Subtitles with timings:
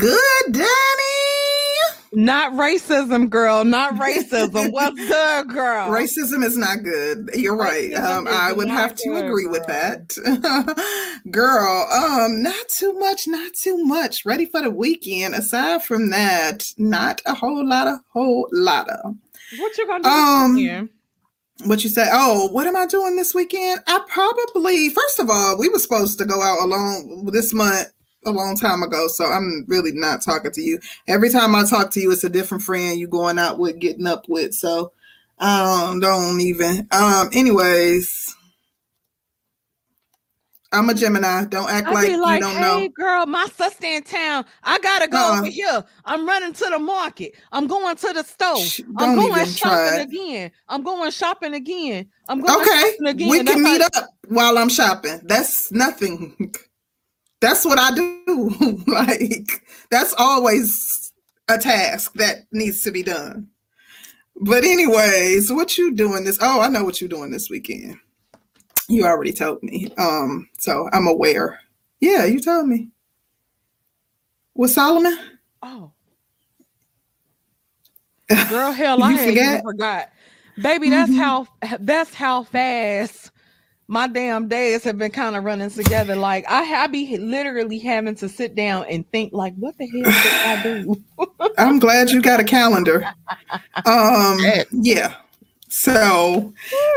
[0.00, 0.66] good, Danny?
[2.12, 3.64] Not racism, girl.
[3.64, 4.72] Not racism.
[4.72, 5.88] What's good, girl?
[5.90, 7.30] Racism is not good.
[7.34, 7.94] You're right.
[7.94, 10.16] Um, I would have to good, agree with that.
[11.30, 14.24] girl, um, not too much, not too much.
[14.24, 15.34] Ready for the weekend.
[15.34, 19.14] Aside from that, not a whole lot of whole lot of.
[19.58, 20.10] What you gonna do?
[20.10, 20.88] Um, here?
[21.64, 22.08] What you say?
[22.10, 23.82] Oh, what am I doing this weekend?
[23.86, 27.86] I probably first of all, we were supposed to go out alone this month
[28.26, 30.78] a long time ago, so I'm really not talking to you.
[31.08, 34.06] Every time I talk to you, it's a different friend you going out with, getting
[34.06, 34.54] up with.
[34.54, 34.92] So
[35.38, 36.86] um don't even.
[36.90, 38.36] Um, anyways.
[40.72, 41.46] I'm a Gemini.
[41.46, 42.88] Don't act like, like, you don't hey, know.
[42.90, 44.44] girl, my sister in town.
[44.62, 45.38] I gotta go Uh-uh.
[45.40, 45.84] over here.
[46.04, 47.34] I'm running to the market.
[47.50, 48.56] I'm going to the store.
[48.58, 50.52] Shh, I'm going shopping again.
[50.68, 52.06] I'm going shopping again.
[52.28, 53.28] I'm going Okay, shopping again.
[53.30, 55.18] we That's can how- meet up while I'm shopping.
[55.24, 56.54] That's nothing.
[57.40, 58.82] That's what I do.
[58.86, 61.12] like that's always
[61.48, 63.48] a task that needs to be done.
[64.42, 66.38] But anyways, what you doing this?
[66.40, 67.98] Oh, I know what you're doing this weekend.
[68.88, 69.92] You already told me.
[69.98, 71.60] Um, so I'm aware.
[72.00, 72.88] Yeah, you told me.
[74.54, 75.16] With Solomon?
[75.62, 75.92] Oh.
[78.48, 79.62] Girl, hell, I forgot?
[79.62, 80.10] forgot.
[80.60, 81.16] Baby, that's Mhm.
[81.18, 81.46] how
[81.80, 83.29] that's how fast
[83.90, 86.14] my damn days have been kind of running together.
[86.14, 90.04] Like I, I be literally having to sit down and think, like, what the hell
[90.04, 90.14] did
[90.46, 91.02] I do?
[91.58, 93.04] I'm glad you got a calendar.
[93.84, 94.38] Um,
[94.70, 95.16] yeah.
[95.72, 96.52] So,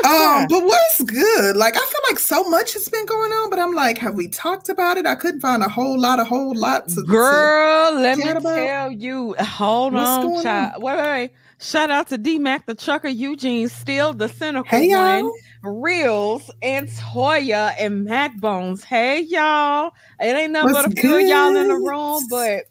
[0.06, 1.56] um, but what's good?
[1.56, 4.28] Like, I feel like so much has been going on, but I'm like, have we
[4.28, 5.06] talked about it?
[5.08, 6.96] I couldn't find a whole lot, a whole lot to.
[6.96, 8.44] to- Girl, let me about?
[8.56, 9.34] tell you.
[9.40, 10.84] Hold What's on, going child.
[10.84, 11.32] Wait, wait, wait.
[11.60, 15.26] Shout out to D Mac the trucker, Eugene, still the cynical hey, one.
[15.26, 15.34] y'all.
[15.64, 18.84] Reels and Toya and Mac Bones.
[18.84, 19.92] Hey y'all.
[20.20, 22.66] It ain't nothing but a What's few of y'all in the room, but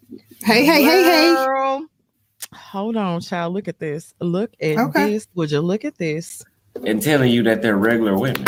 [0.45, 1.37] Hey, hey, hey, hey.
[2.55, 3.55] Hold on, child.
[3.55, 4.15] Look at this.
[4.21, 4.93] Look at Okay.
[4.95, 5.27] this.
[5.35, 6.43] Would you look at this?
[6.87, 8.47] and telling you that they're regular women.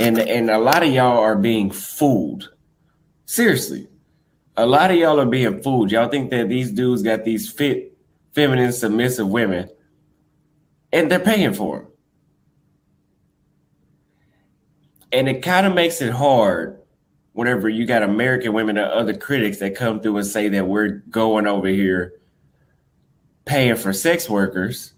[0.00, 2.50] And and a lot of y'all are being fooled.
[3.26, 3.88] Seriously.
[4.56, 5.92] A lot of y'all are being fooled.
[5.92, 7.96] Y'all think that these dudes got these fit,
[8.34, 9.68] feminine, submissive women,
[10.92, 11.88] and they're paying for them.
[15.16, 16.78] And it kind of makes it hard
[17.32, 21.02] whenever you got American women or other critics that come through and say that we're
[21.08, 22.20] going over here
[23.46, 24.92] paying for sex workers.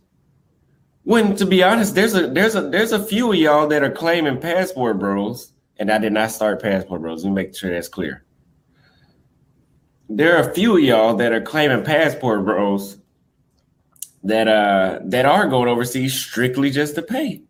[1.05, 3.93] When to be honest, there's a there's a there's a few of y'all that are
[3.93, 7.23] claiming passport bros, and I did not start passport bros.
[7.23, 8.25] Let me make sure that's clear.
[10.09, 12.99] There are a few of y'all that are claiming passport bros
[14.25, 17.43] that uh that are going overseas strictly just to pay.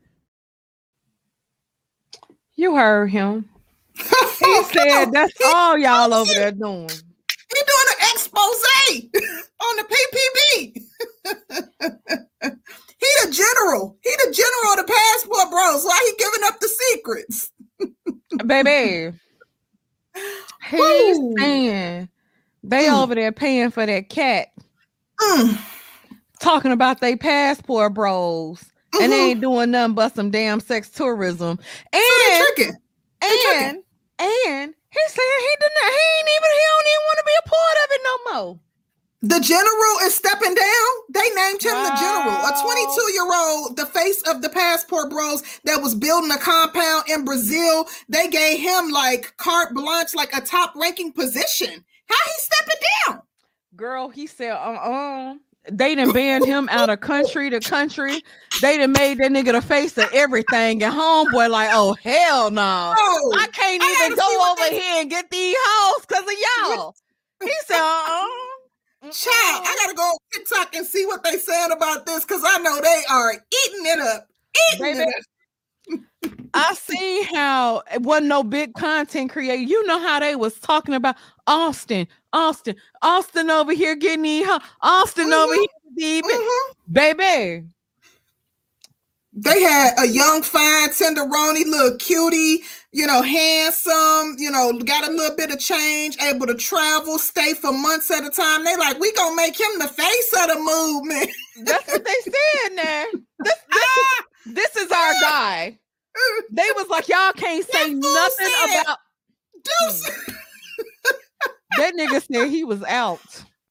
[2.59, 3.49] You heard him.
[4.41, 6.89] He said that's all y'all over there doing.
[6.89, 8.63] He doing an expose
[9.61, 10.83] on the PPP.
[12.99, 13.97] he the general.
[14.03, 15.85] He the general of the passport bros.
[15.85, 17.51] Why he giving up the secrets?
[18.47, 19.17] Baby.
[20.71, 22.09] He's saying
[22.65, 23.03] they Mm.
[23.03, 24.49] over there paying for that cat,
[25.21, 25.59] Mm,
[26.41, 28.65] talking about they passport bros.
[29.01, 29.53] And they ain't mm-hmm.
[29.53, 31.59] doing nothing but some damn sex tourism.
[31.93, 32.77] So And tricking.
[33.23, 33.83] And
[34.21, 37.37] and he said he did not he ain't even he don't even want to be
[37.39, 38.61] a part of it no more.
[39.21, 40.91] The general is stepping down.
[41.11, 45.43] They named him the general, a 22 year old, the face of the passport bros
[45.65, 47.89] that was building a compound in Brazil.
[48.09, 51.85] They gave him like carte blanche, like a top ranking position.
[52.09, 53.23] How he stepping down?
[53.75, 55.35] Girl, he said, uh-uh.
[55.71, 58.23] They done banned him out of country to country.
[58.61, 60.83] They done made that nigga the face of everything.
[60.83, 62.95] And homeboy, like, oh hell no.
[62.97, 66.69] Oh, I can't I even go over they- here and get these hoes because of
[66.69, 66.95] y'all.
[67.43, 69.11] He said, uh-uh.
[69.13, 69.87] child, I uh-uh.
[69.87, 73.03] gotta go on TikTok and see what they saying about this because I know they
[73.11, 74.27] are eating it up.
[74.75, 75.25] Eating Baby, it up.
[76.55, 79.63] I see how it wasn't no big content creator.
[79.63, 81.17] You know how they was talking about
[81.47, 85.67] Austin, Austin, Austin over here getting these, ho- Austin over Mhm.
[85.97, 86.75] here, Mhm.
[86.93, 87.65] baby.
[89.33, 95.13] They had a young, fine, tenderoni, little cutie, you know, handsome, you know, got a
[95.13, 98.65] little bit of change, able to travel, stay for months at a time.
[98.65, 101.31] They like, we gonna make him the face of the movement.
[101.65, 103.05] That's what they said now.
[103.41, 103.95] This, this,
[104.47, 105.79] this is our guy.
[106.51, 108.99] They was like, y'all can't say nothing said- about
[109.65, 110.11] Deuce.
[110.11, 110.35] Mm.
[111.79, 113.21] that nigga said he was out.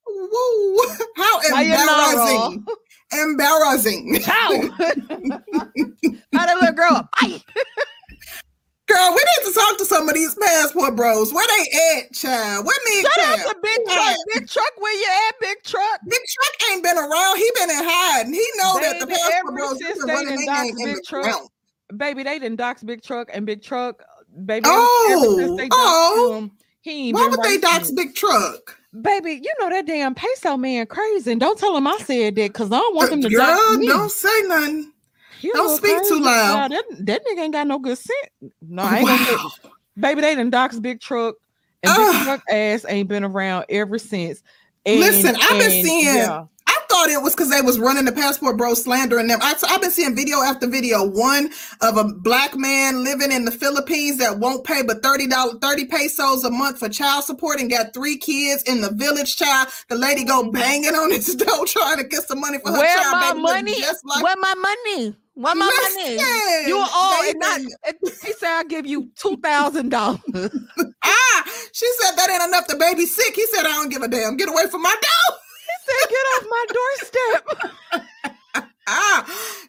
[0.07, 0.79] Woo.
[1.15, 2.65] How embarrassing.
[3.13, 4.19] Embarrassing.
[4.21, 4.51] Ciao.
[6.33, 7.09] How that little girl?
[7.21, 7.41] Bye.
[8.87, 11.33] Girl, we need to talk to some of these passport bros.
[11.33, 12.65] Where they at, child?
[12.65, 13.01] Where me?
[13.01, 13.79] Shout out to Big.
[13.85, 14.15] Truck.
[14.33, 15.99] Big Truck, where you at, Big Truck?
[16.07, 17.37] Big Truck ain't been around.
[17.37, 18.33] He been in hiding.
[18.33, 21.49] He know that the passport bros been running their doxed in Big the Truck, ground.
[21.95, 24.01] Baby, they didn't dox Big Truck and Big Truck.
[24.01, 26.37] Uh, baby, Oh, oh.
[26.37, 26.51] him,
[26.81, 27.91] he ain't Why would they dox since.
[27.91, 28.77] Big Truck?
[29.01, 31.31] Baby, you know that damn peso man crazy.
[31.31, 33.39] And don't tell him I said that because I don't want uh, them to Girl,
[33.45, 33.87] dox me.
[33.87, 34.91] don't say nothing.
[35.43, 36.69] A don't speak too loud.
[36.69, 36.71] child.
[36.71, 38.53] That, that nigga ain't got no good sense.
[38.61, 39.49] No, I ain't gonna
[39.97, 41.35] baby, they done dox Big Truck.
[41.83, 44.41] And Big Truck ass ain't been around ever since.
[44.85, 46.45] And, Listen, I've been seeing- yeah.
[46.97, 49.37] Thought it was because they was running the passport bro slandering them.
[49.39, 51.07] I, I've been seeing video after video.
[51.07, 51.51] One
[51.81, 55.85] of a black man living in the Philippines that won't pay but thirty dollars, thirty
[55.85, 59.35] pesos a month for child support, and got three kids in the village.
[59.35, 62.79] Child, the lady go banging on his door trying to get some money for her
[62.79, 63.37] Where child.
[63.37, 63.79] my money?
[64.03, 65.15] Like Where my money?
[65.35, 66.15] Where my money?
[66.67, 67.61] You all and not.
[68.25, 70.19] He said I'll give you two thousand dollars.
[71.09, 72.67] Ah, she said that ain't enough.
[72.67, 73.33] The baby sick.
[73.35, 74.35] He said I don't give a damn.
[74.35, 75.37] Get away from my door.
[75.87, 78.03] Said, "Get off my doorstep."
[78.89, 79.19] Ah,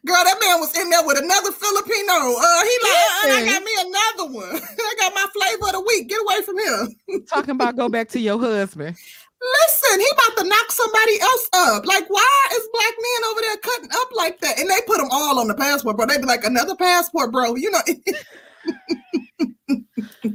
[0.06, 2.38] girl, that man was in there with another Filipino.
[2.38, 4.62] Uh, he like, uh, I got me another one.
[4.78, 6.08] I got my flavor of the week.
[6.08, 7.24] Get away from him.
[7.26, 8.96] Talking about go back to your husband.
[9.40, 11.84] Listen, he about to knock somebody else up.
[11.84, 14.58] Like, why is black men over there cutting up like that?
[14.60, 16.06] And they put them all on the passport, bro.
[16.06, 17.56] They be like, another passport, bro.
[17.56, 17.80] You know,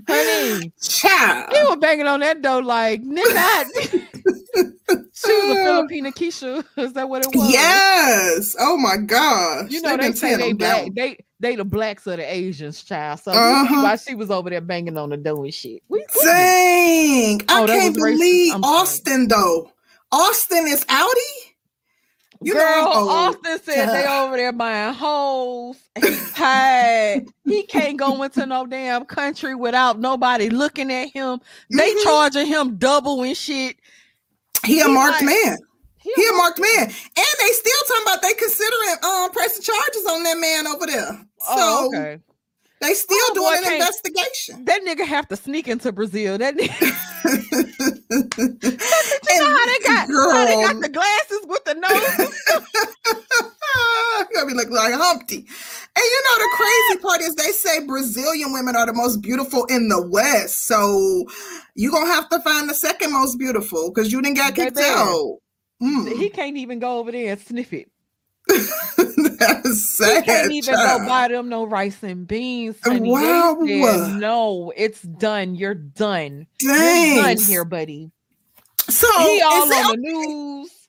[0.10, 1.54] Honey, child.
[1.54, 4.43] he was banging on that door like, nigga.
[4.56, 6.64] She was a Filipina Keisha.
[6.78, 7.52] Is that what it was?
[7.52, 8.56] Yes.
[8.60, 9.70] Oh my gosh.
[9.72, 10.94] You know they, been say they black, down.
[10.96, 13.20] they they the blacks of the Asians, child.
[13.20, 13.82] So Uh-huh.
[13.84, 15.82] why she was over there banging on the door and shit.
[15.90, 17.42] We, we- Dang.
[17.50, 19.72] Oh, I can't believe Austin though.
[20.12, 21.50] Austin is outie.
[22.42, 23.08] You know Girl, I'm.
[23.08, 25.78] Austin said they over there buying hoes.
[26.00, 27.26] He's tired.
[27.46, 31.40] he can't go into no damn country without nobody looking at him.
[31.70, 32.04] They Mhm.
[32.04, 33.78] charging him double and shit.
[34.66, 35.58] He a marked like- man.
[36.16, 36.84] He a marked man.
[36.84, 36.92] And
[37.40, 41.08] they still talking about they considering um pressing charges on that man over there.
[41.08, 41.18] So
[41.48, 42.20] Oh, okay.
[42.82, 44.66] they still Oh, boy, doing an investigation.
[44.66, 46.38] That nigga have to sneak into Brazil.
[46.38, 46.92] That nigga,
[49.30, 52.30] you know how they got, how they got the glasses with the nose.
[54.34, 55.38] gonna be looking like Humpty.
[55.38, 59.66] And you know the crazy part is they say Brazilian women are the most beautiful
[59.66, 60.66] in the West.
[60.66, 61.26] So
[61.76, 65.38] you gonna have to find the second most beautiful because you didn't get kicked out.
[65.82, 66.18] Mm.
[66.18, 67.90] he can't even go over there and sniff it.
[68.48, 71.02] That's He can't even child.
[71.02, 72.78] go buy them no rice and beans.
[72.84, 73.10] Honey.
[73.10, 73.58] Wow.
[73.66, 75.56] Said, no, it's done.
[75.56, 76.48] You're done.
[76.60, 77.16] Dang.
[77.16, 78.12] You're done here, buddy.
[78.90, 80.83] So he all on the news.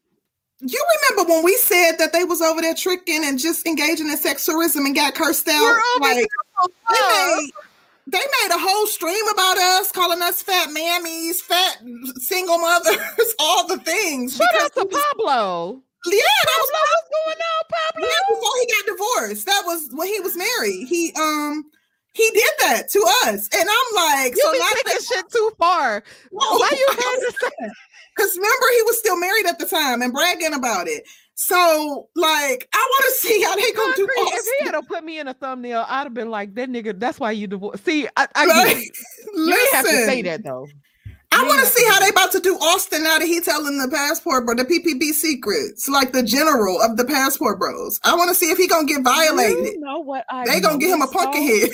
[0.72, 4.16] You remember when we said that they was over there tricking and just engaging in
[4.16, 5.78] sex tourism and got cursed out?
[6.00, 7.50] Like they made,
[8.06, 11.78] they made a whole stream about us, calling us fat mammies, fat
[12.16, 12.96] single mothers,
[13.38, 14.36] all the things.
[14.36, 15.82] Shout out to Pablo.
[16.06, 18.08] yeah, that was what's going on, Pablo?
[18.08, 19.46] yeah, before he got divorced.
[19.46, 20.86] That was when he was married.
[20.88, 21.64] He um
[22.14, 26.02] he did that to us, and I'm like, You so not taking shit too far.
[26.30, 27.70] Why you had to say
[28.14, 31.04] Because remember, he was still married at the time and bragging about it.
[31.34, 34.66] So, like, I want to see how they gonna do Concrete, if he Austin.
[34.66, 37.32] had to put me in a thumbnail, I'd have been like, that nigga, that's why
[37.32, 37.84] you divorced.
[37.84, 38.96] See, I, I get Like, it.
[39.34, 40.66] You didn't have to say that though.
[41.32, 43.88] I want to see how they about to do Austin now that he telling the
[43.88, 47.98] passport bro, the PPP secrets, like the general of the passport bros.
[48.04, 49.64] I want to see if he gonna get violated.
[49.64, 51.70] You know what I They gonna get him a pumpkin head.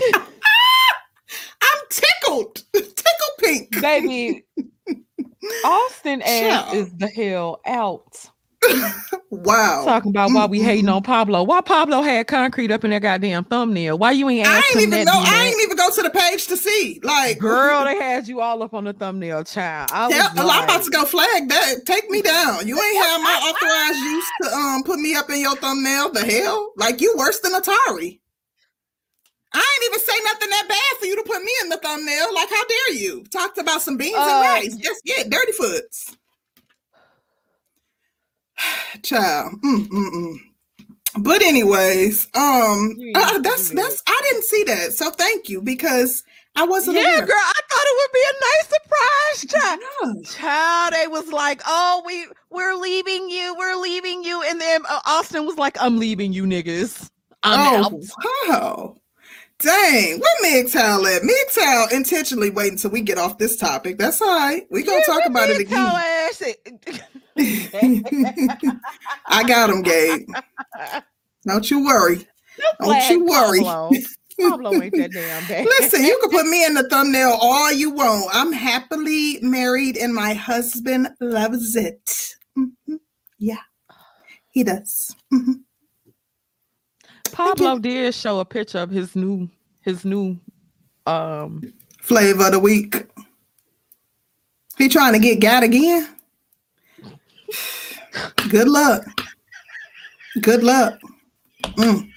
[1.62, 3.80] I'm tickled, tickle pink.
[3.80, 4.44] Baby,
[5.64, 6.76] Austin ass Child.
[6.76, 8.30] is the hell out.
[9.30, 9.84] Wow.
[9.84, 11.42] Talking about why we hating on Pablo.
[11.42, 13.98] Why Pablo had concrete up in their goddamn thumbnail?
[13.98, 15.12] Why you ain't I ain't even that know.
[15.16, 17.00] I ain't even go to the page to see.
[17.02, 19.90] Like, Girl, they had you all up on the thumbnail, child.
[19.92, 21.84] I was Yeah, well, I'm about to go flag that.
[21.84, 22.68] Take me down.
[22.68, 26.12] You ain't have my authorized use to um put me up in your thumbnail.
[26.12, 26.72] The hell?
[26.76, 28.20] Like you worse than Atari.
[29.54, 32.34] I ain't even say nothing that bad for you to put me in the thumbnail.
[32.34, 33.24] Like, how dare you?
[33.30, 34.76] Talked about some beans Uh, and rice.
[34.76, 36.16] Just yeah, dirty foots.
[39.02, 39.52] Child.
[39.62, 40.36] Mm, mm, mm.
[41.20, 44.92] But anyways, um, uh, that's that's I didn't see that.
[44.94, 46.24] So thank you because
[46.56, 47.26] I wasn't Yeah, aware.
[47.26, 48.68] girl, I thought it would be a nice
[49.48, 50.16] surprise, child.
[50.24, 50.30] Yeah.
[50.38, 55.00] Child, they was like, "Oh, we we're leaving you, we're leaving you," and then uh,
[55.06, 57.10] Austin was like, "I'm leaving you, niggas.
[57.44, 58.02] I'm out." oh,
[58.48, 58.96] wow.
[59.64, 61.22] Dang, where MGTOW at?
[61.22, 63.96] MGTOW intentionally wait until we get off this topic.
[63.98, 64.66] That's all right.
[64.70, 65.78] we going to Yeah, talk about it again.
[65.80, 66.42] ass
[69.26, 70.28] I got him, Gabe.
[71.46, 72.26] Don't you worry.
[72.80, 73.60] Don't you worry.
[73.60, 73.90] Pablo.
[74.82, 75.64] Ain't that damn bad.
[75.64, 78.28] Listen, you can put me in the thumbnail all you want.
[78.32, 82.34] I'm happily married and my husband loves it.
[82.58, 82.98] Mhm.
[83.38, 83.60] Yeah,
[84.50, 85.14] he does.
[85.32, 85.63] Mhm.
[87.34, 89.48] Pablo did show a picture of his new
[89.80, 90.38] his new
[91.06, 93.06] um Flavor of the week.
[94.78, 96.08] He trying to get gat again?
[98.50, 99.02] Good luck.
[100.42, 101.00] Good luck.
[101.64, 102.13] Mm.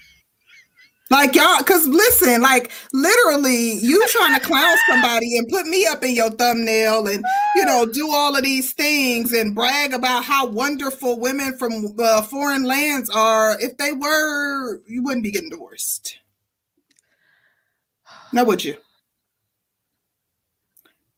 [1.09, 6.03] Like y'all, cause listen, like literally, you trying to clown somebody and put me up
[6.03, 7.23] in your thumbnail, and
[7.55, 12.21] you know, do all of these things and brag about how wonderful women from uh,
[12.23, 13.57] foreign lands are.
[13.61, 16.19] If they were, you wouldn't be getting divorced.
[18.33, 18.75] Now would you?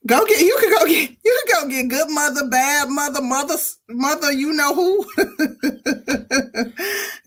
[0.10, 3.54] Go get you can go get you can go get good mother, bad mother, mother,
[3.90, 4.32] mother.
[4.32, 5.06] You know who?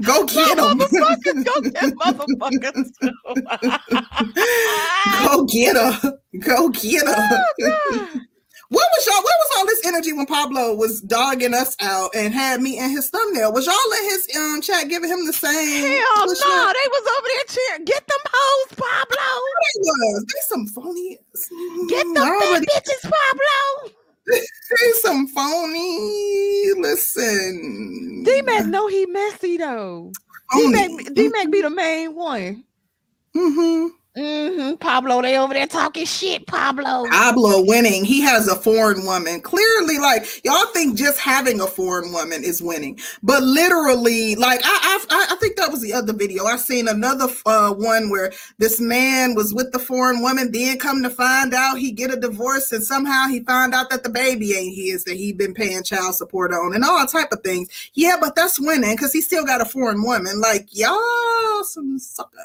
[0.03, 0.81] go get them.
[0.81, 2.91] motherfuckers go get motherfuckers
[5.29, 6.19] go get her.
[6.41, 7.45] Go get her.
[8.25, 8.32] Oh,
[8.73, 9.17] What was y'all?
[9.23, 12.89] Where was all this energy when Pablo was dogging us out and had me in
[12.91, 13.53] his thumbnail?
[13.53, 15.53] Was y'all in his um chat giving him the same?
[15.53, 17.85] Hell no, push they was over there cheering.
[17.85, 19.43] Get them hoes, Pablo.
[19.61, 20.25] They was.
[20.25, 21.19] They some phony.
[21.89, 23.93] Get Mm, them already- bitches, Pablo.
[24.27, 26.71] They some phony.
[26.79, 28.23] Listen.
[28.25, 30.13] D Mac know he messy though.
[30.57, 30.69] D.
[30.69, 32.65] Mac D Mac be the main one.
[33.37, 33.89] Mm-hmm.
[34.17, 34.75] Mm-hmm.
[34.75, 37.07] Pablo, they over there talking shit, Pablo.
[37.09, 38.05] Pablo winning.
[38.05, 39.41] He has a foreign woman.
[39.41, 45.05] Clearly, like y'all think just having a foreign woman is winning, but literally, like I,
[45.09, 46.45] I, I think that was the other video.
[46.45, 51.03] I seen another uh, one where this man was with the foreign woman, then come
[51.05, 54.55] to find out he get a divorce, and somehow he found out that the baby
[54.55, 57.71] ain't his that he been paying child support on, and all type of things.
[57.95, 60.39] Yeah, but that's winning because he still got a foreign woman.
[60.39, 62.37] Like y'all, some sucker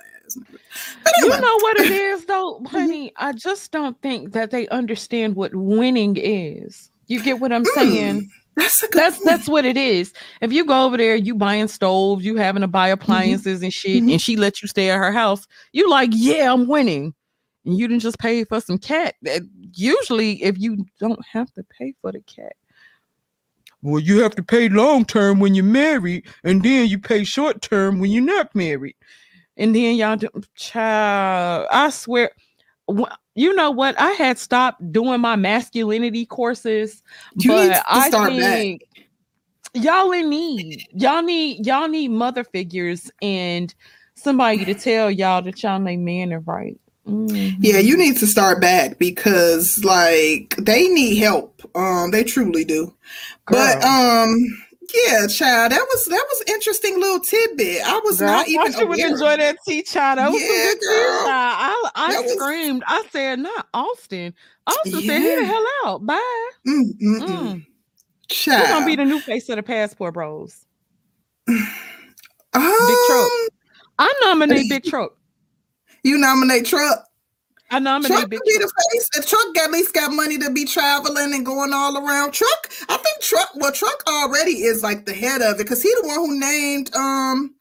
[1.03, 3.11] But You know what it is though, honey?
[3.17, 6.91] I just don't think that they understand what winning is.
[7.07, 8.31] You get what I'm Mm, saying?
[8.55, 10.13] that's a good That's that's what it is.
[10.41, 14.03] If you go over there, you buying stoves, you having to buy appliances and shit,
[14.03, 14.11] Mhm.
[14.13, 17.13] and she let you stay at her house, you like, yeah, I'm winning.
[17.65, 19.15] And you didn't just pay for some cat.
[19.21, 22.53] That- Usually, if you don't have to pay for the cat,
[23.83, 27.61] well, you have to pay long term when you're married, and then you pay short
[27.61, 28.95] term when you're not married.
[29.57, 32.31] And then y'all do, child, I swear,
[33.35, 33.99] you know what?
[33.99, 37.01] I had stopped doing my masculinity courses,
[37.35, 38.59] You but I start back.
[38.59, 38.83] think
[39.73, 40.87] y'all in need.
[40.93, 43.73] Y'all need y'all need mother figures and
[44.15, 46.79] somebody to tell y'all that y'all make man are right.
[47.05, 47.85] Yeah, Mhm.
[47.85, 51.61] you need to start back because like they need help.
[51.75, 52.93] Um, they truly do.
[53.47, 54.35] But um,
[54.93, 57.81] yeah, child, that was that was interesting little tidbit.
[57.85, 60.19] I was Girl, not I even you would enjoy that tea child.
[60.19, 61.25] That was Yeah, good tea girl.
[61.25, 61.27] child.
[61.29, 62.83] I, I That was- screamed.
[62.87, 64.33] I said, not Austin.
[64.65, 66.05] Austin said, he the hell out.
[66.05, 66.49] Bye.
[66.67, 67.27] Mm, mm, mm.
[67.27, 67.65] Mm.
[68.29, 70.65] Child, You're gonna be the new face of the passport bros.
[71.47, 71.67] um,
[72.53, 73.31] Truck.
[73.99, 75.11] I nominate Big Truck.
[76.03, 77.05] You nominate Truck.
[77.69, 78.69] I nominate Truck Big be Truck.
[78.69, 79.09] the face.
[79.17, 82.31] If Truck at least got money to be traveling and going all around.
[82.31, 83.49] Truck, I think Truck.
[83.55, 86.95] Well, Truck already is like the head of it because he the one who named
[86.95, 87.53] um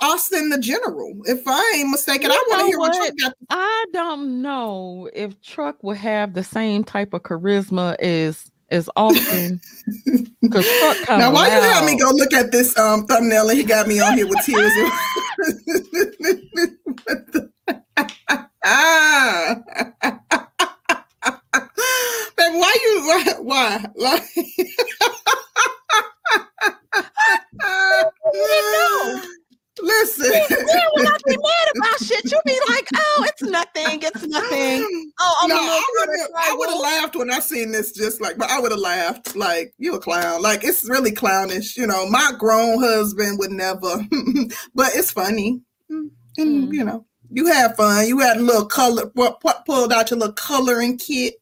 [0.00, 1.14] Austin the general.
[1.24, 3.16] If I ain't mistaken, You I want to hear what what?
[3.16, 3.34] Truck got.
[3.50, 9.60] I don't know if Truck will have the same type of charisma as as Austin.
[10.40, 13.58] Because Truck kind Now, why you have me go look at this um thumbnail and
[13.58, 14.72] he got me on here with tears?
[18.68, 19.64] What
[20.02, 20.02] ah.
[22.38, 23.84] Why you why why?
[23.94, 24.22] Like,
[28.34, 29.20] know.
[29.80, 30.32] Listen.
[30.32, 35.10] Yeah, when I be mad about shit, you be like, "Oh, it's nothing, it's nothing."
[35.20, 36.82] Oh, I'm no, I would have butterfly I would have wolf.
[36.84, 39.98] laughed when I seen this just like but I would have laughed like you a
[40.00, 40.42] clown.
[40.42, 41.76] Like it's really clownish.
[41.76, 43.80] You know, my grown husband would never
[44.74, 45.60] but it's funny.
[45.90, 46.72] Mm, And Mm.
[46.72, 48.06] you know, you had fun.
[48.06, 51.34] You had a little color pu- pu- pulled out your little coloring kit.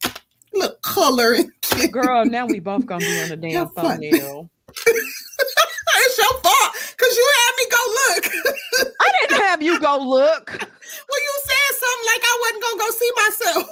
[0.52, 1.92] Little coloring kit.
[1.92, 4.50] Girl, now we both gonna be on the damn thumbnail.
[4.86, 8.92] it's your fault because you had me go look.
[9.00, 10.50] I didn't have you go look.
[10.50, 13.66] well, you said something like I wasn't gonna go see myself.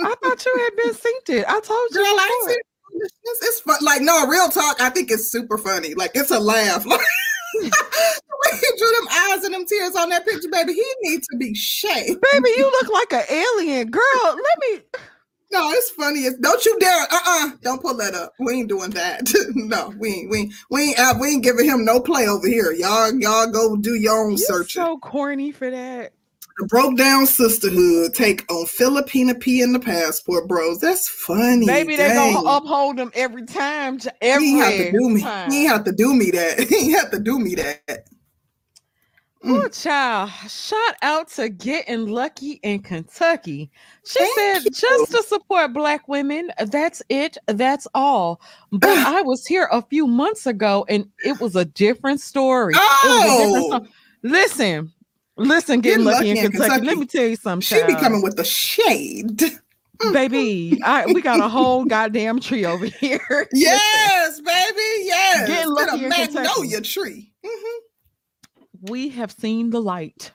[0.00, 1.40] I thought you had been synced.
[1.40, 1.44] It.
[1.48, 1.96] I told you.
[1.96, 2.56] Girl, I
[3.00, 3.76] it's, it's fun.
[3.82, 4.80] Like, no, real talk.
[4.80, 5.94] I think it's super funny.
[5.94, 6.86] Like, it's a laugh.
[6.86, 7.00] Like,
[7.54, 11.26] the way he drew them eyes and them tears on that picture, baby, he needs
[11.28, 12.20] to be shaved.
[12.32, 13.90] Baby, you look like an alien.
[13.90, 14.36] Girl, let
[14.70, 14.80] me
[15.50, 16.20] No, it's funny.
[16.20, 17.06] It's, don't you dare.
[17.10, 17.50] Uh-uh.
[17.62, 18.34] Don't pull that up.
[18.38, 19.22] We ain't doing that.
[19.54, 20.30] no, we ain't.
[20.30, 20.98] We ain't, we ain't.
[20.98, 22.70] Uh, we ain't giving him no play over here.
[22.72, 24.82] Y'all, y'all go do your own You searching.
[24.82, 26.12] so corny for that.
[26.58, 30.80] The broke down sisterhood take on Filipina P in the passport, bros.
[30.80, 31.66] That's funny.
[31.66, 32.34] Maybe they Dang.
[32.34, 33.98] gonna uphold them every time.
[33.98, 35.22] j- He Every have to do me.
[35.22, 35.50] time.
[35.52, 36.60] He have to do me that.
[36.68, 38.06] He have to do me that.
[39.44, 39.50] Mm.
[39.60, 40.30] Poor child.
[40.50, 43.70] Shout out to getting lucky in Kentucky.
[44.04, 44.70] She Thank said, you.
[44.72, 46.50] just to support black women.
[46.66, 47.38] That's it.
[47.46, 48.40] That's all.
[48.72, 52.74] But I was here a few months ago and it was a different story.
[52.74, 53.86] Was a different Oh,
[54.24, 54.92] Listen,
[55.38, 56.84] listen, getting lucky, in Kentucky.
[56.84, 57.60] Let me tell you something.
[57.62, 59.42] she be coming with the shade.
[60.12, 63.48] Baby, I, we got a whole goddamn tree over here.
[63.52, 64.80] Yes, baby.
[65.04, 65.48] Yes.
[65.48, 66.34] Getting Get lucky a in Kentucky.
[66.34, 67.32] magnolia tree.
[67.44, 67.78] Mhm.
[68.90, 70.30] we have seen the light.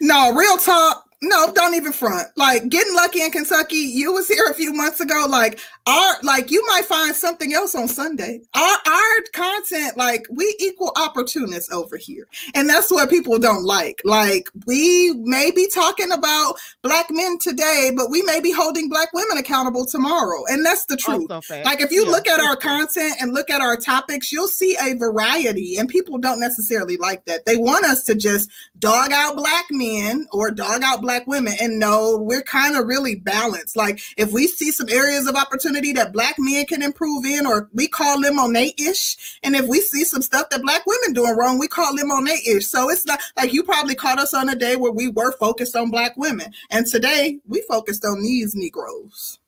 [0.00, 1.04] No, real talk.
[1.22, 2.28] No, don't even front.
[2.36, 3.76] Like getting lucky in Kentucky.
[3.76, 5.26] You was here a few months ago.
[5.28, 8.40] Like our, like you might find something else on Sunday.
[8.54, 14.02] Our our content, like we equal opportunists over here, and that's what people don't like.
[14.04, 19.12] Like we may be talking about black men today, but we may be holding black
[19.12, 21.30] women accountable tomorrow, and that's the truth.
[21.30, 21.62] Also.
[21.62, 24.76] Like if you Yeah, look at our content and look at our topics, you'll see
[24.82, 27.46] a variety, and people don't necessarily like that.
[27.46, 28.50] They want us to just
[28.80, 33.14] dog out black men or dog out black women, and no, we're kind of really
[33.14, 33.76] balanced.
[33.76, 37.68] Like if we see some areas of opportunity that black men can improve in, or
[37.72, 41.12] we call them on they ish, and if we see some stuff that black women
[41.12, 42.68] doing wrong, we call them on they ish.
[42.68, 45.76] So it's not like you probably caught us on a day where we were focused
[45.76, 49.38] on black women, and today we focused on these Negroes.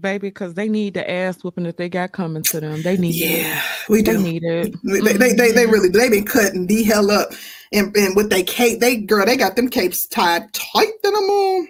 [0.00, 2.82] baby, because they need the ass whooping that they got coming to them.
[2.82, 4.06] They need Yeah, we it.
[4.06, 4.22] They do.
[4.22, 4.74] need it.
[4.82, 7.28] They, they, they, they, they really they been cutting the hell up
[7.72, 11.22] and, and with they cape they girl they got them capes tied tight than them
[11.24, 11.68] on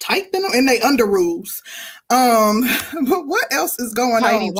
[0.00, 1.60] tight than them and they underoos.
[2.10, 2.62] Um
[3.08, 4.54] but what else is going on?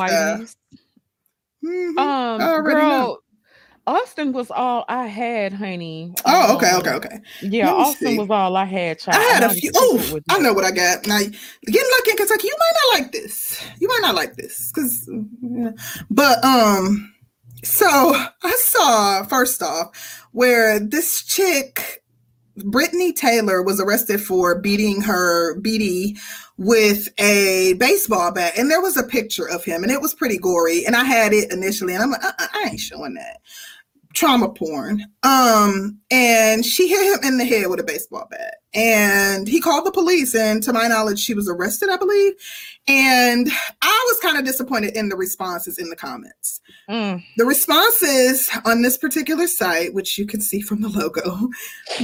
[1.63, 1.97] Mhm.
[1.97, 2.89] Um, already know.
[2.89, 3.23] girl,
[3.87, 6.13] Austin was all I had, honey.
[6.25, 7.19] oh, okay, Um, okay, okay.
[7.41, 8.17] Yeah, Austin see.
[8.17, 8.99] was all I had.
[8.99, 9.17] Child.
[9.17, 9.71] I had a few.
[9.75, 11.05] Oh, I know what I got.
[11.07, 13.63] Now, getting lucky in Kentucky, you might not like this.
[13.79, 15.09] You might not like this because,
[16.09, 17.13] but um,
[17.63, 22.03] so I saw first off where this chick,
[22.57, 26.17] Brittany Taylor, was arrested for beating her BD
[26.57, 30.37] with a baseball bat, and there was a picture of him, and it was pretty
[30.37, 30.85] gory.
[30.85, 33.39] And I had it initially, and I'm like, I, I ain't showing that
[34.15, 35.05] trauma porn.
[35.23, 38.55] Um, and she hit him in the head with a baseball bat.
[38.73, 42.33] And he called the police, and to my knowledge, she was arrested, I believe.
[42.87, 43.49] And
[43.81, 46.61] I was kind of disappointed in the responses in the comments.
[46.87, 51.49] Mm, The responses on this particular site, which you can see from the logo,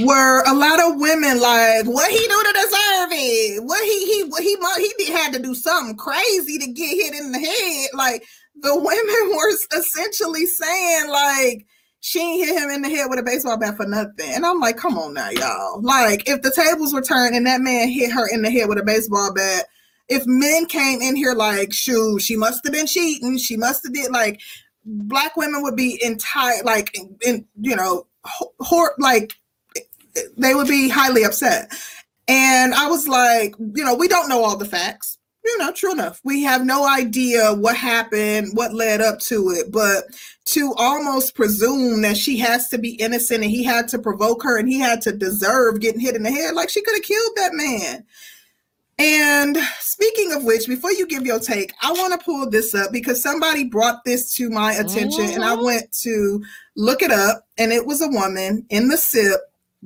[0.04, 3.62] were a lot of women like, "What he do to deserve it?
[3.64, 7.14] What he he what he mu- he had to do something crazy to get hit
[7.14, 8.24] in the head." Like
[8.60, 11.64] the women were essentially saying, like,
[12.00, 14.30] she ain't hit him in the head with a baseball bat for nothing.
[14.34, 15.80] And I'm like, come on now, y'all.
[15.80, 18.78] Like, if the tables were turned and that man hit her in the head with
[18.78, 19.66] a baseball bat,
[20.12, 23.92] if men came in here like, shoo, she must have been cheating, she must have
[23.92, 24.40] did like
[24.84, 28.06] black women would be entire like in, you know
[28.60, 29.34] hor- like
[30.36, 31.72] they would be highly upset.
[32.28, 35.18] And i was like you know we don't know all the facts.
[35.44, 36.20] You know true enough.
[36.24, 39.72] We have no idea what happened what led up to it.
[39.72, 40.04] But
[40.46, 44.58] to almost presume that she has to be innocent and he had to provoke her
[44.58, 47.32] and he had to deserve getting hit in the head like she could have killed
[47.36, 48.04] that man
[49.02, 52.92] and speaking of which, before you give your take, I want to pull this up
[52.92, 55.64] because somebody brought this to my attention and I Mhm.
[55.64, 56.42] went to
[56.76, 57.46] look it up.
[57.58, 59.40] And it was a woman in the SIP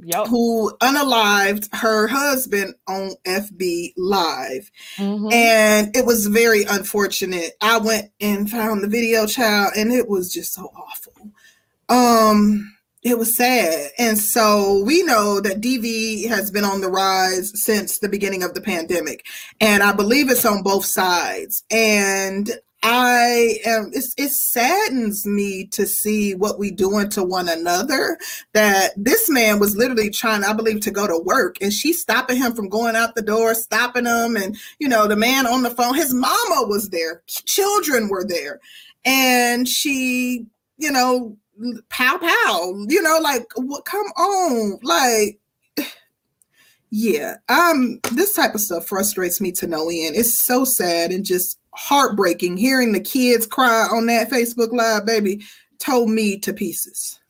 [0.05, 0.27] yep.
[0.27, 4.71] who unalived her husband on FB Live.
[4.99, 5.33] mhm.
[5.33, 7.57] And it was very unfortunate.
[7.61, 11.31] I went and found the video, child, and it was just so awful.
[11.89, 12.76] Um,
[13.07, 13.93] it was sad.
[13.99, 18.55] And so we know that DV has been on the rise since the beginning of
[18.55, 19.25] the pandemic.
[19.61, 21.63] And I believe it's on both sides.
[21.71, 22.51] And
[22.83, 28.19] I am it saddens me to see what we doing to one another.
[28.55, 32.37] That this man was literally trying, I believe, to go to work and she's stopping
[32.37, 35.71] him from going out the door, stopping him, and you know, the man on the
[35.71, 38.61] phone, his mama was there, children were there,
[39.05, 41.37] and she, you know,
[41.89, 45.39] pow pow, you know, like what come on, like
[46.91, 50.17] yeah, um, this type of stuff frustrates me to no end.
[50.17, 55.45] It's so sad and just heartbreaking hearing the kids cry on that Facebook Live, baby,
[55.79, 57.21] tore me to pieces.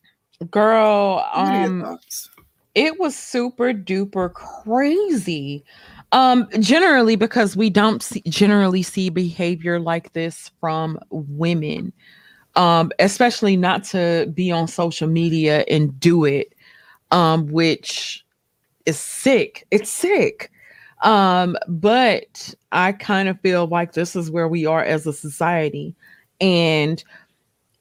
[0.51, 1.99] Girl, What are your um,
[2.75, 5.65] it was super duper crazy.
[6.13, 11.93] Um, generally, because we don't see, generally see behavior like this from women,
[12.57, 16.55] um, especially not to be on social media and do it,
[17.11, 18.25] um, which
[18.87, 19.67] is sick.
[19.71, 20.51] It's sick.
[21.03, 25.95] Um, but I kind of feel like this is where we are as a society.
[26.41, 27.03] And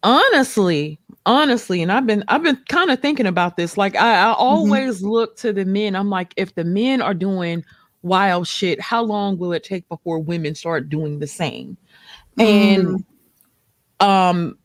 [0.04, 3.78] honestly, honestly, and I've been I've been kind of thinking about this.
[3.78, 5.08] Like I, I always mm-hmm.
[5.08, 5.96] look to the men.
[5.96, 7.64] I'm like, if the men are doing
[8.02, 11.78] wild shit, how long will it take before women start doing the same?
[12.38, 13.06] And
[14.02, 14.06] mm.
[14.06, 14.58] um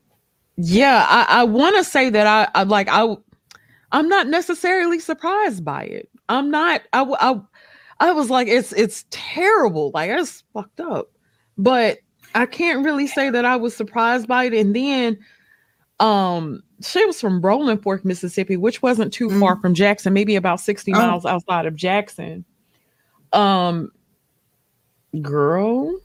[0.62, 3.16] yeah, I, I want to say that I, I like I
[3.92, 6.08] I'm not necessarily surprised by it.
[6.28, 7.40] I'm not I, I
[8.00, 9.90] I was like, it's it's terrible.
[9.94, 11.10] Like it's fucked up.
[11.56, 11.98] But
[12.34, 14.54] I can't really say that I was surprised by it.
[14.54, 15.18] And then
[15.98, 19.40] um she was from Rolling Fork, Mississippi, which wasn't too mm.
[19.40, 20.98] far from Jackson, maybe about 60 oh.
[20.98, 22.44] miles outside of Jackson.
[23.32, 23.92] Um
[25.22, 26.00] girl.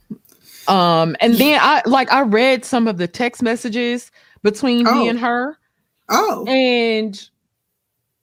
[0.68, 4.10] Um, and then I like I read some of the text messages
[4.46, 4.94] between oh.
[4.94, 5.58] me and her.
[6.08, 7.20] Oh, and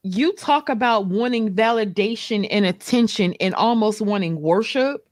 [0.03, 5.05] you talk about wanting validation and attention and almost wanting worship.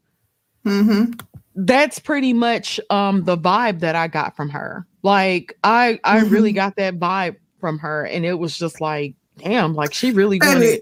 [0.66, 1.12] Mm-hmm.
[1.56, 4.88] That's pretty much um the vibe that I got from her.
[5.04, 6.34] Like I I mm-hmm.
[6.34, 10.40] really got that vibe from her, and it was just like, damn, like she really
[10.40, 10.82] wanted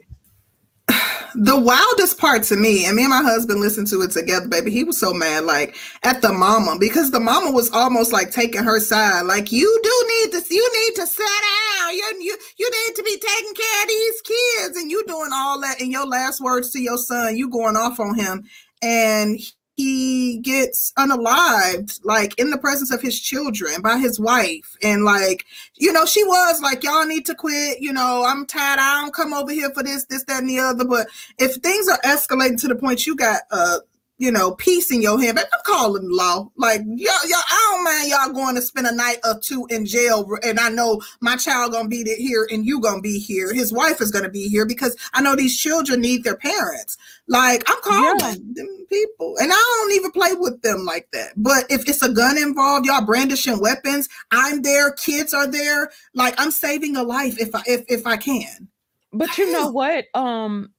[1.35, 4.71] the wildest part to me, and me and my husband listened to it together, baby.
[4.71, 8.63] He was so mad, like at the mama, because the mama was almost like taking
[8.63, 9.21] her side.
[9.23, 11.95] Like, you do need to, you need to sit down.
[11.95, 15.59] You, you, you need to be taking care of these kids, and you doing all
[15.61, 15.81] that.
[15.81, 18.43] In your last words to your son, you going off on him,
[18.81, 19.39] and
[19.79, 24.75] he gets unalived like in the presence of his children by his wife.
[24.83, 27.79] And like you know she was like y'all need to quit.
[27.79, 28.77] You know i'm tired.
[28.77, 30.83] I don't come over here for this this that and the other.
[30.83, 33.77] But if things are escalating to the point you got uh
[34.19, 35.35] you know, peace in your hand.
[35.35, 36.49] But I'm calling the law.
[36.57, 39.85] Like y'all, y'all, I don't mind y'all going to spend a night or two in
[39.85, 40.29] jail.
[40.43, 43.53] And I know my child gonna be here and you gonna be here.
[43.53, 46.97] His wife is gonna be here because I know these children need their parents.
[47.27, 48.35] Like I'm calling yeah.
[48.53, 51.33] them people, and I don't even play with them like that.
[51.37, 54.91] But if it's a gun involved, y'all brandishing weapons, I'm there.
[54.91, 55.91] Kids are there.
[56.13, 58.67] Like I'm saving a life if I if if I can.
[59.13, 60.05] But you know what?
[60.13, 60.71] Um,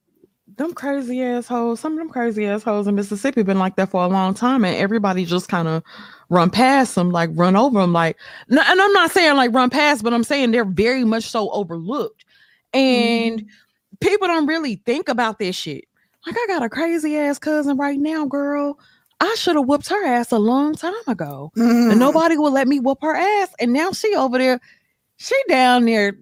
[0.61, 4.07] them crazy assholes, some of them crazy assholes in Mississippi been like that for a
[4.07, 5.83] long time, and everybody just kind of
[6.29, 8.17] run past them, like run over them, like.
[8.49, 12.25] and I'm not saying like run past, but I'm saying they're very much so overlooked,
[12.73, 13.47] and mm.
[13.99, 15.85] people don't really think about this shit.
[16.25, 18.79] Like I got a crazy ass cousin right now, girl.
[19.19, 21.91] I should have whooped her ass a long time ago, mm.
[21.91, 24.59] and nobody would let me whoop her ass, and now she over there,
[25.17, 26.17] she down there.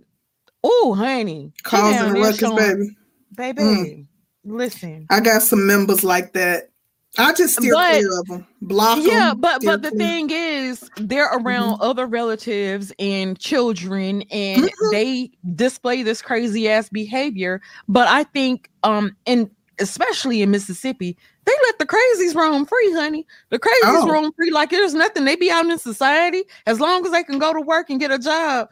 [0.62, 2.98] Oh, honey, causing ruckus, baby.
[3.36, 4.08] Baby, mm.
[4.44, 6.70] Listen, I got some members like that.
[7.18, 8.48] I just steer but, clear of them.
[8.62, 10.00] Block yeah, them, but but the clear.
[10.00, 11.82] thing is, they're around mm-hmm.
[11.82, 14.92] other relatives and children, and mm-hmm.
[14.92, 17.62] they display this crazy ass behavior.
[17.88, 19.50] But I think, um, and
[19.80, 23.26] especially in Mississippi, they let the crazies roam free, honey.
[23.50, 24.08] The crazies oh.
[24.08, 25.26] roam free like there's nothing.
[25.26, 28.12] They be out in society as long as they can go to work and get
[28.12, 28.70] a job.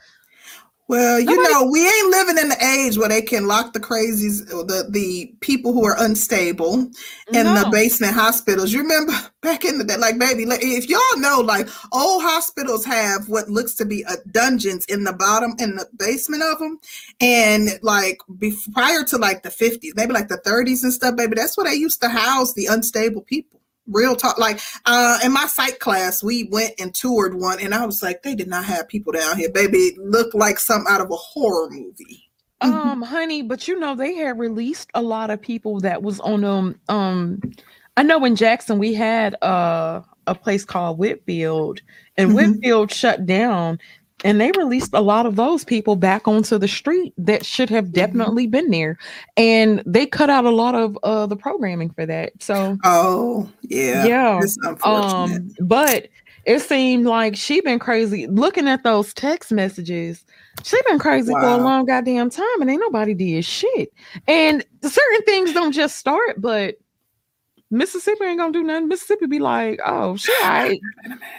[0.90, 3.80] Well, you Nobody- know, we ain't living in the age where they can lock the
[3.80, 6.76] crazies, the the people who are unstable
[7.34, 7.64] in no.
[7.64, 8.72] the basement hospitals.
[8.72, 12.86] You remember back in the day, like baby, like, if y'all know, like old hospitals
[12.86, 16.80] have what looks to be a dungeons in the bottom in the basement of them,
[17.20, 21.36] and like be, prior to like the fifties, maybe like the thirties and stuff, baby,
[21.36, 23.57] that's where they used to house the unstable people
[23.88, 27.86] real talk like uh in my psych class we went and toured one and i
[27.86, 29.50] was like they did not have people down here.
[29.50, 32.30] Baby it looked like something out of a horror movie.
[32.62, 36.44] Um honey but you know they had released a lot of people that was on
[36.44, 37.40] um um
[37.96, 41.82] i know in jackson we had uh a place called whitfield
[42.18, 42.38] and mm-hmm.
[42.38, 43.80] whitfield shut down
[44.28, 47.86] and they released a lot of those people back onto the street that should have
[47.86, 47.94] mm-hmm.
[47.94, 48.52] definitely mm-hmm.
[48.52, 48.98] been there
[49.38, 54.06] and they cut out a lot of uh the programming for that so oh yeah
[54.06, 54.42] yeah
[54.84, 56.10] um but
[56.46, 60.26] it seemed like she been crazy looking at those text messages
[60.64, 61.42] she been crazy wow.
[61.42, 63.94] for a long goddamn time and ain't nobody did shit
[64.28, 66.76] and certain things don't just start but
[67.70, 68.88] Mississippi ain't gonna do nothing.
[68.88, 70.80] Mississippi be like, oh, she right.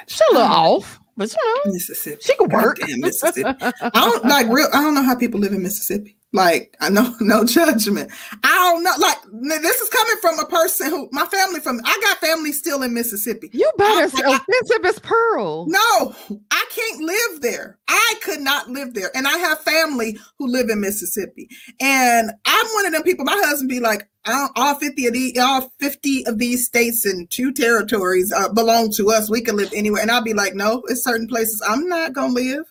[0.06, 1.00] She a little off.
[1.18, 2.22] But you know, Mississippi.
[2.22, 2.78] She could work.
[2.78, 3.42] Damn, Mississippi.
[3.44, 4.68] I don't like real.
[4.72, 6.16] I don't know how people live in Mississippi.
[6.32, 8.10] Like I know no judgment.
[8.44, 8.92] I don't know.
[8.98, 9.16] Like
[9.62, 11.80] this is coming from a person who my family from.
[11.84, 13.50] I got family still in Mississippi.
[13.52, 15.66] You better I- say offensive as Pearl.
[15.68, 16.14] No,
[16.50, 17.78] I can't live there.
[17.88, 19.10] I could not live there.
[19.16, 21.48] And I have family who live in Mississippi.
[21.80, 23.24] And I'm one of them people.
[23.24, 27.52] My husband be like, "All- 50 of these, all 50 of these states and two
[27.52, 29.30] territories uh, belong to us.
[29.30, 30.02] We can live anywhere.
[30.02, 32.70] And I'll be like, no, it's certain places I'm not gonna live.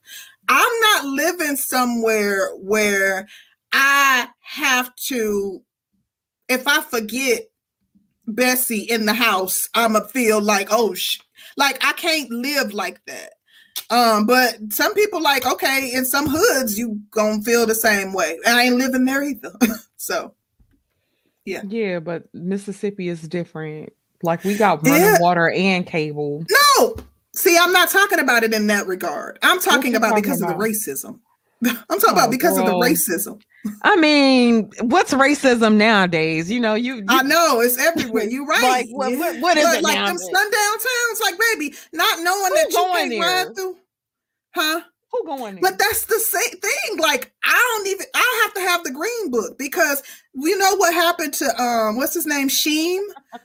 [0.49, 3.27] I'm not living somewhere where
[3.71, 5.61] I have to,
[6.49, 7.41] if I forget
[8.25, 11.19] Bessie in the house, I'ma feel like, oh sh-
[11.55, 13.33] like I can't live like that.
[13.89, 18.37] Um, but some people like, okay, in some hoods, you gonna feel the same way.
[18.45, 19.51] And I ain't living there either.
[19.97, 20.33] so
[21.45, 23.93] Yeah, Yeah, but Mississippi is different.
[24.23, 25.19] Like we got running Yeah.
[25.21, 26.43] water and cable.
[26.79, 26.95] no,
[27.35, 29.39] see, I'm not talking about it in that regard.
[29.41, 31.19] I'm talking about talking because of the racism.
[31.65, 33.41] I'm talking Oh, about because of the racism.
[33.83, 36.49] I mean, what's racism nowadays?
[36.51, 38.23] You know, you, you I know it's everywhere.
[38.25, 38.61] You right.
[38.63, 42.19] Like, what- what- what is But it like now them sundown towns, like baby, not
[42.21, 43.45] knowing Who that you going can't there?
[43.45, 43.77] ride through.
[44.55, 44.81] Huh?
[45.11, 45.61] who going there?
[45.61, 46.97] But that's the same thing.
[46.99, 50.03] Like I don't even I have to have the green book because
[50.35, 53.01] we know what happened to um what's his name Sheem.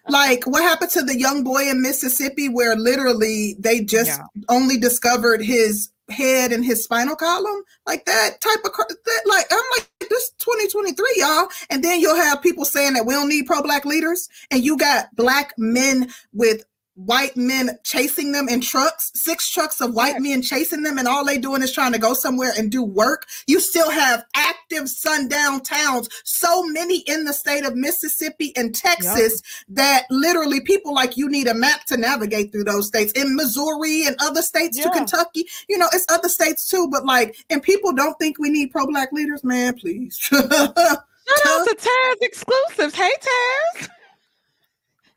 [0.09, 4.25] Like what happened to the young boy in Mississippi where literally they just Yeah.
[4.48, 9.64] only discovered his head and his spinal column like that type of that like I'm
[9.76, 11.48] like this 2023 y'all.
[11.70, 14.76] And then you'll have people saying that we don't need pro black leaders and you
[14.76, 20.42] got black men with white men chasing them in trucks, six trucks of white men
[20.42, 23.26] chasing them, and all they doing is trying to go somewhere and do work.
[23.46, 29.40] You still have active sundown towns, so many in the state of Mississippi and Texas
[29.68, 33.12] that literally people like you need a map to navigate through those states.
[33.12, 37.37] In Missouri and other states to Kentucky, you know, it's other states too, but like,
[37.50, 40.16] and people don't think we need pro-black leaders, man, please.
[41.28, 42.94] Shout out to Taz exclusives.
[42.94, 43.88] Hey Taz.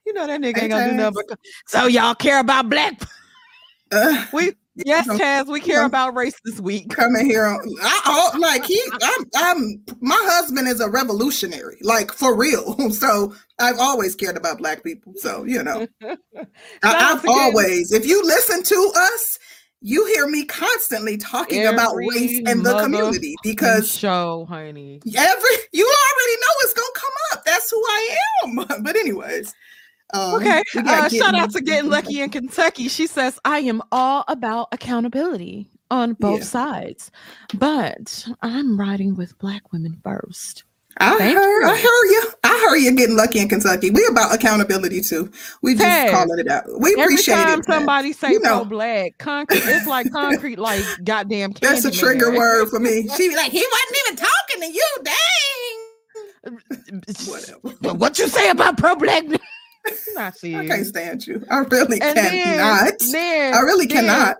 [0.05, 1.23] You know that nigga ain't gonna do nothing.
[1.29, 3.01] but- So y'all care about black?
[3.91, 5.47] Uh, We yes, Taz.
[5.47, 6.89] We care about race this week.
[6.89, 12.11] coming here on I, I like he I'm I'm my husband is a revolutionary like
[12.11, 16.15] for real so I've always cared about black people so you know I,
[16.83, 19.39] I've to always if you listen to us
[19.81, 24.99] you hear me constantly talking about race and the community because show, honey.
[25.05, 29.53] every you already know it's gonna come up that's who I am but anyways
[30.15, 30.63] um, Okay.
[30.77, 32.87] Uh, shout out to Getting Lucky in Kentucky.
[32.87, 36.45] She says, I am all about accountability on both Yeah.
[36.45, 37.11] sides,
[37.53, 40.63] but I'm riding with black women first.
[40.97, 41.81] I Thank heard, I you.
[41.83, 42.31] heard you.
[42.45, 43.91] I heard you getting lucky in Kentucky.
[43.91, 45.29] We about accountability too.
[45.61, 46.63] We just Taz, calling it out.
[46.79, 47.67] We Every appreciate time it.
[47.67, 47.79] man.
[47.79, 48.61] somebody say You know.
[48.61, 51.51] pro black, concrete, it's like concrete, like goddamn.
[51.59, 51.99] That's a Candyman.
[51.99, 53.09] trigger word for me.
[53.17, 54.87] She be like, he wasn't even talking to you.
[55.03, 56.59] Dang.
[57.27, 57.93] Whatever.
[57.97, 59.23] What you say about pro black?
[60.15, 61.43] Not I can't stand you.
[61.49, 62.99] I really And cannot.
[63.11, 64.37] then, I really then, cannot.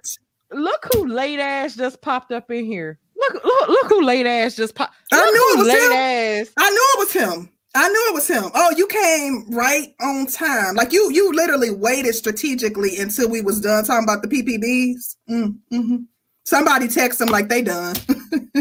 [0.52, 3.00] Look who late ass just popped up in here.
[3.18, 4.94] Look, look, look who late ass just popped.
[5.12, 6.48] I knew it was late him.
[6.48, 6.54] ass.
[6.58, 7.50] I knew it was him.
[7.78, 8.44] I knew it was him.
[8.56, 10.76] Oh, you came right on time.
[10.76, 15.18] Like you, you literally waited strategically until we was done talking about the PPBs.
[15.30, 16.06] Mm, mhm.
[16.46, 17.96] Somebody text him like they done.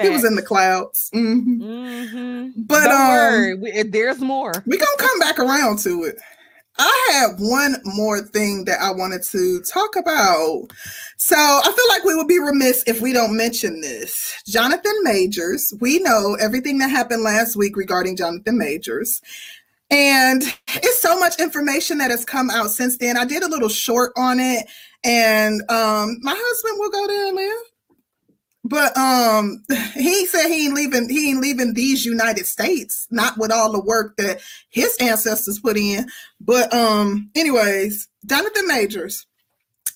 [0.00, 1.10] he was in the clouds.
[1.14, 1.58] Mhm.
[1.58, 2.62] Mm-hmm.
[2.66, 4.52] But Don't um, worry, we- there's more.
[4.66, 6.16] We're gonna come back around to it.
[6.80, 10.68] I have one more thing that I wanted to talk about.
[11.16, 14.40] So I feel like we would be remiss if we don't mention this.
[14.46, 19.20] Jonathan Majors, we know everything that happened last week regarding Jonathan Majors.
[19.90, 23.16] And it's so much information that has come out since then.
[23.16, 24.66] I did a little short on it,
[25.04, 27.58] and um, my husband will go there and live.
[28.64, 31.08] But um, he said he ain't leaving.
[31.08, 35.76] He ain't leaving these United States, not with all the work that his ancestors put
[35.76, 36.08] in.
[36.40, 39.26] But um, anyways, Jonathan Majors.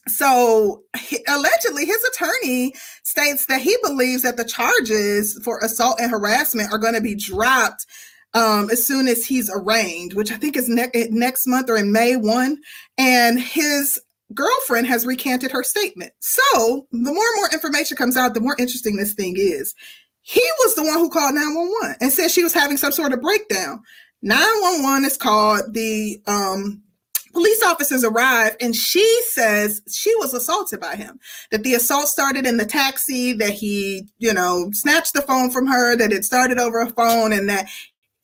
[0.08, 6.10] So he- allegedly, his attorney states that he believes that the charges for assault and
[6.10, 7.86] harassment are going to be dropped
[8.34, 11.92] um, as soon as he's arraigned, which I think is ne- next month or in
[11.92, 12.58] May one.
[12.98, 14.00] And his
[14.34, 16.12] girlfriend has recanted her statement.
[16.20, 19.74] So the more and more information comes out, the more interesting this thing is.
[20.22, 23.20] He was the one who called 911 and said she was having some sort of
[23.20, 23.82] breakdown.
[24.22, 26.82] 911 is called the um
[27.32, 31.18] police officers arrive and she says she was assaulted by him
[31.50, 35.66] that the assault started in the taxi that he you know snatched the phone from
[35.66, 37.66] her that it started over a phone and that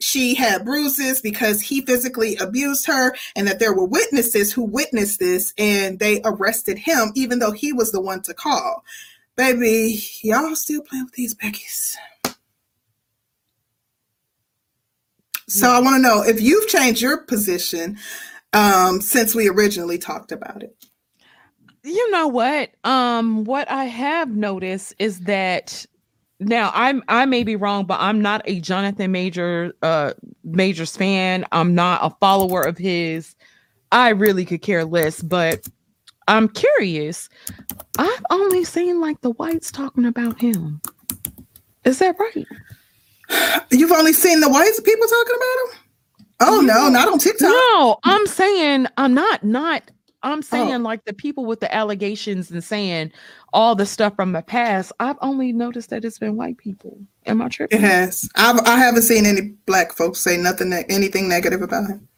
[0.01, 5.19] she had bruises because he physically abused her and that there were witnesses who witnessed
[5.19, 8.85] this and they arrested him even though he was the one to call
[9.37, 11.97] baby y'all still playing with these beckies
[15.49, 17.99] So I want to know if you've changed your position
[18.53, 20.77] um, since we originally talked about it.
[21.83, 22.71] You know what?
[22.85, 25.87] Um, what I have noticed is that
[26.41, 30.13] now I'm I may be wrong, but I'm not a Jonathan Major uh
[30.45, 31.45] Majors fan.
[31.53, 33.35] I'm not a follower of his.
[33.91, 35.67] I really could care less, but
[36.29, 37.29] I'm curious.
[37.99, 40.81] I've only seen like the whites talking about him.
[41.85, 42.47] Is that right?
[43.71, 45.85] You've only seen the white people talking about him?
[46.41, 47.49] Oh no, not on TikTok.
[47.49, 49.91] No, I'm saying I'm not not
[50.23, 50.79] I'm saying oh.
[50.79, 53.13] like the people with the allegations and saying
[53.53, 54.93] all the stuff from the past.
[55.01, 56.99] I've only noticed that it's been white people.
[57.27, 57.79] Am I tripping?
[57.79, 58.29] It has.
[58.37, 62.09] I've I haven't seen any black folks say nothing anything negative about him.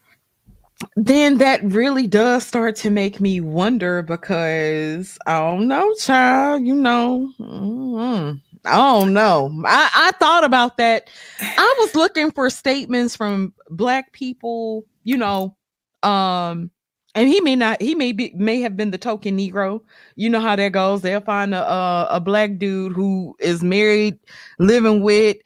[0.97, 6.65] Then that really does start to make me wonder because I don't know, child.
[6.65, 8.39] You know, mm-hmm.
[8.65, 9.63] I don't know.
[9.67, 11.09] I, I thought about that.
[11.41, 15.57] I was looking for statements from black people, you know,
[16.03, 16.71] um,
[17.15, 19.81] and he may not he may be may have been the token negro.
[20.17, 21.03] You know how that goes.
[21.03, 24.19] They'll find a, a, a black dude who is married
[24.59, 25.37] living with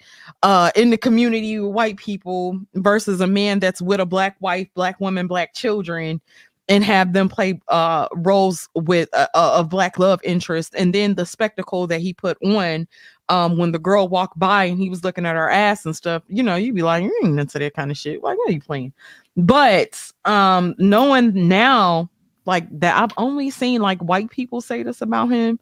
[0.42, 4.68] uh in the community with white people versus a man that's with a black wife
[4.74, 6.20] black woman black children
[6.68, 10.74] and have them play uh roles with a, a, black love interest.
[10.77, 12.87] And then the spectacle that he put on
[13.31, 16.22] um when the girl walked by and he was looking at her ass and stuff
[16.29, 18.22] you know you'd be like you ain't into that kind of shit.
[18.22, 18.92] Like what are you playing
[19.37, 22.09] but um knowing now
[22.47, 25.59] like that I've only seen like white people say this about him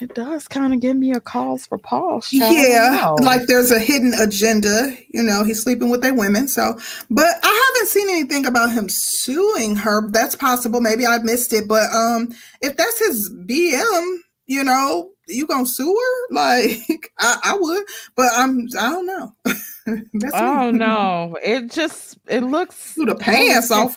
[0.00, 2.28] it does kind of give me a cause for pause.
[2.32, 4.96] Yeah, like there's a hidden agenda.
[5.12, 6.46] You know, he's sleeping with their women.
[6.46, 6.78] So,
[7.10, 10.08] but I haven't seen anything about him suing her.
[10.10, 10.80] That's possible.
[10.80, 11.66] Maybe I missed it.
[11.66, 12.28] But um,
[12.60, 16.34] if that's his BM, you know, you gonna sue her?
[16.34, 17.84] Like I, I would,
[18.14, 19.34] but I'm I don't know.
[20.34, 23.96] oh no, it just it looks through the pants off.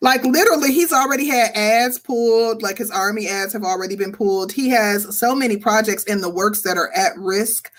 [0.00, 2.62] Like literally, he's already had ads pulled.
[2.62, 4.52] Like his army ads have already been pulled.
[4.52, 7.70] He has so many projects in the works that are at risk.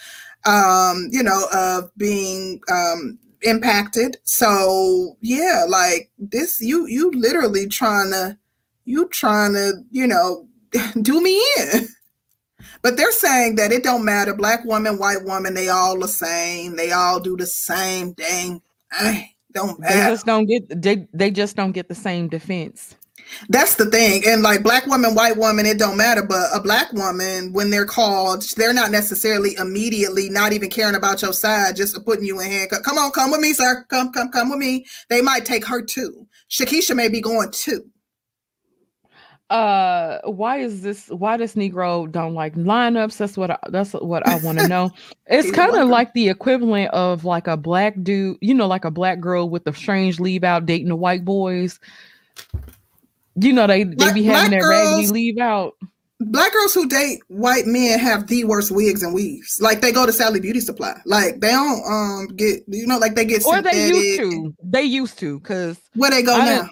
[0.46, 4.18] Um, you know, of being um impacted.
[4.24, 8.38] So yeah, like this, you you literally trying to
[8.86, 10.48] you trying to you know
[11.02, 11.88] do me in.
[12.84, 16.76] But they're saying that it don't matter, black woman, white woman, they all the same.
[16.76, 18.62] They all do the same thing.
[18.92, 19.96] I don't matter.
[19.96, 22.96] They just don't get they they just don't get the same defense.
[23.48, 24.24] That's the thing.
[24.28, 26.24] And like black woman, white woman, it don't matter.
[26.24, 31.22] But a black woman, when they're called, they're not necessarily immediately not even caring about
[31.22, 32.84] your side, just putting you in handcuffs.
[32.84, 33.86] Come on, come with me, sir.
[33.88, 34.86] Come, come, come with me.
[35.10, 36.28] They might take her too.
[36.50, 37.90] Shakisha may be going too
[39.54, 43.18] uh why is this why does negro don't like lineups?
[43.18, 44.92] That's what I, that's what i want to know.
[45.28, 48.90] It's kind of like the equivalent of like a black dude you know like a
[48.90, 51.80] black girl with a strange leave out dating the white boys.
[53.36, 55.76] You know they they black, be having their girls, raggedy leave out.
[56.20, 59.60] Black girls who date white men have the worst wigs and weaves.
[59.62, 61.00] Like they go to sally beauty supply.
[61.06, 64.56] Like they don't um get you know like they get or they used to.
[64.64, 66.70] They used to because where they go I now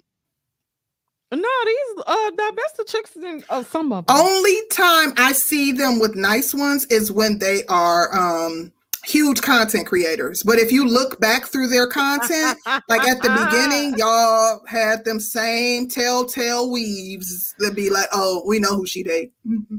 [1.31, 4.17] no, these uh divested chicks in uh, some of them.
[4.17, 8.71] Only time I see them with nice ones is when they are um
[9.05, 10.43] huge content creators.
[10.43, 15.19] But if you look back through their content, like at the beginning, y'all had them
[15.19, 19.31] same telltale weaves that be like, oh, we know who she date.
[19.47, 19.77] Mm-hmm.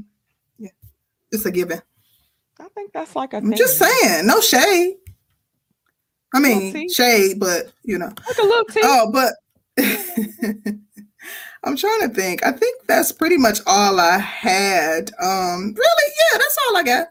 [0.57, 0.71] Yeah,
[1.31, 1.81] it's a given.
[2.59, 3.37] I think that's like a.
[3.37, 4.95] I'm just saying, no shade.
[6.33, 8.81] I mean, shade, but you know, like a little tea.
[8.83, 9.33] Oh, but.
[11.63, 12.45] I'm trying to think.
[12.45, 15.11] I think that's pretty much all I had.
[15.21, 17.07] Um, really, yeah, that's all I got.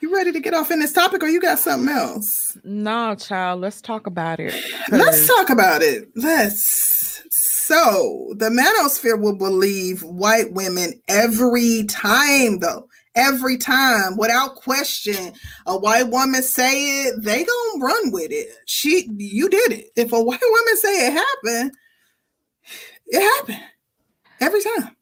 [0.00, 2.56] You ready to get off in this topic, or you got something else?
[2.64, 3.60] No, child.
[3.60, 4.54] Let's talk about it.
[4.90, 6.08] Let's talk about it.
[6.16, 7.22] Let's.
[7.30, 12.88] So the manosphere will believe white women every time, though.
[13.14, 15.32] Every time, without question,
[15.66, 18.48] a white woman say it, they gonna run with it.
[18.66, 19.86] She, you did it.
[19.96, 21.72] If a white woman say it happened,
[23.10, 23.64] it happened
[24.40, 24.96] every time.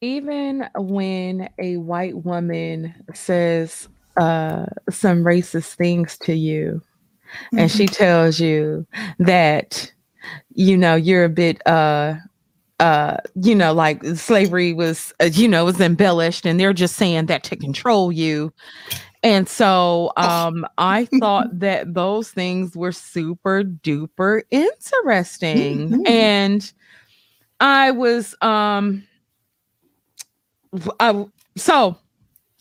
[0.00, 6.82] Even when a white woman says uh, some racist things to you,
[7.32, 7.58] mm-hmm.
[7.58, 7.94] and she mm-hmm.
[7.94, 8.86] tells you
[9.18, 9.92] that
[10.54, 12.14] you know you're a bit uh
[12.80, 17.26] uh you know like slavery was uh, you know was embellished and they're just saying
[17.26, 18.52] that to control you
[19.22, 26.06] and so um i thought that those things were super duper interesting mm-hmm.
[26.06, 26.72] and
[27.62, 29.04] I was um
[30.98, 31.24] I,
[31.56, 31.96] so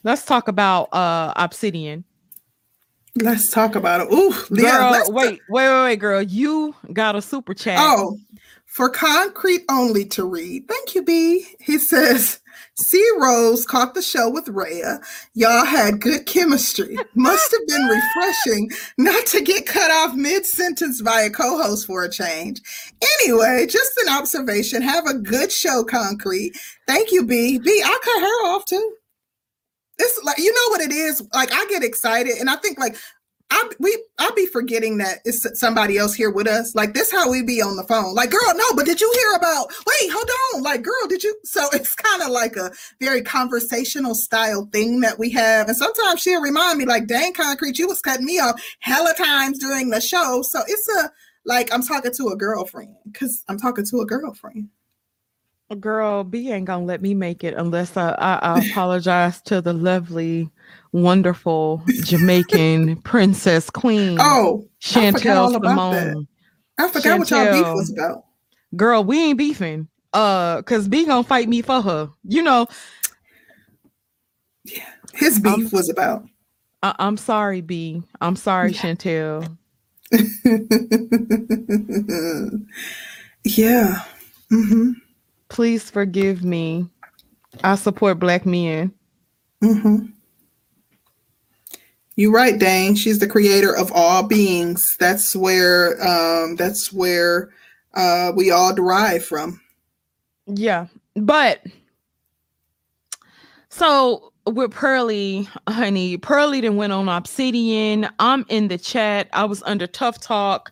[0.04, 2.04] let's talk about uh Obsidian.
[3.16, 4.14] Let's talk about it.
[4.14, 4.90] Ooh, Girl, yeah.
[4.92, 6.22] let's- wait, wait, wait, wait, girl.
[6.22, 7.78] You got a super chat.
[7.82, 8.18] Oh,
[8.66, 10.68] for concrete only to read.
[10.68, 11.46] Thank you, B.
[11.60, 12.40] He says,
[12.78, 15.00] C Rose caught the show with Rhea.
[15.34, 16.98] Y'all had good chemistry.
[17.16, 21.86] Must have been refreshing not to get cut off mid sentence by a co host
[21.86, 22.62] for a change.
[23.20, 24.82] Anyway, just an observation.
[24.82, 26.54] Have a good show, Concrete.
[26.88, 27.60] Thank you, B.
[27.60, 28.96] B, I cut her off too.
[30.00, 31.22] It's like, you know what it is?
[31.34, 32.96] Like, I get excited and I think, like,
[33.52, 36.74] I we I'll be forgetting that it's somebody else here with us.
[36.74, 38.16] Like this, how we be on the phone.
[38.16, 39.68] Like, girl, no, but did you hear about?
[39.86, 40.64] Wait, hold on.
[40.64, 41.36] Like, girl, did you?
[41.44, 42.72] So it's kind of like a
[43.02, 45.68] very conversational style thing that we have.
[45.68, 49.60] And sometimes she'll remind me, like, dang, concrete, you was cutting me off hella times
[49.60, 50.42] during the show.
[50.44, 51.12] So it's a
[51.44, 54.70] like I'm talking to a girlfriend because I'm talking to a girlfriend.
[55.70, 59.62] A girl, B ain't gonna let me make it unless I, I, I apologize to
[59.62, 60.50] the lovely,
[60.92, 66.12] wonderful Jamaican princess queen Oh, I forgot all Chantel about that.
[66.14, 66.28] Simone.
[66.78, 68.26] I forgot what y'all beef was about.
[68.76, 69.88] Girl, we ain't beefing.
[70.14, 72.10] Uh, cause B gonna fight me for her.
[72.24, 72.68] You know,
[74.66, 76.26] Yeah, His beef Um, was about.
[76.84, 78.04] I, I'm sorry, B.
[78.20, 78.82] I'm sorry, Yeah.
[78.96, 79.58] Chantel.
[83.44, 84.04] yeah.
[84.50, 84.92] hmm
[85.50, 86.88] Please forgive me.
[87.64, 88.92] I support black men.
[89.62, 89.98] hmm
[92.22, 92.94] You're right, Dane.
[92.94, 94.96] She's the creator of all beings.
[95.00, 97.50] That's where um that's where
[97.96, 99.60] uh we all derive from.
[100.46, 101.66] Yeah, but
[103.70, 108.08] so with Pearly, honey, Pearly then went on Obsidian.
[108.20, 109.28] I'm in the chat.
[109.34, 110.72] I was under tough talk.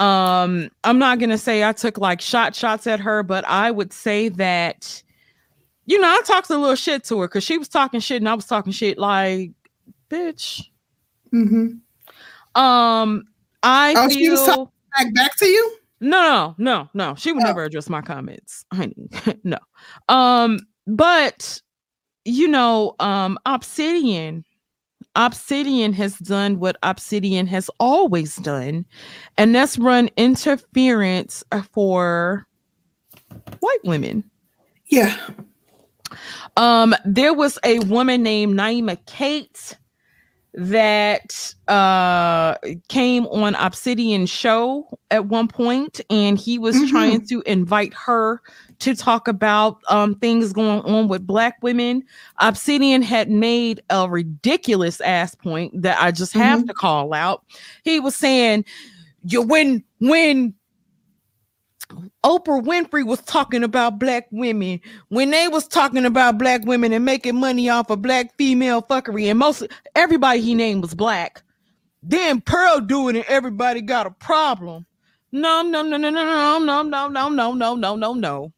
[0.00, 3.92] Um, I'm not gonna say I took like shot shots at her, but I would
[3.92, 5.00] say that,
[5.86, 8.28] you know, I talked a little shit to her because she was talking shit and
[8.28, 9.52] I was talking shit like,
[10.10, 10.67] bitch.
[11.30, 11.68] Hmm
[12.54, 13.24] Um,
[13.62, 15.76] I Oh, feel she was talking Back back to you?
[16.00, 17.14] no, no, no, no.
[17.16, 17.46] She would Oh.
[17.46, 19.08] never address my comments, honey.
[19.44, 19.58] no.
[20.08, 21.60] Um, but
[22.24, 24.44] you know, um, Obsidian,
[25.14, 28.84] Obsidian has done what Obsidian has always done,
[29.36, 32.46] and that's run interference for
[33.60, 34.24] white women.
[34.90, 35.16] Yeah.
[36.56, 39.76] Um, there was a woman named Naima Kate
[40.54, 42.54] that uh
[42.88, 46.88] came on Obsidian show at one point and he was Mhm.
[46.90, 48.40] trying to invite her
[48.80, 52.02] to talk about um things going on with black women.
[52.40, 57.44] Obsidian had made a ridiculous ass point that I just have to call out.
[57.84, 58.64] He was saying
[59.24, 60.54] you when when
[62.24, 67.04] Oprah Winfrey was talking about black women when they was talking about black women and
[67.04, 71.42] making money off of black female fuckery, and most everybody he named was black.
[72.02, 74.86] Then Pearl doing it, everybody got a problem.
[75.32, 78.52] No, no, no, no, no, no, no, no, no, no, no, no, no, no.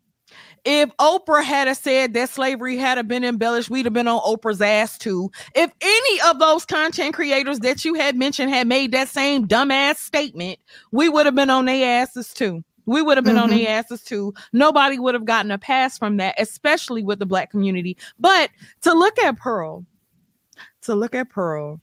[0.64, 4.98] If Oprah had said that slavery had been embellished, we'd have been on Oprah's ass
[4.98, 5.30] too.
[5.54, 9.96] If any of those content creators that you had mentioned had made that same dumbass
[9.96, 10.58] statement,
[10.92, 12.62] we would have been on their asses too.
[12.90, 13.64] We would have been on Mhm.
[13.64, 14.34] their asses too.
[14.52, 17.96] Nobody would have gotten a pass from that, especially with the black community.
[18.18, 18.50] But
[18.82, 19.84] to look at Pearl,
[20.82, 21.80] to look at Pearl,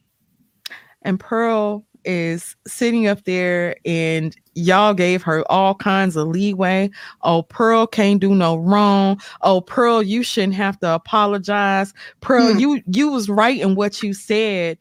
[1.03, 6.89] and Pearl is sitting up there and y'all gave her all kinds of leeway.
[7.22, 9.20] Oh, Pearl can't do no wrong.
[9.41, 11.93] Oh, Pearl, you shouldn't have to apologize.
[12.22, 12.60] Pearl, Hmm.
[12.60, 14.78] you you was right in what you said.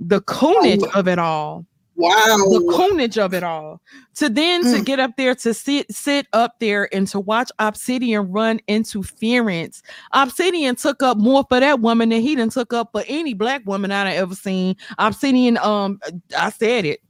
[0.00, 0.98] The coonage Oh.
[0.98, 1.64] of it all
[2.02, 2.76] the Wow.
[2.76, 3.80] coonage of it all
[4.16, 4.84] to then to Mm.
[4.84, 9.82] get up there to sit sit up there and to watch obsidian run interference
[10.12, 13.62] obsidian took up more for that woman than he done took up for any black
[13.66, 16.00] woman i've ever seen obsidian um
[16.36, 17.00] i said it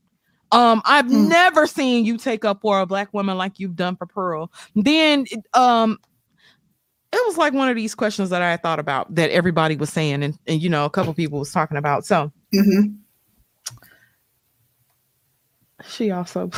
[0.52, 1.28] um i've Mm.
[1.28, 5.24] never seen you take up for a black woman like you've done for pearl then
[5.54, 5.98] um
[7.14, 10.22] it was like one of these questions that i thought about that everybody was saying
[10.22, 12.96] and, and you know a couple people was talking about so Mhm.
[15.88, 16.50] She also.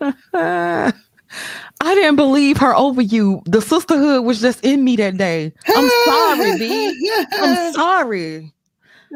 [0.34, 3.42] I didn't believe her over you.
[3.46, 5.52] The sisterhood was just in me that day.
[5.68, 7.28] I'm sorry, B.
[7.40, 8.52] I'm sorry.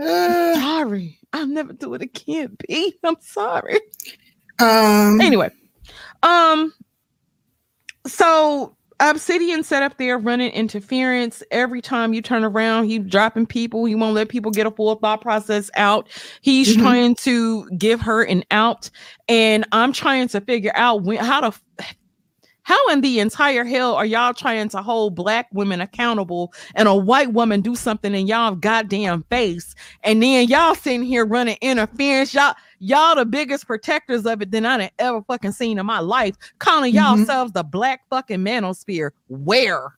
[0.00, 1.18] Uh, Sorry.
[1.32, 2.94] I'll never do it again, B.
[3.02, 3.80] I'm sorry.
[4.58, 5.50] um, Anyway,
[6.22, 6.72] um,
[8.06, 11.42] so Obsidian set up there running interference.
[11.50, 13.84] Every time you turn around, he's dropping people.
[13.84, 16.08] He won't let people get a full thought process out.
[16.40, 16.80] He's Mhm.
[16.80, 18.88] trying to give her an out,
[19.28, 21.52] and I'm trying to figure out when how to
[22.62, 26.94] How in the entire hell are y'all trying to hold black women accountable and a
[26.96, 29.76] white woman do something in y'all goddamn face?
[30.02, 32.34] And then y'all sitting here running interference.
[32.34, 36.36] Y'all, y'all the biggest protectors of it than I ever fucking seen in my life,
[36.58, 37.26] calling y'all Mhm.
[37.26, 39.10] selves the black fucking manosphere.
[39.28, 39.96] Where?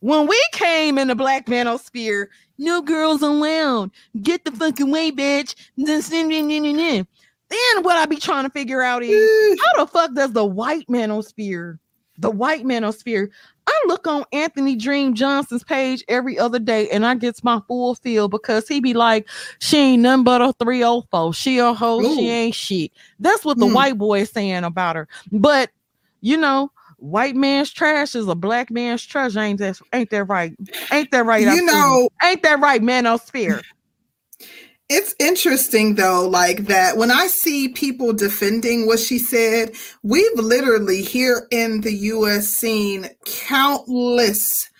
[0.00, 3.90] When we came in the black manosphere, no girls allowed.
[4.22, 5.54] Get the fucking way, bitch.
[7.50, 10.86] Then what I be trying to figure out is how the fuck does the white
[10.88, 11.78] manosphere,
[12.18, 13.30] the white manosphere,
[13.84, 17.94] I look on Anthony Dream Johnson's page every other day and I gets my full
[17.94, 19.28] feel because he be like,
[19.60, 21.34] she ain't nothing but a 304.
[21.34, 22.14] She a hoe, Ooh.
[22.16, 22.92] she ain't shit.
[23.20, 23.74] That's what the Hmm.
[23.74, 25.08] white boy is saying about her.
[25.32, 25.70] But
[26.20, 29.40] you know, white man's trash is a black man's treasure.
[29.40, 30.52] Ain't that ain't that right?
[30.92, 31.42] Ain't that right?
[31.42, 31.64] You Abdul?
[31.66, 33.62] know, ain't that right, manosphere?
[34.88, 39.72] It's interesting though, like that when I see people defending what she said,
[40.02, 44.70] we've literally here in the US seen countless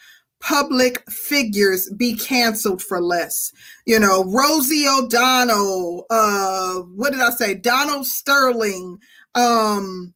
[0.40, 3.52] public figures be canceled for less.
[3.84, 7.54] You know, Rosie O'Donnell, uh, what did I say?
[7.54, 8.98] Donald Sterling,
[9.34, 10.14] um,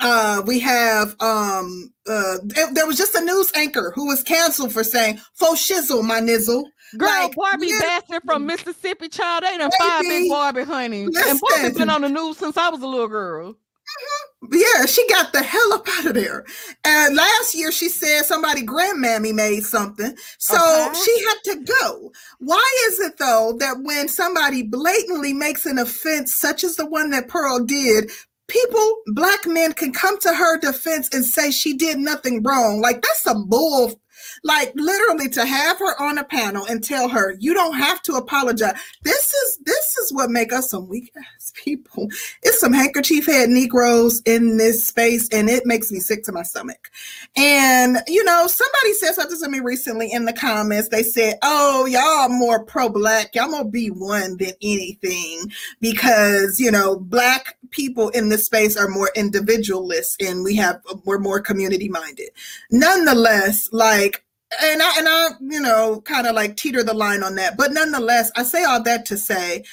[0.00, 4.72] uh, we have um uh there, there was just a news anchor who was canceled
[4.72, 6.64] for saying faux shizzle my nizzle
[6.96, 7.80] Girl, Like, Barbie yeah.
[7.80, 11.02] Bastard from Mississippi, child, they done five big Barbie, honey.
[11.04, 13.52] And Barbie's been on the news since I was a little girl.
[13.52, 14.52] Mm-hmm.
[14.52, 16.44] Yeah, she got the hell up out of there.
[16.84, 20.14] And last year she said somebody grandmammy made something.
[20.38, 20.98] So Okay.
[21.04, 22.12] she had to go.
[22.38, 27.10] Why is it though that when somebody blatantly makes an offense such as the one
[27.10, 28.10] that Pearl did,
[28.46, 32.80] people, black men can come to her defense and say she did nothing wrong?
[32.80, 34.00] Like that's some bull.
[34.44, 38.14] Like literally to have her on a panel and tell her you don't have to
[38.14, 38.78] apologize.
[39.02, 42.08] This is this is what make us some weak ass people.
[42.42, 46.42] It's some handkerchief head Negroes in this space, and it makes me sick to my
[46.42, 46.90] stomach.
[47.36, 50.88] And you know, somebody said something to me recently in the comments.
[50.88, 53.34] They said, "Oh, y'all more pro-black.
[53.34, 55.46] Y'all more be one than anything
[55.80, 61.18] because you know, black people in this space are more individualist, and we have we're
[61.18, 62.30] more community minded.
[62.70, 64.24] Nonetheless, like."
[64.62, 67.56] And I and I, you know, kind of like teeter the line on that.
[67.56, 69.64] But nonetheless, I say all that to say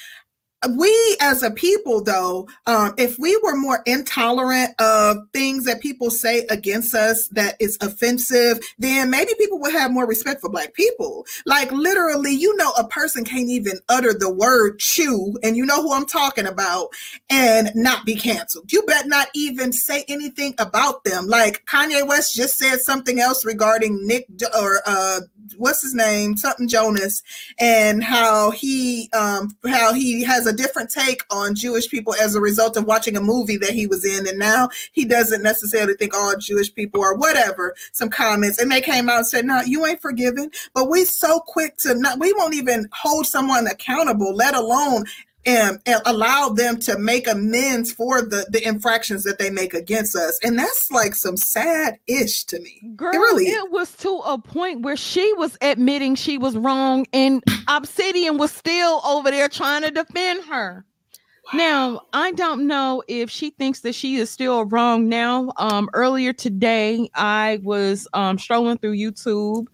[0.72, 6.10] we as a people though um, if we were more intolerant of things that people
[6.10, 10.74] say against us that is offensive then maybe people would have more respect for black
[10.74, 11.26] people.
[11.46, 15.82] Like literally you know a person can't even utter the word chew and you know
[15.82, 16.90] who i'm talking about
[17.30, 18.72] and not be canceled.
[18.72, 21.28] You bet not even say anything about them.
[21.28, 25.22] Like kanye west just said something else regarding nick or uh
[25.58, 26.38] what's his name?
[26.38, 27.24] Something jonas
[27.60, 32.42] and how he um how he has a different take on Jewish people as a
[32.42, 34.28] result of watching a movie that he was in.
[34.28, 38.60] And now he doesn't necessarily think all Jewish people are whatever some comments.
[38.60, 40.52] And they came out and said no you ain't forgiven.
[40.74, 45.06] But we so quick to not we won't even hold someone accountable let alone
[45.46, 50.16] and, and allow them to make amends for the the infractions that they make against
[50.16, 50.40] us.
[50.44, 52.82] And that's like some sad ish to me.
[52.96, 57.06] Girl, it really it was to a point where she was admitting she was wrong,
[57.14, 60.86] and Obsidian was still over there trying to defend her.
[61.54, 65.52] Now, I don't know if she thinks that she is still wrong now.
[65.58, 69.68] Um, earlier today, I was um strolling through YouTube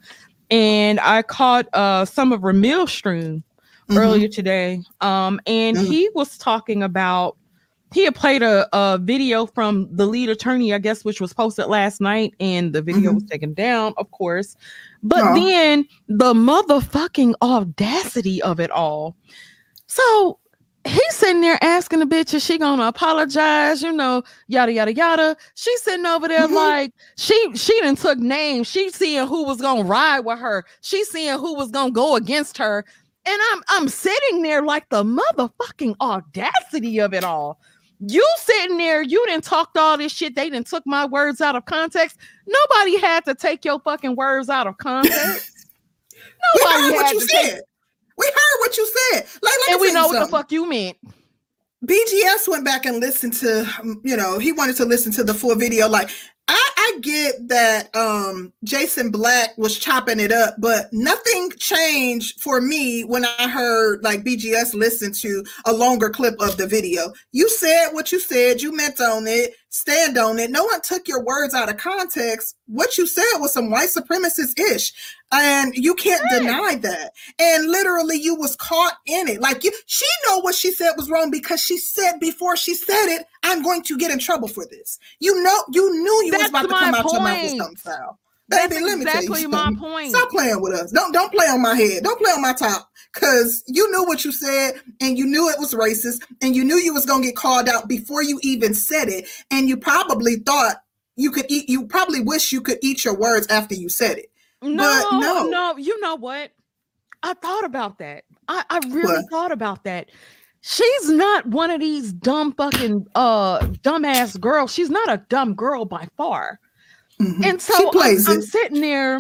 [0.50, 3.44] and I caught uh some of Ramil stream
[3.92, 3.98] Mhm.
[3.98, 4.82] earlier today.
[5.02, 5.86] Um, and Mhm.
[5.88, 7.38] he was talking about
[7.94, 11.66] he had played a, a video from the lead attorney, I guess, which was posted
[11.68, 14.56] last night, and the video was taken down, of course.
[15.04, 19.18] But then the motherfucking audacity of it all.
[19.88, 20.40] So
[20.88, 23.82] he's sitting there asking the bitch, is she gonna apologize?
[23.82, 25.36] You know, yada yada yada.
[25.56, 26.54] She's sitting over there Mhm.
[26.56, 28.68] like she she didn't took names.
[28.68, 30.64] She's seeing who was gonna ride with her.
[30.80, 32.86] She's seeing who was gonna go against her.
[33.26, 37.60] And I'm I'm sitting there like the motherfucking audacity of it all.
[38.00, 40.36] You sitting there, you didn't talk all this shit.
[40.36, 42.18] They didn't took my words out of context.
[42.48, 45.68] Nobody had to take your fucking words out of context.
[46.56, 47.62] we Nobody heard what you to take said
[48.18, 50.98] we heard what you said like and we know what the fuck you meant.
[51.86, 53.68] BGS went back and listened to,
[54.04, 55.90] you know, he wanted to listen to the full video.
[55.90, 56.12] Like,
[56.52, 62.60] I, I get that um, Jason Black was chopping it up, but nothing changed for
[62.60, 67.14] me when I heard like BGS listen to a longer clip of the video.
[67.32, 70.52] You said what you said, you meant on it, stand on it.
[70.52, 72.56] No one took your words out of context.
[72.68, 74.94] What you said was some white supremacist ish.
[75.32, 80.06] And you can't deny that and literally you was caught in it like you she
[80.28, 83.82] know what she said was wrong because she said before she said it i'm going
[83.82, 86.92] to get in trouble for this you know you knew you was about to come
[86.92, 88.20] my out your mouth with something foul.
[88.52, 89.78] That's Baby, let me tell exactly you my something.
[89.82, 90.10] point.
[90.10, 90.92] Stop playing with us.
[90.92, 92.04] Don't don't play on my head.
[92.04, 92.91] Don't play on my top.
[93.14, 96.78] Cause you knew what you said and you knew it was racist and you knew
[96.78, 99.28] you was gonna get called out before you even said it.
[99.52, 100.78] And you probably thought
[101.18, 104.32] you could eat you probably wish you could eat your words after you said it.
[104.62, 105.50] No, But no.
[105.50, 106.52] no, you know what?
[107.22, 108.24] I thought about that.
[108.48, 109.30] I, I really What?
[109.30, 110.10] thought about that.
[110.62, 114.74] She's not one of these dumb fucking uh dumbass girls.
[114.74, 116.60] She's not a dumb girl by far.
[117.20, 117.44] Mhm.
[117.46, 119.20] And so I'm- I'm, sitting there.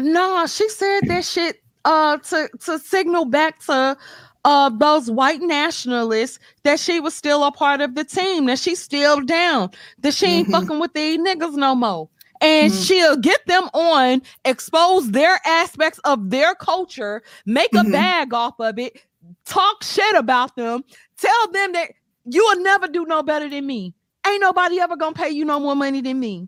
[0.00, 3.96] Nah, she said that shit uh to to signal back to
[4.44, 8.80] uh those white nationalists that she was still a part of the team, that she's
[8.80, 9.70] still down,
[10.00, 10.52] that she ain't Mhm.
[10.52, 12.08] fucking with these niggas no more.
[12.40, 12.86] And Mhm.
[12.86, 17.90] she'll get them on, expose their aspects of their culture, make a Mhm.
[17.90, 19.02] bag off of it,
[19.44, 20.84] talk shit about them,
[21.18, 21.90] tell them that
[22.26, 23.94] you will never do no better than me.
[24.26, 26.46] Ain't nobody ever gonna pay you no more money than me.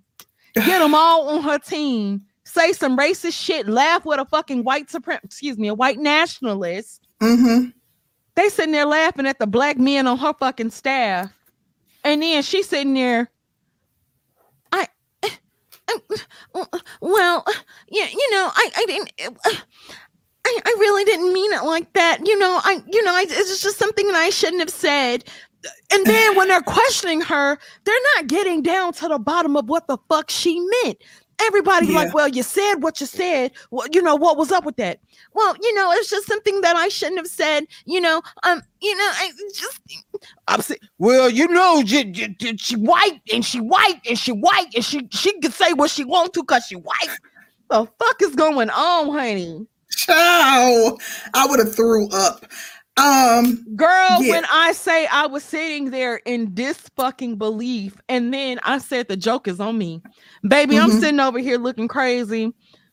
[0.54, 2.22] Get them all on her team.
[2.50, 3.68] Say some racist shit.
[3.68, 7.06] Laugh with a fucking white suprem, excuse me, a white nationalist.
[7.20, 7.66] hmm
[8.34, 11.30] They sitting there laughing at the black men on her fucking staff,
[12.02, 13.30] and then she's sitting there.
[14.72, 14.88] I,
[17.00, 17.44] well,
[17.88, 19.12] yeah, you know, I, I didn't.
[19.20, 22.26] I, I really didn't mean it like that.
[22.26, 25.22] You know, I, you know, I, it's just something that I shouldn't have said.
[25.92, 29.86] And then when they're questioning her, they're not getting down to the bottom of what
[29.86, 30.98] the fuck she meant.
[31.42, 31.94] Everybody Yeah.
[31.94, 33.52] like, well, you said what you said.
[33.70, 35.00] Well, you know what was up with that?
[35.34, 37.66] Well, you know, it's just something that I shouldn't have said.
[37.86, 39.80] You know, um, you know, I just.
[40.48, 44.68] I'm saying, well, you know, she, she, she white and she white and she white
[44.74, 47.18] and she she can say what she want to because she white.
[47.70, 49.66] The fuck is going on, honey?
[49.90, 50.96] Ciao.
[51.34, 52.44] I would have threw up.
[53.00, 54.30] Um, Girl, Yeah.
[54.30, 59.08] when I say I was sitting there in this fucking belief, and then I said
[59.08, 60.02] the joke is on me.
[60.46, 61.00] Baby, I'm Mhm.
[61.00, 62.52] sitting over here looking crazy.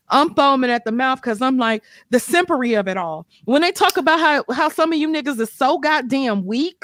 [0.10, 3.26] I'm foaming at the mouth because I'm like the simpery of it all.
[3.46, 6.84] When they talk about how how some of you niggas is so goddamn weak,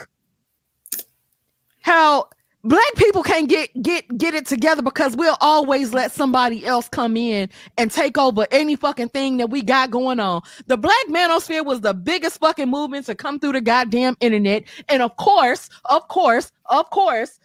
[1.82, 2.28] how
[2.64, 7.18] black people can't get get get it together because we'll always let somebody else come
[7.18, 10.41] in and take over any fucking thing that we got going on.
[10.68, 14.64] The black manosphere was the biggest fucking movement to come through the goddamn internet.
[14.89, 17.39] And of course, of course, of course,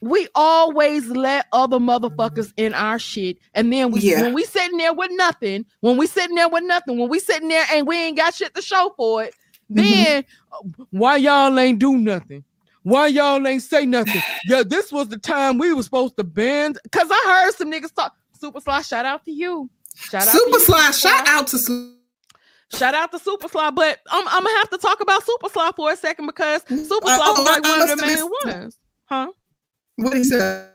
[0.00, 3.38] we always let other motherfuckers in our shit.
[3.54, 4.22] And then we Yeah.
[4.22, 7.48] when we sitting there with nothing, when we sitting there with nothing, when we sitting
[7.48, 9.34] there and we ain't got shit to show for it,
[9.72, 9.76] Mhm.
[9.76, 12.44] then uh, why y'all ain't do nothing?
[12.88, 14.22] Why y'all ain't say nothing?
[14.46, 16.78] yeah, this was the time we was supposed to bend.
[16.90, 18.14] Cause I heard some niggas talk.
[18.40, 19.68] Super Sly, shout out to you.
[19.94, 21.92] Shout out to Super you, Sly, shout out to Sly.
[22.72, 25.70] Shout out to Super Sly, but I'm, I'm gonna have to talk about Super Sly
[25.76, 28.30] for a second because Super Uh, Sly oh, was like I one of the main
[28.46, 29.32] ones, huh?
[29.96, 30.70] What he said?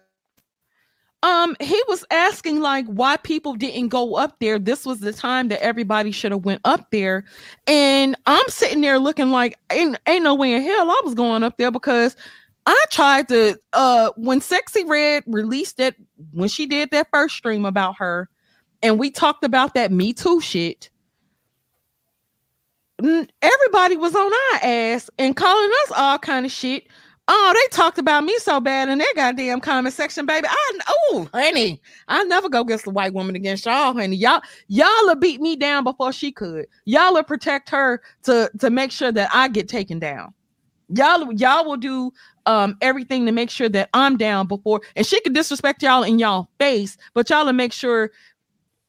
[1.24, 4.60] Um, he was asking like why people didn't go up there.
[4.60, 7.24] This was the time that everybody should have went up there,
[7.66, 11.42] and I'm sitting there looking like ain't ain't no way in hell I was going
[11.44, 12.18] up there because
[12.66, 15.96] I tried to uh when Sexy Red released it
[16.34, 18.28] when she did that first stream about her,
[18.82, 20.90] and we talked about that Me Too shit.
[23.02, 26.88] Everybody was on our ass and calling us all kind of shit.
[27.30, 30.46] Oh, they talked about me so bad in their goddamn comment section, baby.
[30.50, 34.18] I oh, honey, I never go against the white woman against y'all, honey.
[34.18, 36.66] Y'all, y'all will beat me down before she could.
[36.84, 40.34] Y'all will protect her to to make sure that I get taken down.
[40.90, 42.12] Y'all, y'all will do
[42.46, 46.20] um everything to make sure that I'm down before, and she could disrespect y'all in
[46.20, 48.12] y'all face, but y'all will make sure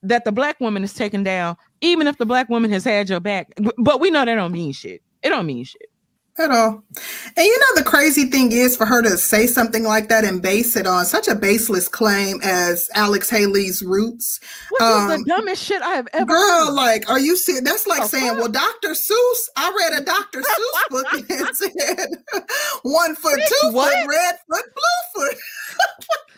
[0.03, 3.21] that the black woman is taken down, even if the black woman has had your
[3.21, 3.53] back.
[3.79, 5.03] But we know that don't mean shit.
[5.23, 5.89] It don't mean shit.
[6.39, 6.83] At all.
[7.37, 10.43] And you know the crazy thing is for her to say something like that and
[10.43, 14.41] base it on such a baseless claim as Alex Haley's roots.
[14.71, 16.73] Which is Um, the dumbest shit I have ever Girl, heard.
[16.73, 17.63] like, are you serious?
[17.65, 18.91] That's like The saying, well, Dr.
[18.91, 20.41] Seuss, I read a Dr.
[20.41, 22.43] Seuss book and it said
[22.83, 23.93] one foot, Bitch, two what?
[23.93, 25.37] foot, red foot, blue foot.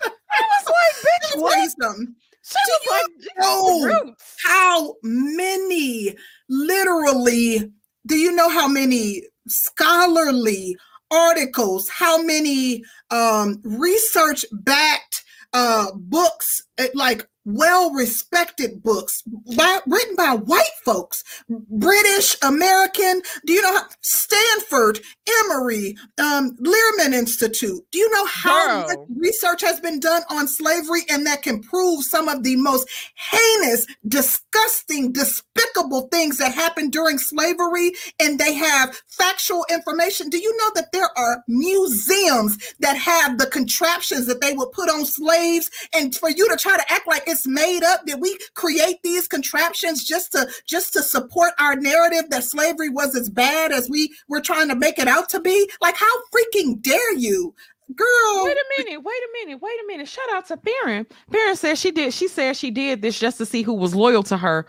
[0.05, 0.09] I
[0.40, 1.70] was like, bitch, what?
[1.80, 2.14] something.
[2.49, 4.14] She was like, "This know.
[4.44, 6.14] How many,
[6.49, 7.72] literally,
[8.07, 10.76] do you know how many scholarly
[11.11, 19.22] articles, how many um, research backed uh, books, eh, like well respected books
[19.57, 23.22] by, written by white folks, British, American.
[23.47, 25.01] Do you know how, Stanford,
[25.44, 27.80] Emory, um, Lehrman Institute?
[27.92, 29.07] Do you know how much Girl.
[29.16, 33.86] research has been done on slavery and that can prove some of the most heinous,
[34.09, 37.92] disgusting, despicable things that happened during slavery?
[38.20, 40.30] And they have factual information.
[40.30, 44.90] Do you know that there are museums that have the contraptions that they would put
[44.90, 45.70] on slaves?
[45.94, 49.26] And for you to try to act like it's made up, did we create these
[49.26, 54.14] contraptions just to just to support our narrative that slavery was as bad as we
[54.28, 55.68] were trying to make it out to be?
[55.80, 57.53] Like, how freaking dare you,
[57.97, 58.45] girl?
[58.45, 60.07] Wait a minute, wait a minute, wait a minute.
[60.07, 61.05] Shout out to Baron.
[61.30, 64.22] Baron said she did, she said she did this just to see who was loyal
[64.22, 64.66] to her.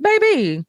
[0.00, 0.64] Baby.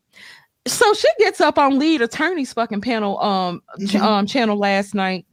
[0.65, 4.01] So she gets up on lead attorney's fucking panel um ch- Mhm.
[4.01, 5.25] um channel last night.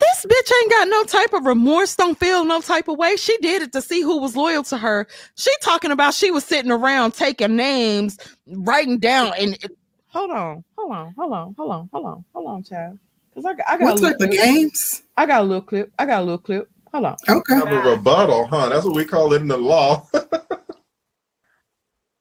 [0.00, 3.16] This bitch ain't got no type of remorse, don't feel no type of way.
[3.16, 5.08] She did it to see who was loyal to her.
[5.36, 9.72] She talking about she was sitting around taking names, writing down and it-
[10.08, 12.98] hold on, hold on, hold on, hold on, hold on, hold on, child.
[13.34, 14.32] Cause I got I got What a little type of clip.
[14.32, 15.02] games?
[15.16, 15.92] I got a little clip.
[15.98, 16.70] I got a little clip.
[16.92, 17.18] Hold on.
[17.28, 17.54] Okay.
[17.54, 18.70] Have a rebuttal, huh?
[18.70, 20.08] That's what we call it in the law.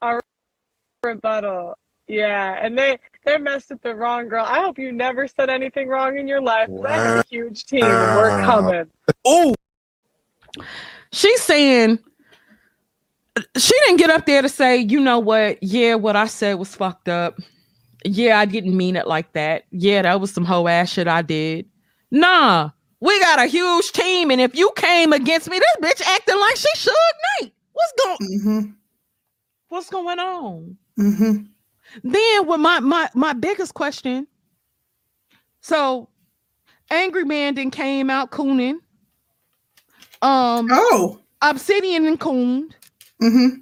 [0.01, 0.21] a
[1.03, 1.75] rebuttal.
[2.07, 4.45] Yeah, and they they messed with the wrong girl.
[4.45, 6.69] I hope you never said anything wrong in your life.
[6.85, 8.85] I have a huge team, and we're coming.
[9.25, 9.53] Oh,
[11.11, 11.99] she's saying
[13.57, 15.61] she didn't get up there to say, you know what?
[15.61, 17.37] Yeah, what I said was fucked up.
[18.05, 19.65] Yeah, I didn't mean it like that.
[19.71, 21.65] Yeah, that was some hoe ass shit I did.
[22.11, 22.69] Nah,
[23.01, 26.55] we got a huge team, and if you came against me, this bitch acting like
[26.55, 26.93] she should
[27.41, 27.53] Knight.
[27.73, 28.17] What's going?
[28.17, 28.71] Mm-hmm.
[29.69, 30.77] What's going on?
[30.97, 31.43] Mm-hmm.
[32.03, 34.27] Then with my my my biggest question.
[35.61, 36.09] So
[36.91, 38.75] Angry Man then came out cooning.
[40.21, 41.19] Um Oh.
[41.41, 42.75] Obsidian and cooned.
[43.21, 43.59] Mm-hmm.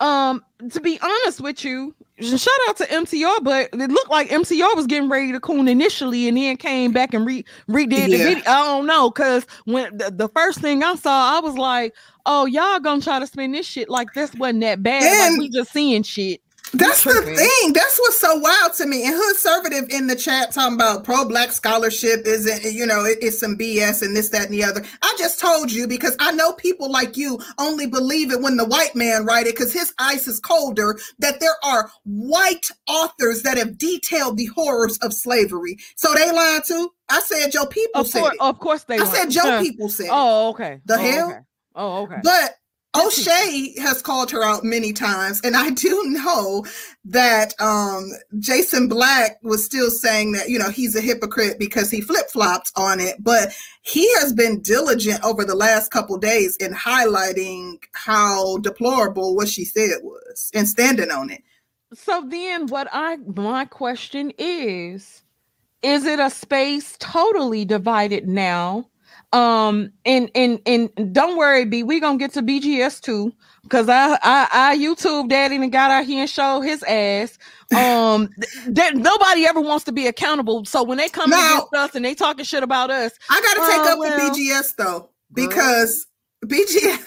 [0.00, 4.76] Um, to be honest with you, shout out to MTR, but it looked like MTR
[4.76, 8.44] was getting ready to coon initially and then came back and re redid the video.
[8.46, 12.46] I don't know, cause when the, the first thing I saw, I was like, oh,
[12.46, 15.02] y'all gonna try to spin this shit like this wasn't that bad.
[15.02, 16.40] like And- we just seeing shit.
[16.72, 17.72] That's the thing.
[17.72, 19.06] That's what's so wild to me.
[19.06, 23.56] And Hoodservative in the chat talking about pro-black scholarship isn't, you know, it- it's some
[23.56, 24.84] BS and this, that, and the other.
[25.02, 28.64] I just told you because I know people like you only believe it when the
[28.64, 30.98] white man write it because his ice is colder.
[31.20, 35.78] That there are white authors that have detailed the horrors of slavery.
[35.96, 36.90] So they lying too.
[37.08, 38.40] I said your people Of said course, it.
[38.40, 40.08] of course they I want- said your Uh, people said.
[40.10, 40.80] Oh, okay.
[40.84, 41.28] The Oh, hell?
[41.30, 41.38] okay.
[41.74, 42.16] Oh, okay.
[42.22, 42.54] But Yes, he-
[42.96, 46.64] O'Shea has called her out many times, and I do know
[47.04, 52.00] that um, Jason Black was still saying that you know he's a hypocrite because he
[52.00, 56.72] flip flopped on it, but he has been diligent over the last couple days in
[56.72, 61.42] highlighting how deplorable what she said was and standing on it.
[61.94, 65.22] So then what I my question is
[65.82, 68.88] is it a space totally divided now?
[69.32, 73.32] Um and and and don't worry, B, we gonna get to BGS too.
[73.68, 77.36] Cause I I I YouTube daddy and got out here and show his ass.
[77.76, 80.64] Um th- th- nobody ever wants to be accountable.
[80.64, 83.54] So when they come Now- against us and they talking shit about us, I got
[83.54, 84.32] to take Oh, up well.
[84.34, 85.46] the BGS though Girl.
[85.48, 86.06] because
[86.46, 87.04] BGS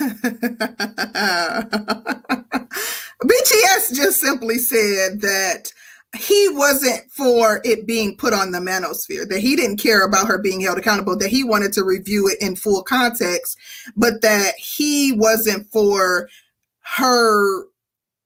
[3.23, 5.71] BGS just simply said that
[6.17, 10.37] he wasn't for it being put on the manosphere that he didn't care about her
[10.37, 13.57] being held accountable that he wanted to review it in full context
[13.95, 16.27] but that he wasn't for
[16.81, 17.63] her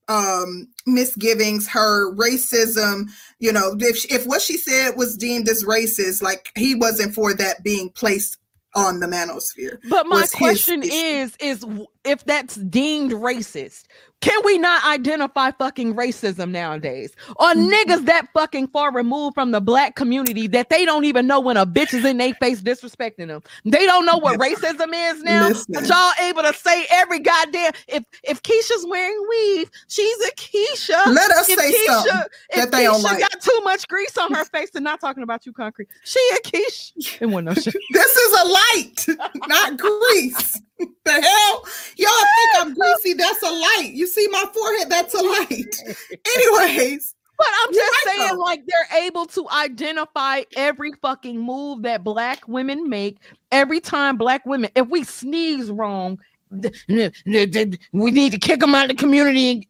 [0.07, 3.09] um misgivings her racism
[3.39, 7.33] you know if if what she said was deemed as racist like he wasn't for
[7.33, 8.37] that being placed
[8.75, 11.65] on the manosphere But my question is, is
[12.03, 13.83] if that's deemed racist,
[14.25, 17.11] can we not identify fucking racism nowadays?
[17.35, 17.71] Or Mhm.
[17.71, 21.57] niggas that fucking far removed from the black community that they don't even know when
[21.57, 23.43] a bitch is in their face disrespecting them.
[23.65, 25.51] They don't know what racism is now.
[25.69, 31.13] But y'all able to say every goddamn if if Keisha's wearing weave, she's a Keisha.
[31.13, 33.19] let us If say something Keisha, if that Keisha like.
[33.19, 35.87] got too much grease on her face, and not talking about you, concrete.
[36.03, 36.93] She a Keisha.
[37.21, 37.75] It wasn't no shit.
[37.91, 39.05] this is a light
[39.47, 41.63] not grease the hell?
[41.97, 43.13] Y'all think i'm greasy?
[43.13, 43.91] That's a light.
[43.93, 44.89] You see my forehead?
[44.89, 45.75] That's a light.
[46.35, 48.41] Anyways But I'm just right, saying, though.
[48.43, 53.17] like, they're able to identify every fucking move that black women make
[53.51, 56.19] every time black women, if we sneeze wrong,
[56.49, 59.67] we need to kick them out of the community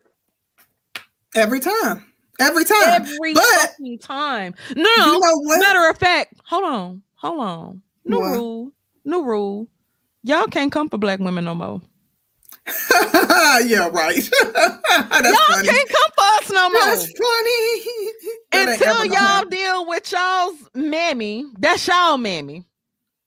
[1.35, 2.05] every time.
[2.39, 2.77] Every time.
[3.01, 4.53] Every but- fucking time.
[4.75, 7.81] No, you know matter of fact, hold on, hold on.
[8.05, 8.31] New What?
[8.33, 8.71] rule,
[9.05, 9.67] new rule.
[10.25, 11.81] Y'all can't come for black women no more.
[13.63, 14.15] yeah, right.
[14.49, 15.67] That's y'all funny.
[15.67, 16.81] can't come for us no more.
[16.81, 17.81] That's funny.
[18.73, 22.65] Until y'all deal with y'all's mammy, that's y'all mammy.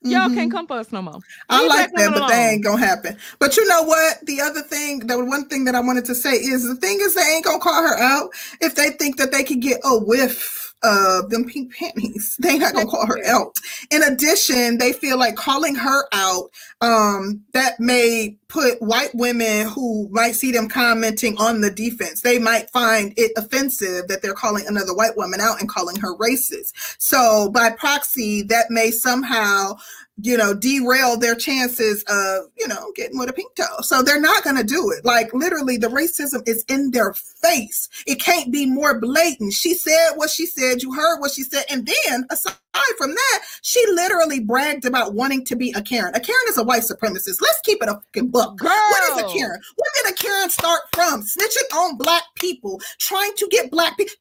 [0.03, 0.35] Y'all Mhm.
[0.35, 1.21] can't come for us no more.
[1.49, 3.17] I like that, but that ain't gonna happen.
[3.39, 4.19] But you know what?
[4.27, 7.15] The other thing, the one thing that I wanted to say is the thing is
[7.15, 8.31] they ain't gonna call her out
[8.61, 12.37] if they think that they can get a whiff of them pink panties.
[12.49, 13.57] They not gonna call her out.
[13.91, 16.51] In addition, they feel like calling her out
[16.81, 22.23] um, that may put white women who might see them commenting on the defense.
[22.23, 26.17] They might find it offensive that they're calling another white woman out and calling her
[26.17, 26.73] racist.
[26.99, 29.77] So by proxy, that may somehow
[30.21, 33.81] you know, derail their chances of, you know, getting with a pink toe.
[33.83, 35.05] So they're not going to do it.
[35.05, 37.89] Like literally, the racism is in their face.
[38.07, 39.53] It can't be more blatant.
[39.53, 40.83] She said what she said.
[40.83, 41.65] You heard what she said.
[41.71, 42.55] And then, aside
[42.97, 46.15] from that, she literally bragged about wanting to be a Karen.
[46.15, 47.41] A Karen is a white supremacist.
[47.41, 48.59] Let's keep it a fucking book.
[48.59, 49.61] Girl, What is a Karen?
[49.77, 51.23] Where did a Karen start from?
[51.23, 54.15] Snitching on black people, trying to get black people.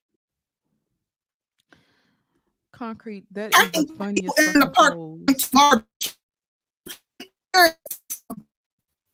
[2.78, 3.26] Concrete.
[3.32, 4.96] That I is the think funniest in the park.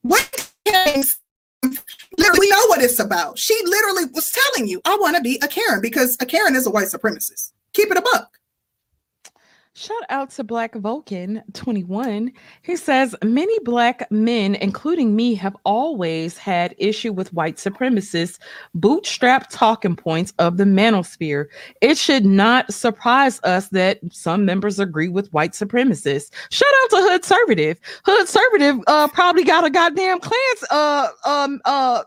[0.01, 1.17] What case?
[1.63, 3.39] We know what it's about.
[3.39, 6.67] She literally was telling you, "I want to be a Karen because a Karen is
[6.67, 8.37] a white supremacist." Keep it a buck.
[9.75, 12.31] Shout out to Black Vulcan 21.
[12.61, 18.37] He says many black men, including me, have always had issue with white supremacists,
[18.75, 21.47] bootstrap talking points of the manosphere.
[21.81, 26.29] It should not surprise us that some members agree with white supremacists.
[26.51, 27.77] Shout out to Hood Servative.
[28.05, 32.03] Hood Servative uh probably got a goddamn clans uh um uh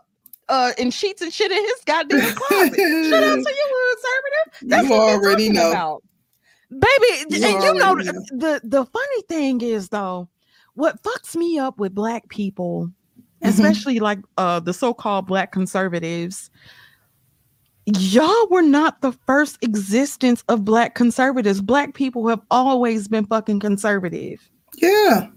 [0.47, 2.75] uh in sheets and shit in his goddamn closet.
[3.09, 4.69] Shout out to you, Hood Conservative.
[4.69, 5.71] That's you already know.
[5.71, 6.03] about.
[6.69, 10.27] Baby, You and you know the, the funny thing is though,
[10.73, 12.91] what fucks me up with black people,
[13.43, 13.49] Mhm.
[13.49, 16.49] especially like uh the so-called black conservatives,
[17.85, 21.61] y'all were not the first existence of black conservatives.
[21.61, 24.39] Black people have always been fucking conservative.
[24.75, 25.27] Yeah.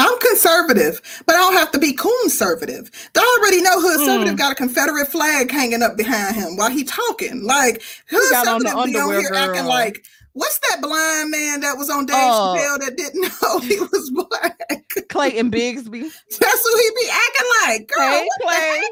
[0.00, 2.88] I'm conservative, but I don't have to be conservative.
[3.14, 3.96] They already know Mm.
[3.96, 7.42] Conservative got a Confederate flag hanging up behind him while he talking.
[7.42, 9.68] Like Hood got on the Conservative be on here acting girl.
[9.68, 10.04] like,
[10.38, 12.56] what's that blind man that was on Dave Oh.
[12.56, 14.84] Chappelle that didn't know he was black?
[15.08, 16.02] Clayton Bigsby.
[16.38, 17.88] That's who he be acting like.
[17.88, 18.82] Girl, Clay.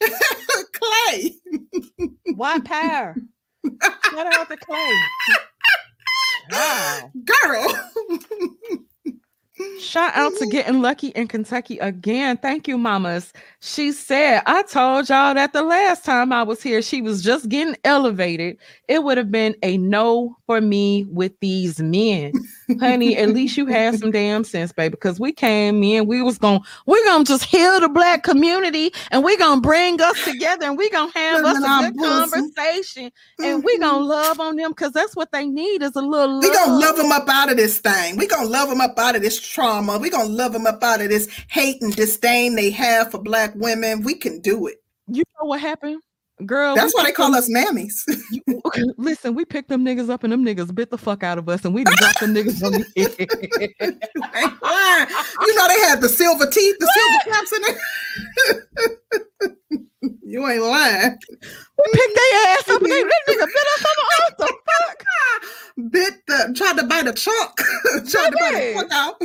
[0.72, 1.34] Clay.
[2.34, 3.16] White power.
[4.10, 4.92] Shout out to Clay.
[6.50, 7.10] Wow.
[7.24, 7.74] Girl.
[9.80, 12.36] Shout out to getting lucky in Kentucky again.
[12.36, 13.32] Thank you, mamas.
[13.60, 17.48] She said, I told y'all that the last time I was here, she was just
[17.48, 18.56] getting elevated.
[18.88, 22.32] It would have been a no for me with these men.
[22.80, 24.92] Honey, at least you had some damn sense, baby.
[24.92, 29.22] Because we came in, we was gonna, we're gonna just heal the black community and
[29.22, 32.30] we're gonna bring us together and we're gonna have Put us a good bosom.
[32.56, 33.10] conversation.
[33.42, 33.80] And we're Mhm.
[33.80, 36.42] gonna love on them because that's what they need is a little love.
[36.44, 38.16] We gonna love them up out of this thing.
[38.16, 39.98] We're gonna love them up out of this trauma.
[39.98, 43.52] We're gonna love them up out of this hate and disdain they have for black
[43.54, 44.02] women.
[44.02, 44.82] We can do it.
[45.08, 46.00] You know what happened?
[46.46, 48.02] Girl, That's why they call them- us mammies.
[48.46, 51.36] You- okay, listen, we picked them niggas up and them niggas bit the fuck out
[51.38, 52.84] of us and we dropped them niggas on the
[55.40, 57.78] you know they had the silver teeth, the silver caps in there.
[60.22, 61.18] you ain't lying.
[61.30, 64.04] We picked their ass up and they, that nigga bit us on the
[64.38, 65.02] the fuck?
[65.90, 67.56] Bit the tried to bite a chunk.
[68.10, 68.78] tried to bite a Baby.
[68.78, 69.20] fuck out.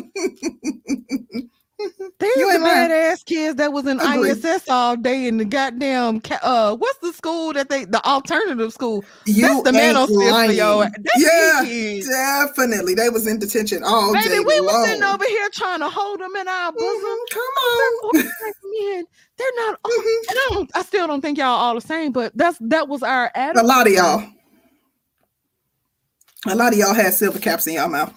[2.20, 4.32] There's You the badass kids that was in Agree.
[4.32, 9.04] ISS all day in the goddamn uh what's the school that they the alternative school?
[9.26, 10.86] You That's the manosphere for your
[11.18, 11.62] Yeah.
[12.10, 12.96] Definitely.
[12.96, 14.66] They was in detention all day Baby, we long.
[14.68, 17.04] was sitting over here trying to hold them in our bosom.
[17.04, 17.42] Mhm, Come
[17.78, 18.14] They're on.
[18.96, 19.06] men.
[19.38, 20.18] They're not all, Mhm.
[20.30, 23.04] and I, don't, I still don't think y'all all the same, but that's that was
[23.04, 23.64] our attitude.
[23.64, 24.24] A lot of y'all.
[26.48, 28.14] A lot of y'all had silver caps in y'all mouth.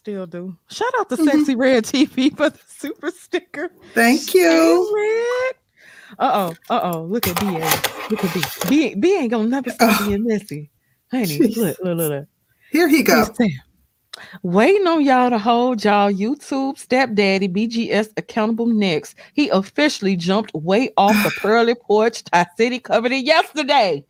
[0.00, 0.56] Still do.
[0.70, 1.24] Shout out to Mhm.
[1.30, 3.70] Sexy Red TV for the super sticker.
[3.92, 4.48] Thank you.
[6.18, 6.74] Uh oh.
[6.74, 7.02] Uh oh.
[7.02, 8.08] Look at BA.
[8.10, 8.40] Look at B.
[8.70, 8.94] B.
[8.94, 10.06] B ain't gonna never stop Oh.
[10.08, 10.70] being messy.
[11.10, 12.26] Honey, look, look, look, look.
[12.72, 13.28] Here he goes.
[14.42, 19.16] Waiting on y'all to hold y'all YouTube stepdaddy BGS accountable next.
[19.34, 22.24] He officially jumped way off the pearly porch.
[22.24, 24.02] Ty City covered it yesterday.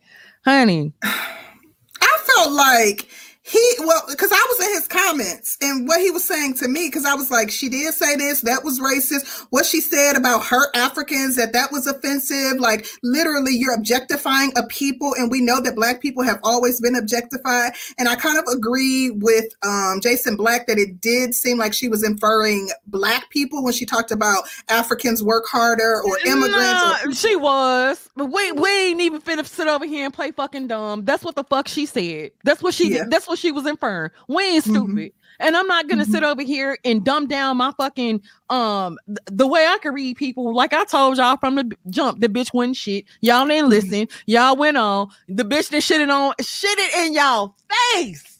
[0.45, 3.09] Honey, I felt like
[3.43, 6.87] he well because i was in his comments and what he was saying to me
[6.87, 10.45] because i was like she did say this that was racist what she said about
[10.45, 15.59] her africans that that was offensive like literally you're objectifying a people and we know
[15.59, 20.35] that black people have always been objectified and i kind of agree with um, jason
[20.35, 24.43] black that it did seem like she was inferring black people when she talked about
[24.69, 28.07] africans work harder or immigrants Nah, or- she was.
[28.15, 31.05] But we we ain't even finna sit over here and play fucking dumb.
[31.05, 32.31] That's what the fuck she said.
[32.43, 33.05] That's what she Yeah.
[33.07, 34.11] that's she was inferring.
[34.27, 34.69] We ain't Mhm.
[34.69, 35.13] stupid.
[35.39, 38.21] And I'm not gonna sit over here and dumb down my fucking
[38.51, 40.53] um th- the way I can read people.
[40.53, 43.05] Like I told y'all from the b- jump, the bitch wasn't shit.
[43.21, 44.07] Y'all didn't listen.
[44.27, 45.07] Y'all went on.
[45.27, 47.55] The bitch that shitted on shitted in y'all
[47.93, 48.37] face.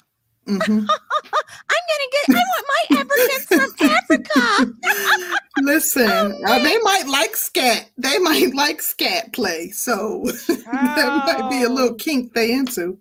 [0.47, 0.59] Mhm.
[1.71, 2.25] I'm gonna get.
[2.29, 4.73] I want my Africans from Africa.
[5.61, 11.49] listen Oh, uh, they might like scat they might like scat play so that might
[11.49, 11.95] be a little Oh.
[11.95, 12.97] kink they into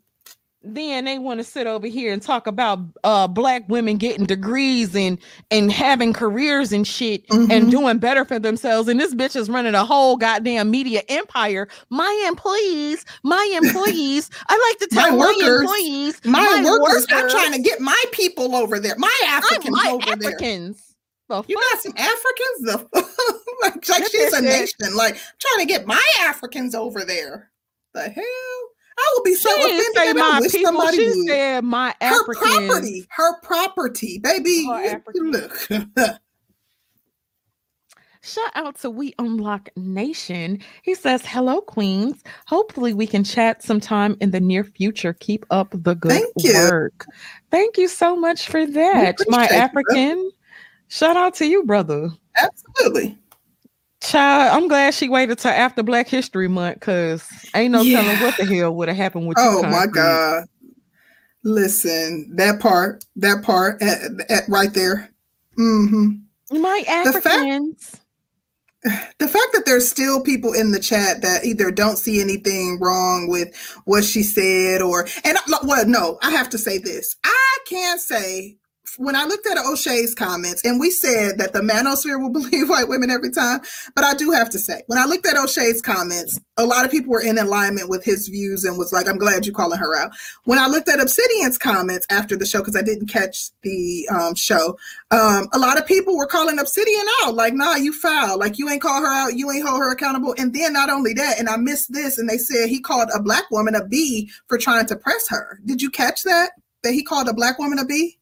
[0.62, 4.94] then they want to sit over here and talk about uh black women getting degrees
[4.94, 5.18] and
[5.50, 7.70] and having careers and shit and Mhm.
[7.70, 11.66] doing better for themselves and this bitch is running a whole goddamn media empire.
[11.88, 17.52] My employees my employees i like to tell my, workers, employees my, workers, i'm trying
[17.52, 18.94] to get my people over there.
[18.98, 20.30] My africans like over there.
[20.34, 20.94] Africans.
[21.30, 22.60] The you got some africans?
[22.62, 22.86] The
[23.62, 24.94] like, like she's a nation.
[24.96, 27.50] Like trying to get my africans over there.
[27.94, 28.24] The hell
[28.98, 31.08] i would be so she didn't offended say that I my wish people somebody she
[31.08, 31.28] would.
[31.28, 32.48] said my African.
[32.48, 35.68] her property her property baby Her look
[38.22, 40.58] Shout out to We Unlock Nation.
[40.82, 42.22] He says, Hello, Queens.
[42.46, 45.14] Hopefully, we can chat sometime in the near future.
[45.14, 46.52] Keep up the good Thank you.
[46.52, 47.06] work.
[47.50, 49.58] Thank you so much for that, my appreciate you.
[49.58, 50.30] African.
[50.88, 52.10] Shout out to you, brother.
[52.36, 53.16] absolutely
[54.00, 58.36] Child, I'm glad she waited till after Black History Month because ain't no telling what
[58.38, 59.44] the hell would have happened with you.
[59.44, 60.44] Oh my God.
[61.44, 63.98] Listen, that part, that part at,
[64.30, 65.10] at right there.
[65.58, 67.96] Mm hmm My fact- Africans.
[69.18, 73.28] The fact that there's still people in the chat that either don't see anything wrong
[73.28, 77.14] with what she said or, and well, no, I have to say this.
[77.22, 78.56] I can't say
[78.98, 82.88] when I looked at Oshay's comments, and we said that the manosphere will believe white
[82.88, 83.60] women every time,
[83.94, 86.90] but I do have to say, when I looked at Oshay's comments, a lot of
[86.90, 89.96] people were in alignment with his views and was like, I'm glad you're calling her
[89.96, 90.12] out.
[90.44, 94.34] When I looked at Obsidian's comments after the show, because I didn't catch the um,
[94.34, 94.76] show,
[95.10, 98.68] um, a lot of people were calling Obsidian out, like, nah, you foul, like you
[98.68, 100.34] ain't call her out, you ain't hold her accountable.
[100.38, 103.22] And then not only that, and I missed this, and they said he called a
[103.22, 105.60] black woman a B for trying to press her.
[105.64, 106.50] Did you catch that?
[106.82, 108.19] That he called a black woman a B?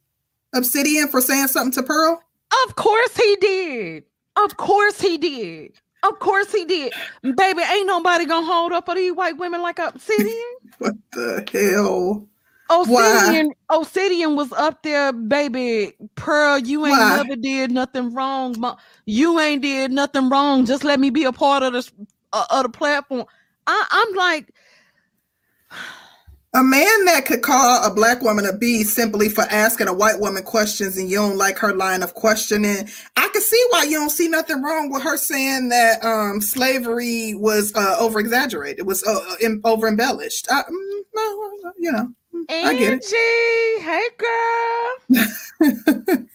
[0.54, 2.22] Obsidian for saying something to Pearl?
[2.66, 4.04] Of course he did.
[4.36, 5.72] Of course he did.
[6.02, 6.92] Of course he did.
[7.22, 10.28] Baby, ain't nobody gonna hold up for these white women like Obsidian.
[10.78, 12.28] What the hell?
[12.68, 13.02] Why?
[13.02, 15.94] Obsidian, Obsidian was up there, baby.
[16.14, 17.16] Pearl, you ain't Why?
[17.16, 18.76] never did nothing wrong.
[19.06, 20.66] You ain't did nothing wrong.
[20.66, 21.90] Just let me be a part of this
[22.32, 23.24] uh, of the platform.
[23.66, 24.54] I, I'm like,
[26.54, 30.18] A man that could call a black woman a B simply for asking a white
[30.18, 32.88] woman questions and you don't like her line of questioning.
[33.16, 37.34] I can see why you don't see nothing wrong with her saying that um, slavery
[37.34, 40.48] was uh, over exaggerated, was uh, em- over embellished.
[40.50, 42.08] I, mm, you know,
[42.50, 44.96] I get Angie, hey girl,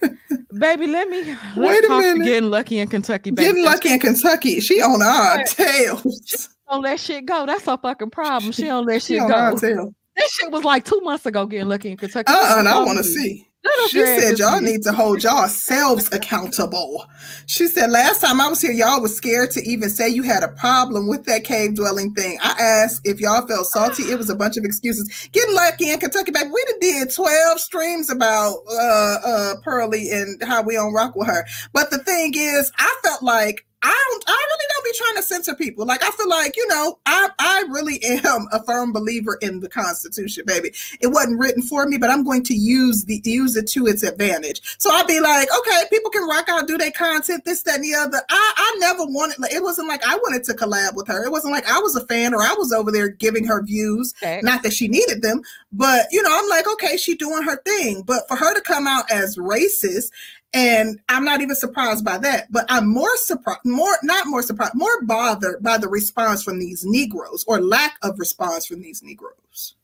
[0.59, 2.23] baby, let me let's Wait a talk minute.
[2.25, 3.31] getting lucky in Kentucky.
[3.31, 3.47] Baby.
[3.47, 4.59] getting lucky in Kentucky.
[4.59, 6.49] She on our tails.
[6.69, 7.45] don't let shit go.
[7.47, 8.51] That's her fucking problem.
[8.51, 9.93] She don't let She shit on our go.
[10.15, 12.31] That shit was like two months ago getting lucky in Kentucky.
[12.31, 13.47] Uh-uh, and I want to see.
[13.89, 17.05] She said y'all need to hold y'all yourselves accountable.
[17.45, 20.43] She said last time I was here, y'all was scared to even say you had
[20.43, 22.37] a problem with that cave dwelling thing.
[22.41, 24.03] I asked if y'all felt salty.
[24.03, 25.29] It was a bunch of excuses.
[25.31, 26.49] Getting lucky in Kentucky, baby.
[26.53, 31.27] We done did 12 streams about uh uh Pearly and how we on rock with
[31.27, 31.45] her.
[31.71, 35.23] But the thing is, I felt like I don't I really don't be trying to
[35.23, 35.85] censor people.
[35.85, 39.69] Like I feel like, you know, I I really am a firm believer in the
[39.69, 43.67] Constitution, baby it wasn't written for me, but I'm going to use the use it
[43.69, 44.61] to its advantage.
[44.79, 47.83] So I'd be like, okay, people can rock out, do their content, this, that, and
[47.83, 48.21] the other.
[48.29, 51.25] I, I never wanted like, it wasn't like I wanted to collab with her.
[51.25, 54.13] It wasn't like I was a fan or I was over there giving her views.
[54.19, 54.43] Facts.
[54.43, 58.03] Not that she needed them, but you know, I'm like, okay, she doing her thing.
[58.03, 60.11] But for her to come out as racist,
[60.53, 64.75] and I'm not even surprised by that, but I'm more surprised, more not more surprised,
[64.75, 69.75] more bothered by the response from these Negroes or lack of response from these Negroes.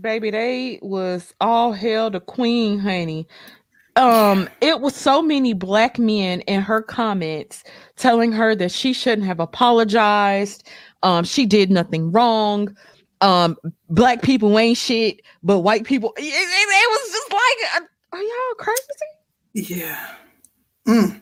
[0.00, 3.26] Baby, they was all hell to queen, honey.
[3.96, 7.64] Um, it was so many black men in her comments
[7.96, 10.68] telling her that she shouldn't have apologized.
[11.02, 12.76] Um, she did nothing wrong.
[13.20, 13.56] um
[13.88, 18.22] black people ain't shit, but white people it, it, it was just like uh, are
[18.22, 19.17] y'all crazy?
[19.52, 20.14] Yeah.
[20.86, 21.20] Mm.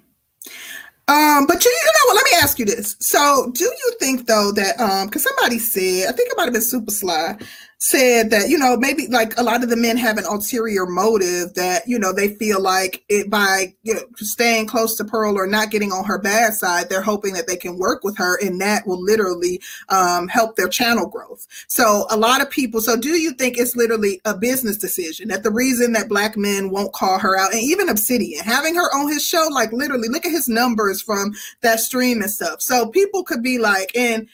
[1.08, 2.16] Um, but you, you know what?
[2.16, 2.96] Let me ask you this.
[2.98, 6.52] So, do you think though that um, because somebody said, I think it might have
[6.52, 7.36] been Super Sly,
[7.78, 11.52] said that you know maybe like a lot of the men have an ulterior motive
[11.54, 15.46] that you know they feel like it by you know, staying close to pearl or
[15.46, 18.58] not getting on her bad side they're hoping that they can work with her and
[18.62, 19.60] that will literally
[19.90, 21.46] um, help their channel growth.
[21.68, 25.42] So a lot of people so do you think it's literally a business decision that
[25.42, 29.08] the reason that black men won't call her out and even obsidian having her on
[29.08, 32.62] his show like literally look at his numbers from that stream and stuff.
[32.62, 34.26] So people could be like and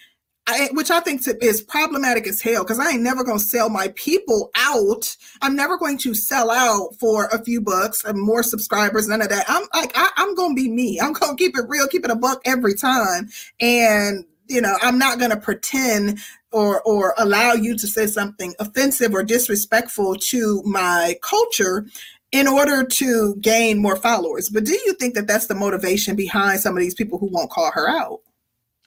[0.48, 3.68] I, which I think is problematic as hell because I ain't never going to sell
[3.68, 5.16] my people out.
[5.40, 9.28] I'm never going to sell out for a few bucks and more subscribers, none of
[9.28, 9.44] that.
[9.48, 11.00] I'm like, I, I'm going to be me.
[11.00, 13.28] I'm going to keep it real, keep it a buck every time.
[13.60, 16.18] And, you know, I'm not going to pretend
[16.50, 21.86] or, or allow you to say something offensive or disrespectful to my culture
[22.32, 24.48] in order to gain more followers.
[24.48, 27.50] But do you think that that's the motivation behind some of these people who won't
[27.50, 28.20] call her out?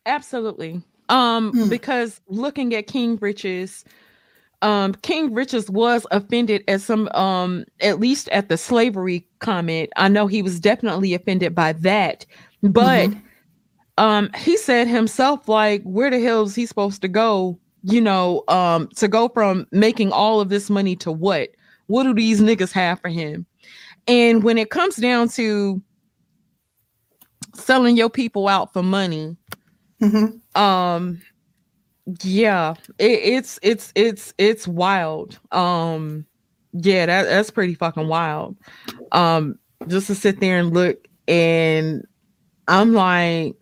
[0.05, 0.83] Absolutely.
[1.09, 1.69] Um, hmm.
[1.69, 3.85] because looking at King Riches,
[4.61, 9.91] um, King Riches was offended at some um at least at the slavery comment.
[9.95, 12.25] I know he was definitely offended by that,
[12.63, 13.19] but mm-hmm.
[14.03, 17.59] um he said himself, like, where the hell is he supposed to go?
[17.83, 21.49] You know, um, to go from making all of this money to what?
[21.87, 23.45] What do these niggas have for him?
[24.07, 25.81] And when it comes down to
[27.53, 29.35] selling your people out for money,
[30.05, 30.61] Mm-hmm.
[30.61, 31.21] Um,
[32.21, 35.39] yeah, it, it's it's it's it's wild.
[35.51, 36.25] Um,
[36.73, 38.55] yeah, that that's pretty fucking wild.
[39.11, 42.05] Um, just to sit there and look, and
[42.67, 43.55] I'm like,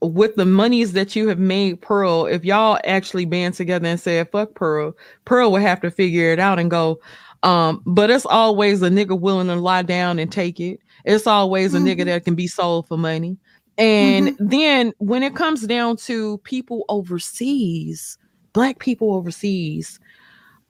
[0.00, 4.30] with the monies that you have made, Pearl, if y'all actually band together and said
[4.30, 4.94] fuck Pearl,
[5.24, 7.00] Pearl would have to figure it out and go.
[7.42, 10.80] Um, but it's always a nigga willing to lie down and take it.
[11.04, 11.86] It's always a mm-hmm.
[11.86, 13.38] nigga that can be sold for money.
[13.78, 14.48] And mm-hmm.
[14.48, 18.18] then when it comes down to people overseas,
[18.52, 20.00] black people overseas,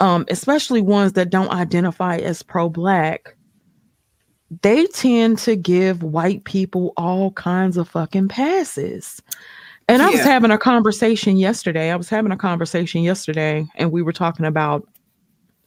[0.01, 3.37] um, especially ones that don't identify as pro-black,
[4.63, 9.21] they tend to give white people all kinds of fucking passes.
[9.89, 10.09] And yeah.
[10.09, 11.91] I was having a conversation yesterday.
[11.91, 14.87] I was having a conversation yesterday, and we were talking about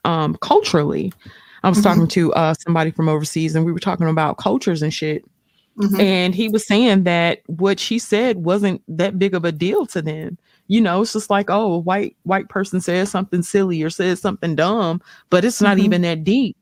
[0.06, 1.12] um culturally.
[1.64, 1.90] I was mm-hmm.
[1.90, 5.24] talking to uh somebody from overseas, and we were talking about cultures and shit.
[5.80, 6.02] Mm-hmm.
[6.02, 10.02] And he was saying that what she said wasn't that big of a deal to
[10.02, 10.38] them.
[10.68, 14.20] You know, it's just like, oh, a white white person says something silly or says
[14.20, 15.86] something dumb, but it's not mm-hmm.
[15.86, 16.58] even that deep.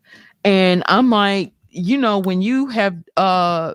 [0.45, 3.73] And I'm like, you know, when you have uh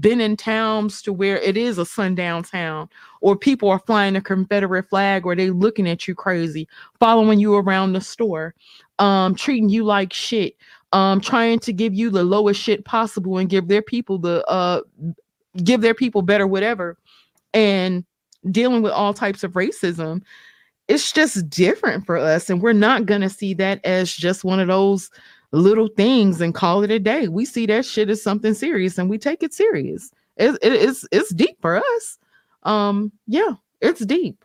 [0.00, 2.88] been in towns to where it is a sundown town
[3.20, 6.68] or people are flying a confederate flag or they looking at you crazy
[7.00, 8.54] following you around the store
[8.98, 10.56] um treating you like shit
[10.92, 14.80] um trying to give you the lowest shit possible and give their people the uh
[15.64, 16.96] give their people better whatever
[17.54, 18.04] and
[18.50, 20.22] dealing with all types of racism
[20.88, 24.68] it's just different for us and we're not to see that as just one of
[24.68, 25.10] those
[25.52, 27.28] little things and call it a day.
[27.28, 30.10] We see that shit as something serious and we take it serious.
[30.38, 32.18] It, it, it's it's deep for us.
[32.64, 34.44] Um yeah it's deep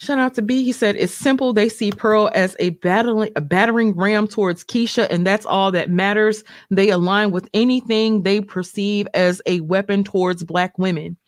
[0.00, 0.64] Shout out to B.
[0.64, 1.52] He said it's simple.
[1.52, 5.90] They see Pearl as a battling a battering ram towards Keisha, and that's all that
[5.90, 6.42] matters.
[6.70, 11.18] They align with anything they perceive as a weapon towards black women.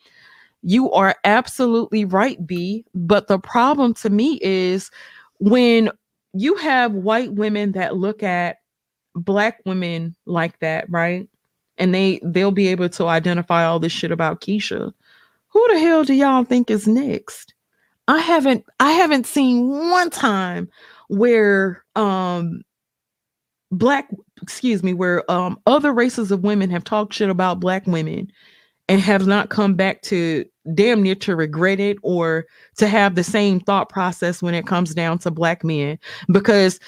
[0.63, 2.83] You are absolutely right, B.
[2.95, 4.91] But the problem to me is
[5.39, 5.91] when
[6.33, 8.57] you have white women that look at
[9.15, 11.29] black women like that, right?
[11.77, 14.95] And they they'll be able to identify all this shit about Keisha.
[15.49, 17.52] Who the hell do y'all think is next?
[18.09, 20.69] I haven't I haven't seen one time
[21.09, 22.63] where um
[23.71, 24.09] black
[24.43, 28.31] excuse me where um other races of women have talked shit about black women
[28.89, 30.45] and have not come back to
[30.75, 32.45] damn near to regret it or
[32.77, 35.99] to have the same thought process when it comes down to black men.
[36.31, 36.81] Because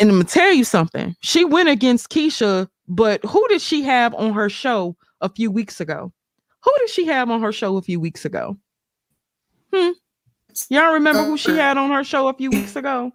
[0.00, 4.14] and I'm gonna tell you something she went against Keisha but who did she have
[4.14, 6.12] on her show a few weeks ago?
[6.64, 8.58] Who did she have on her show a few weeks ago?
[9.72, 9.90] Hmm
[10.68, 13.12] Y'all remember who she had on her show a few weeks ago?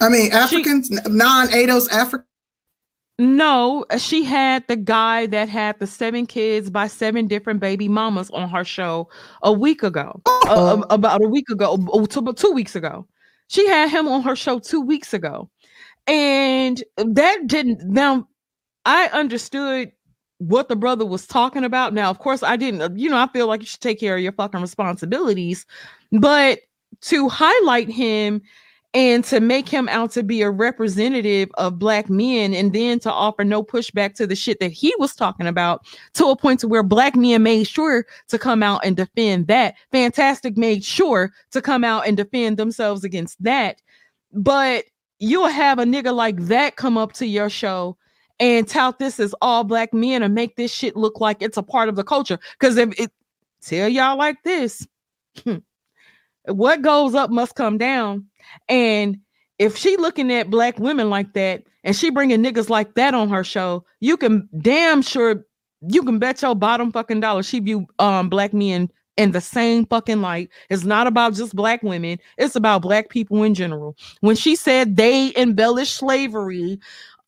[0.00, 2.24] I mean, Africans, non ADOS African.
[3.20, 8.30] No, she had the guy that had the seven kids by seven different baby mamas
[8.30, 9.08] on her show
[9.42, 10.84] a week ago, oh.
[10.90, 13.06] about a week ago, oh, two weeks ago.
[13.48, 15.50] She had him on her show two weeks ago.
[16.06, 18.28] And that didn't, now
[18.84, 19.90] I understood
[20.38, 21.92] what the brother was talking about.
[21.92, 24.16] Now, of course, I didn't, uh, you know, I feel like you should take care
[24.16, 25.66] of your fucking responsibilities.
[26.12, 26.60] But
[27.02, 28.42] to highlight him
[28.94, 33.12] and to make him out to be a representative of black men and then to
[33.12, 36.68] offer no pushback to the shit that he was talking about to a point to
[36.68, 41.60] where black men made sure to come out and defend that fantastic made sure to
[41.60, 43.82] come out and defend themselves against that
[44.32, 44.84] but
[45.18, 47.94] you'll have a nigga like that come up to your show
[48.40, 51.62] and tout this as all black men and make this shit look like it's a
[51.62, 53.10] part of the culture because if it
[53.60, 54.86] tell y'all like this
[56.46, 58.24] what goes up must come down
[58.68, 59.18] and
[59.58, 63.28] if she looking at black women like that and she bringing niggas like that on
[63.28, 65.44] her show, you can damn sure
[65.88, 69.84] you can bet your bottom fucking dollar she view um black men in the same
[69.86, 70.48] fucking light.
[70.70, 73.96] It's not about just black women, it's about black people in general.
[74.20, 76.78] When she said they embellish slavery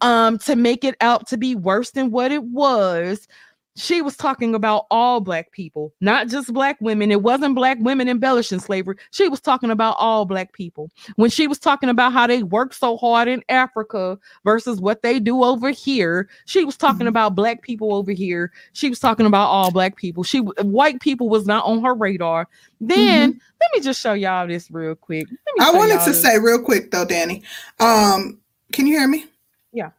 [0.00, 3.28] um to make it out to be worse than what it was,
[3.76, 7.10] she was talking about all black people, not just black women.
[7.12, 8.96] It wasn't black women embellishing slavery.
[9.12, 10.90] She was talking about all black people.
[11.14, 15.20] When she was talking about how they work so hard in Africa versus what they
[15.20, 17.10] do over here, she was talking Mhm.
[17.10, 18.50] about black people over here.
[18.72, 20.24] She was talking about all black people.
[20.24, 22.48] She white people was not on her radar.
[22.80, 25.26] Then let me just show y'all this real quick.
[25.28, 25.62] Mm-hmm.
[25.62, 26.20] I wanted to this.
[26.20, 27.44] say real quick though, Danny.
[27.78, 28.38] Um,
[28.72, 29.26] can you hear me?
[29.72, 29.90] Yeah.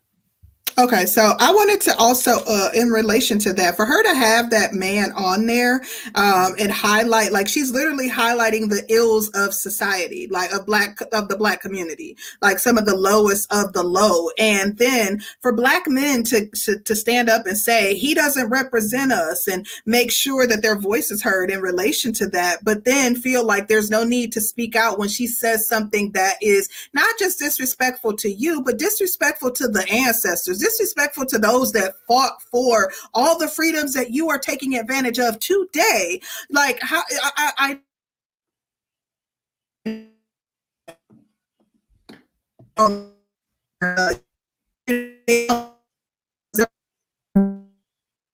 [0.77, 4.49] Okay, so I wanted to also, uh, in relation to that, for her to have
[4.51, 5.81] that man on there,
[6.15, 11.27] um, and highlight, like she's literally highlighting the ills of society, like of black of
[11.27, 15.83] the black community, like some of the lowest of the low, and then for black
[15.87, 20.47] men to to, to stand up and say he doesn't represent us, and make sure
[20.47, 24.05] that their voice is heard in relation to that, but then feel like there's no
[24.05, 28.61] need to speak out when she says something that is not just disrespectful to you,
[28.63, 34.11] but disrespectful to the ancestors, disrespectful to those that fought for all the freedoms that
[34.11, 36.21] you are taking advantage of today.
[36.49, 37.79] Like how I, I, I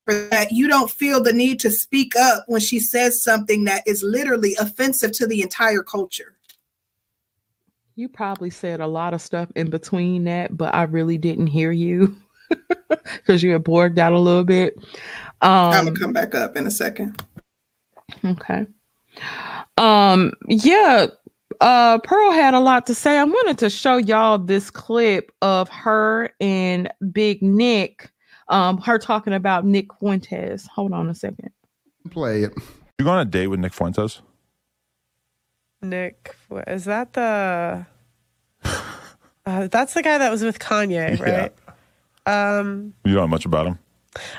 [0.07, 4.03] that you don't feel the need to speak up when she says something that is
[4.03, 6.36] literally offensive to the entire culture.
[7.97, 11.71] You probably said a lot of stuff in between that, but I really didn't hear
[11.71, 12.15] you
[12.89, 14.75] because you had bored out a little bit.
[15.41, 17.19] I'm Um, gonna come back up in a second.
[18.23, 18.67] okay.
[19.79, 21.07] Um, yeah.
[21.59, 23.17] Uh, Pearl had a lot to say.
[23.17, 28.11] I wanted to show y'all this clip of her and Big Nick.
[28.49, 30.67] Um, her talking about Nick Fuentes.
[30.67, 31.49] Hold on a second.
[32.11, 32.53] play it.
[32.99, 34.21] You go on a date with Nick Fuentes?
[35.81, 37.85] Nick, what- is that the?
[39.45, 41.23] Uh, that's the guy that was with Kanye, Yeah.
[41.23, 41.53] right?
[42.59, 43.79] Um, You don't know much about him.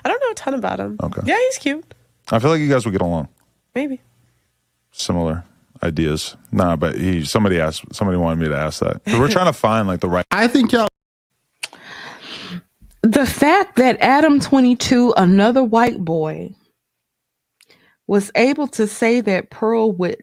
[0.05, 0.98] I don't know a ton about him.
[1.02, 1.23] Okay.
[1.24, 1.94] Yeah, he's cute.
[2.31, 3.28] I feel like you guys would get along.
[3.74, 4.02] Maybe.
[4.93, 5.44] Similar
[5.82, 6.36] ideas.
[6.52, 9.01] Nah, but he somebody asked somebody wanted me to ask that.
[9.06, 10.89] We're trying to find like the right I think y'all
[13.01, 16.52] the fact that Adam 22, another white boy,
[18.06, 20.16] was able to say that Pearl would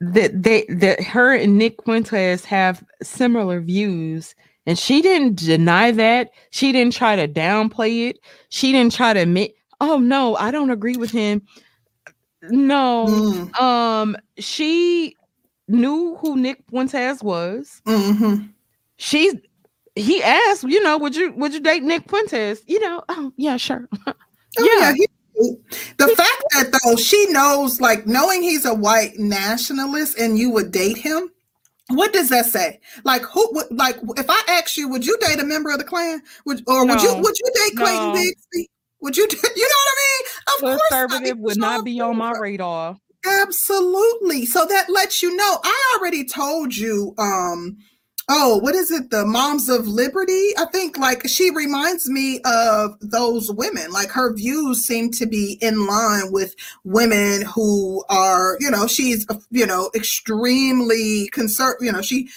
[0.00, 4.34] that they that her and Nick Fuentes have similar views
[4.66, 6.30] and she didn't deny that.
[6.50, 8.18] She didn't try to downplay it.
[8.50, 11.42] She didn't try to admit, "Oh no, I don't agree with him."
[12.42, 13.06] No.
[13.08, 15.16] Mm, Um she
[15.66, 18.48] knew who Nick Fuentes was mhm.
[18.96, 19.32] she
[19.96, 22.62] he asked, you know, would you would you date Nick Fuentes?
[22.66, 23.88] You know, oh yeah, sure.
[24.58, 24.92] Oh, Yeah.
[24.94, 25.06] he-
[25.96, 30.72] the fact that though she knows, like knowing he's a white nationalist and you would
[30.72, 31.30] date him,
[31.88, 32.80] what does that say?
[33.04, 33.48] Like who?
[33.52, 36.22] Would, like if I asked you, would you date a member of the Klan?
[36.44, 38.14] Would or would you would you date Clayton No.
[38.14, 38.64] Bigsby?
[39.00, 39.28] Would you?
[39.56, 40.26] You know what I mean?
[40.46, 40.88] Of course.
[40.90, 42.96] Conservative would not be on my radar.
[43.26, 44.46] Absolutely.
[44.46, 45.58] So that lets you know.
[45.62, 47.14] I already told you.
[47.18, 47.78] Um,
[48.28, 49.10] oh, what is it?
[49.10, 50.52] The Moms of Liberty.
[50.58, 53.90] I think like she reminds me of those women.
[53.90, 59.26] Like her views seem to be in line with women who are, you know, she's
[59.50, 61.86] you know extremely conservative.
[61.86, 62.28] You know, she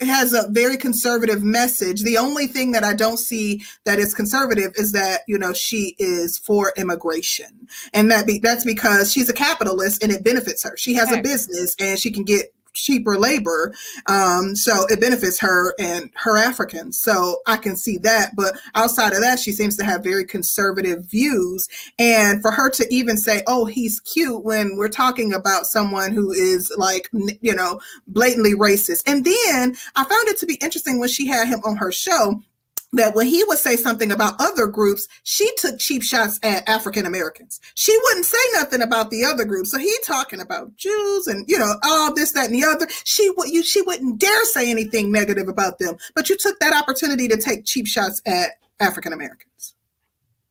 [0.00, 2.02] has a very conservative message.
[2.02, 5.94] The only thing that I don't see that is conservative is that you know she
[5.98, 10.76] is for immigration, and that be that's because she's a capitalist and it benefits her.
[10.76, 13.74] She has a business and she can get cheaper labor,
[14.06, 17.00] um, so it benefits her and her Africans.
[17.00, 21.06] So I can see that, but outside of that, she seems to have very conservative
[21.06, 21.68] views.
[21.98, 26.32] And for her to even say, "Oh, he's cute," when we're talking about someone who
[26.32, 27.08] is like,
[27.40, 29.02] you know, blatantly racist.
[29.06, 32.42] And then I found it to be interesting when she had him on her show
[32.92, 37.04] that when he would say something about other groups, she took cheap shots at African
[37.04, 37.60] Americans.
[37.74, 39.70] She wouldn't say nothing about the other groups.
[39.70, 42.86] So he talking about Jews and you know all this, that, and the other.
[43.04, 45.96] She would you she wouldn't dare say anything negative about them.
[46.14, 49.74] But you took that opportunity to take cheap shots at African Americans.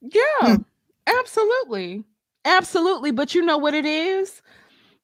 [0.02, 0.56] Yeah, Hmm.
[1.08, 2.04] absolutely.
[2.44, 3.12] Absolutely.
[3.12, 4.42] But you know what it is?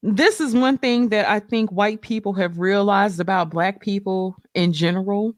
[0.03, 4.73] This is one thing that I think white people have realized about black people in
[4.73, 5.35] general.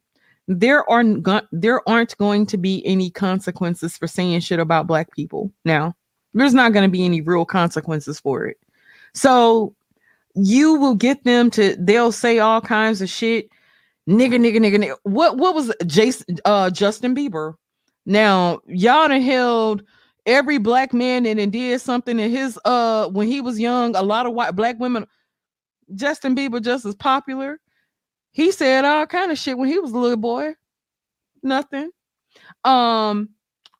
[0.47, 5.11] There aren't go- there aren't going to be any consequences for saying shit about black
[5.13, 5.51] people.
[5.63, 5.95] Now,
[6.33, 8.57] there's not going to be any real consequences for it.
[9.13, 9.75] So
[10.35, 13.49] you will get them to they'll say all kinds of shit.
[14.09, 14.97] Nigga, nigga, nigga, nigga.
[15.03, 17.55] What what was Jason uh Justin Bieber?
[18.05, 19.83] Now, y'all done held
[20.25, 24.25] every black man and did something in his uh when he was young, a lot
[24.25, 25.07] of white black women,
[25.95, 27.59] Justin Bieber just as popular.
[28.33, 30.55] He said all kind of shit when he was a little boy.
[31.41, 31.91] Nothing.
[32.65, 33.29] Um,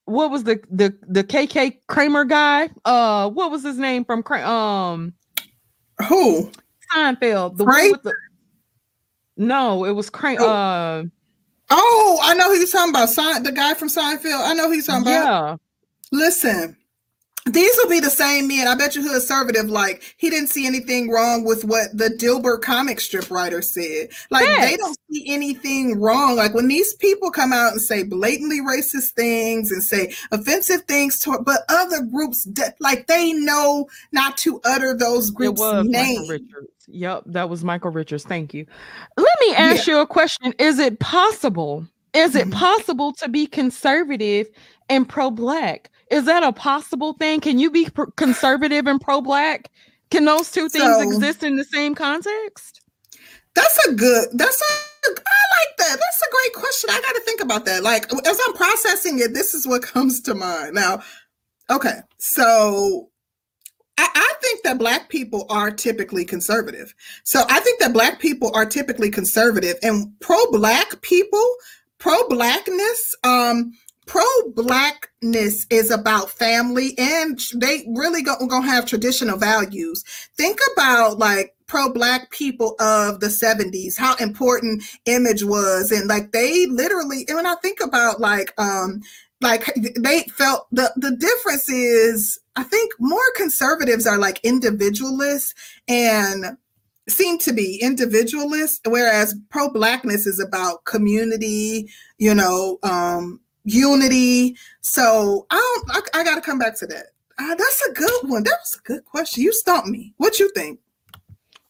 [0.06, 2.70] what was the the the KK Kramer guy?
[2.86, 5.14] Uh, what was his name from um
[6.08, 6.52] Who?
[6.94, 7.58] Seinfeld?
[7.58, 7.84] The Frank?
[7.84, 8.14] one with the
[9.36, 10.42] no, it was Kramer.
[10.42, 10.48] Oh.
[10.50, 11.04] Uh,
[11.76, 13.10] Oh, I know you're talking about.
[13.10, 14.46] Sein- the guy from Seinfeld.
[14.48, 15.24] I know he's talking about.
[15.24, 15.56] yeah.
[16.12, 16.78] Listen,
[17.46, 18.68] these will be the same men.
[18.68, 22.62] I bet you who conservative like he didn't see anything wrong with what the Dilbert
[22.62, 24.10] comic strip writer said.
[24.32, 26.36] Like they don't see anything wrong.
[26.36, 31.20] Like when these people come out and say blatantly racist things and say offensive things
[31.20, 36.30] to but other groups de- like they know not to utter those groups names.
[36.30, 36.70] Richards.
[36.88, 38.24] Yep, that was Michael Richards.
[38.24, 38.66] Thank you.
[39.18, 40.54] Let me ask you a question.
[40.60, 41.88] Is it possible?
[42.14, 42.52] Is it Mhm.
[42.52, 44.48] possible to be conservative
[44.90, 45.90] and pro-black?
[46.12, 47.40] Is that a possible thing?
[47.40, 49.72] Can you be conservative and pro-black?
[50.12, 52.82] Can those two things So- exist in the same context?
[53.56, 54.30] That's a good.
[54.34, 54.74] That's a.
[55.06, 56.00] I like that.
[56.00, 56.90] That's a great question.
[56.90, 57.84] I got to think about that.
[57.84, 60.74] Like as I'm processing it, this is what comes to mind.
[60.74, 61.02] Now,
[61.70, 63.10] okay, so
[63.98, 66.94] I, I think that black people are typically conservative.
[67.24, 71.56] So I think that black people are typically conservative, and pro-black people,
[72.00, 73.72] pro-blackness, um,
[74.06, 80.04] pro-blackness is about family, and they really go, gonna have traditional values.
[80.38, 86.68] Think about like pro-black people of the 70s how important image was and like they
[86.68, 89.02] literally and when i think about like um
[89.42, 95.56] like they felt the the difference is i think more conservatives are like individualists
[95.88, 96.58] and
[97.10, 104.56] seem to be individualists whereas pro-blackness is about community you know um unity.
[104.82, 107.08] So i don't i, I gotta come back to that.
[107.38, 108.44] Uh, that's a good one.
[108.44, 109.44] That was a good question.
[109.44, 110.14] You stumped me.
[110.18, 110.80] What you think?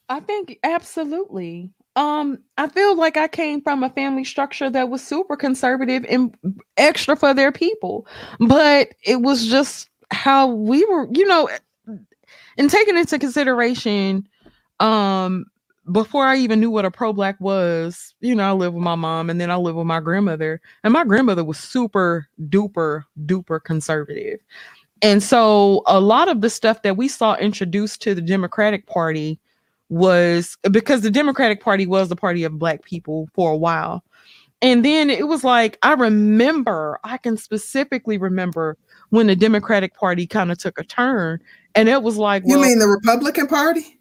[0.09, 1.71] I think absolutely.
[1.95, 6.35] Um, I feel like I came from a family structure that was super conservative and
[6.75, 8.07] extra for their people,
[8.39, 11.49] but it was just how we were, you know,
[12.57, 14.27] and taking into consideration,
[14.79, 15.45] um,
[15.91, 18.95] before I even knew what a pro black was, you know, I lived with my
[18.95, 23.63] mom and then I lived with my grandmother, and my grandmother was super duper duper
[23.63, 24.39] conservative.
[25.01, 29.39] And so a lot of the stuff that we saw introduced to the Democratic Party
[29.89, 34.03] was because the Democratic Party was the party of black people for a while.
[34.61, 38.77] And then it was like, I remember, I can specifically remember
[39.09, 41.41] when the Democratic Party kind of took a turn.
[41.75, 43.92] And it was like, you well, mean the republican party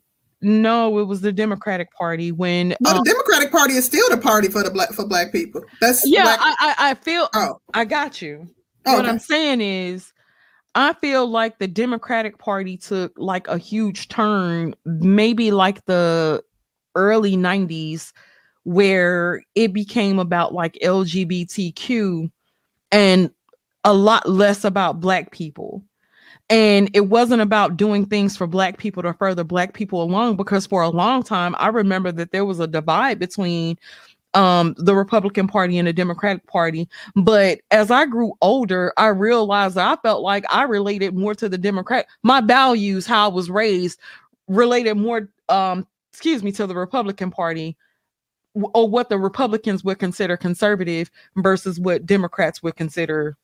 [0.43, 4.17] no, it was the Democratic Party when, But um, the Democratic Party is still the
[4.17, 5.63] party for the black for black people.
[5.81, 8.49] That's yeah, black- I, I, I feel, oh, I got you.
[8.87, 9.09] oh, what okay.
[9.09, 10.13] I'm saying is,
[10.75, 16.43] I feel like the Democratic Party took like a huge turn, maybe like the
[16.95, 18.13] early 90s,
[18.65, 22.31] where it became about like LGBTQ
[22.91, 23.31] and
[23.85, 25.85] a lot less about Black people.
[26.51, 30.67] And it wasn't about doing things for Black people to further Black people along, because
[30.67, 33.79] for a long time, I remember that there was a divide between
[34.35, 36.89] um the Republican Party and the Democratic Party.
[37.15, 41.59] But as I grew older, I realized I felt like I related more to the
[41.59, 42.07] Democrat.
[42.23, 44.01] My values, how I was raised,
[44.49, 47.77] related more um excuse me to the Republican Party
[48.55, 53.37] or what the Republicans would consider conservative versus what Democrats would consider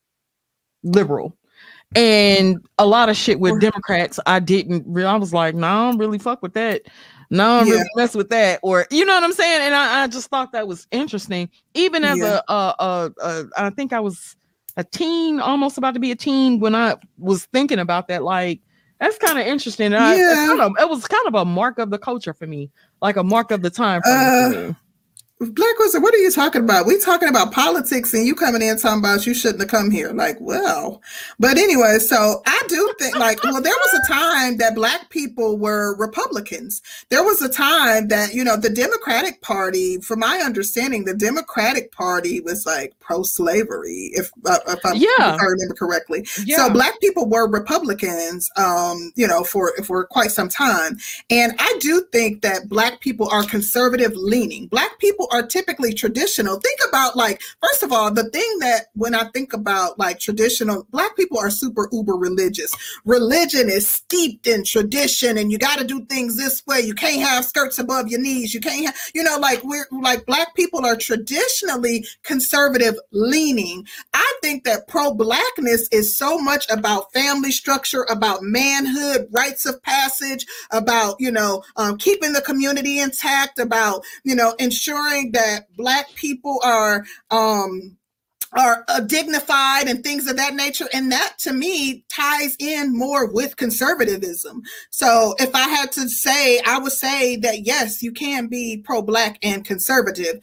[0.82, 1.34] liberal.
[1.94, 5.90] And a lot of shit with Democrats, I didn't really, I was like, no, I
[5.90, 6.82] don't really fuck with that.
[7.30, 7.72] No, I don't Yeah.
[7.74, 8.60] really mess with that.
[8.62, 9.62] Or, you know what I'm saying?
[9.62, 11.48] And I, I just thought that was interesting.
[11.74, 12.40] Even as Yeah.
[12.48, 14.36] a, a, a, a, I think I was
[14.76, 18.22] a teen, almost about to be a teen when I was thinking about that.
[18.22, 18.60] Like,
[19.00, 19.86] that's kind of interesting.
[19.86, 20.34] And I, Yeah.
[20.46, 22.70] kind of, it was kind of a mark of the culture for me,
[23.00, 24.74] like a mark of the time Uh, for me.
[25.40, 26.84] Black Wizard, what are you talking about?
[26.84, 30.10] We talking about politics and you coming in talking about you shouldn't have come here.
[30.12, 31.00] Like, well,
[31.38, 35.56] but anyway, so I do think like, well, there was a time that black people
[35.56, 36.82] were Republicans.
[37.10, 41.92] There was a time that, you know, the Democratic Party, from my understanding, the Democratic
[41.92, 45.34] Party was like pro-slavery, if, uh, if, I, Yeah.
[45.36, 46.26] if I remember correctly.
[46.44, 46.56] Yeah.
[46.56, 50.98] So black people were Republicans, um, you know, for for quite some time.
[51.30, 54.66] And I do think that black people are conservative leaning.
[54.66, 56.60] Black people are typically traditional.
[56.60, 60.86] Think about like, first of all, the thing that when I think about like traditional,
[60.90, 62.72] black people are super uber religious.
[63.04, 66.80] Religion is steeped in tradition and you got to do things this way.
[66.80, 68.54] You can't have skirts above your knees.
[68.54, 73.86] You can't have, you know, like we're like black people are traditionally conservative leaning.
[74.14, 79.82] I think that pro blackness is so much about family structure, about manhood, rites of
[79.82, 86.14] passage, about, you know, um, keeping the community intact, about, you know, ensuring that black
[86.14, 87.96] people are, um,
[88.52, 90.88] are uh, dignified and things of that nature.
[90.94, 94.62] And that to me ties in more with conservatism.
[94.90, 99.02] So if I had to say, I would say that yes, you can be pro
[99.02, 100.40] black and conservative.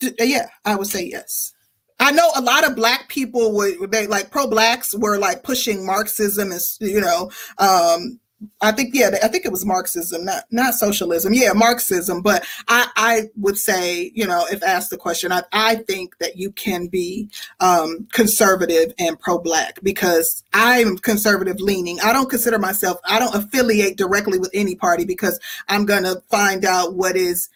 [0.00, 1.52] D- Yeah, I would say yes.
[2.00, 5.84] I know a lot of black people were they like pro blacks were like pushing
[5.84, 8.20] Marxism and you know um
[8.60, 11.34] I think yeah I think it was Marxism not not socialism.
[11.34, 15.76] Yeah Marxism but I I would say you know if asked the question I I
[15.76, 21.98] think that you can be um conservative and pro black because I'm conservative leaning.
[22.00, 26.64] I don't consider myself I don't affiliate directly with any party because I'm to find
[26.64, 27.48] out what is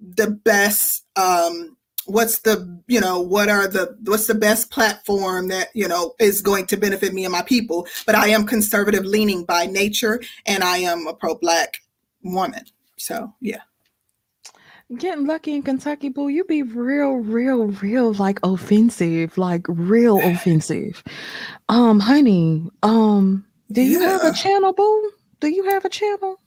[0.00, 1.73] the best um
[2.06, 6.40] what's the you know what are the what's the best platform that you know is
[6.40, 10.62] going to benefit me and my people but i am conservative leaning by nature and
[10.62, 11.78] i am a pro-black
[12.22, 12.64] woman
[12.96, 13.60] so yeah
[14.98, 21.02] Getting lucky in Kentucky, boo, you be real, real, real like offensive, like real offensive.
[21.70, 25.10] Um, honey, um, do you have a channel, boo?
[25.40, 26.38] Do you have a channel?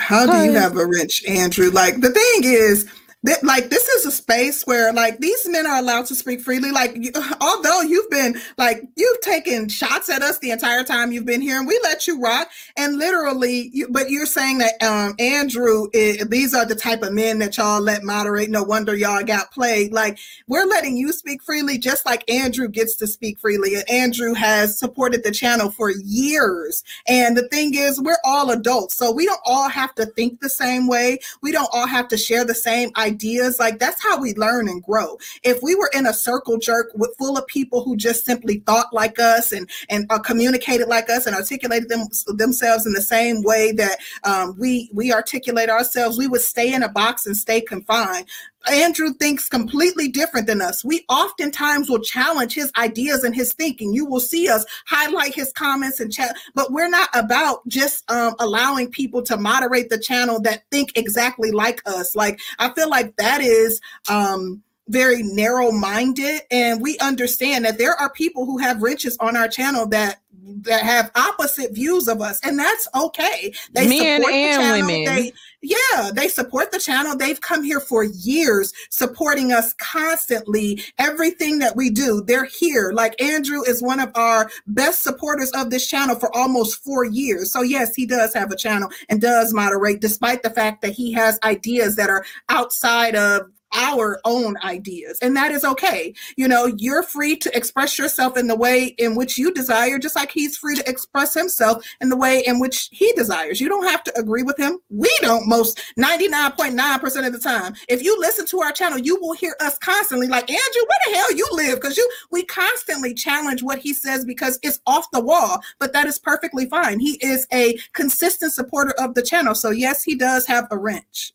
[0.00, 2.88] how do you have a wrench andrew like the thing is
[3.22, 6.70] that like this is a space where like these men are allowed to speak freely.
[6.70, 11.26] Like you, although you've been like you've taken shots at us the entire time you've
[11.26, 12.48] been here and we let you rock.
[12.76, 17.12] And literally you, but you're saying that um andrew i these are the type of
[17.12, 18.50] men that y'all let moderate.
[18.50, 22.96] No wonder y'all got played like we're letting you speak freely just like andrew gets
[22.96, 23.74] to speak freely.
[23.74, 26.82] And andrew has supported the channel for years.
[27.06, 30.48] And the thing is, we're all adults, so we don't all have to think the
[30.48, 31.18] same way.
[31.42, 33.09] We don't all have to share the same ideas.
[33.58, 35.18] Like that's how we learn and grow.
[35.42, 38.92] If we were in a circle jerk with full of people who just simply thought
[38.92, 43.42] like us and and uh, communicated like us and articulated them themselves in the same
[43.42, 47.60] way that um, we we articulate ourselves, we would stay in a box and stay
[47.60, 48.26] confined.
[48.68, 50.84] Andrew thinks completely different than us.
[50.84, 53.94] We oftentimes will challenge his ideas and his thinking.
[53.94, 58.34] You will see us highlight his comments and chat, but we're not about just um,
[58.38, 62.14] allowing people to moderate the channel that think exactly like us.
[62.14, 68.10] Like I feel like that is um, very narrow-minded, and we understand that there are
[68.10, 70.20] people who have wrenches on our channel that
[70.62, 73.52] that have opposite views of us, and that's okay.
[73.72, 74.86] They Men support the channel.
[74.88, 75.04] women.
[75.04, 75.32] They,
[75.62, 77.16] yeah, they support the channel.
[77.16, 80.82] They've come here for years, supporting us constantly.
[80.98, 82.92] Everything that we do, they're here.
[82.92, 87.52] Like Andrew is one of our best supporters of this channel for almost four years.
[87.52, 91.12] So, yes, he does have a channel and does moderate, despite the fact that he
[91.12, 96.12] has ideas that are outside of our own ideas and that is okay.
[96.36, 100.16] You know you're free to express yourself in the way in which you desire just
[100.16, 103.60] like he's free to express himself in the way in which he desires.
[103.60, 104.78] You don't have to agree with him.
[104.88, 107.74] We don't most 99.9% of the time.
[107.88, 111.16] If you listen to our channel you will hear us constantly like andrew where the
[111.16, 111.80] hell you live?
[111.80, 116.06] Because you we constantly challenge what he says because it's off the wall but that
[116.06, 116.98] is perfectly fine.
[116.98, 119.54] He is a consistent supporter of the channel.
[119.54, 121.32] So yes he does have a wrench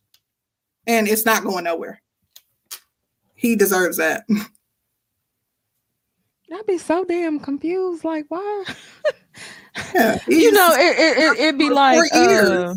[0.87, 2.01] and it's not going nowhere
[3.35, 4.25] he deserves that.
[6.53, 8.03] I'd be so damn confused.
[8.03, 8.63] Like, why?
[9.93, 12.75] Yeah, you know, it, it, it, it'd be like, uh,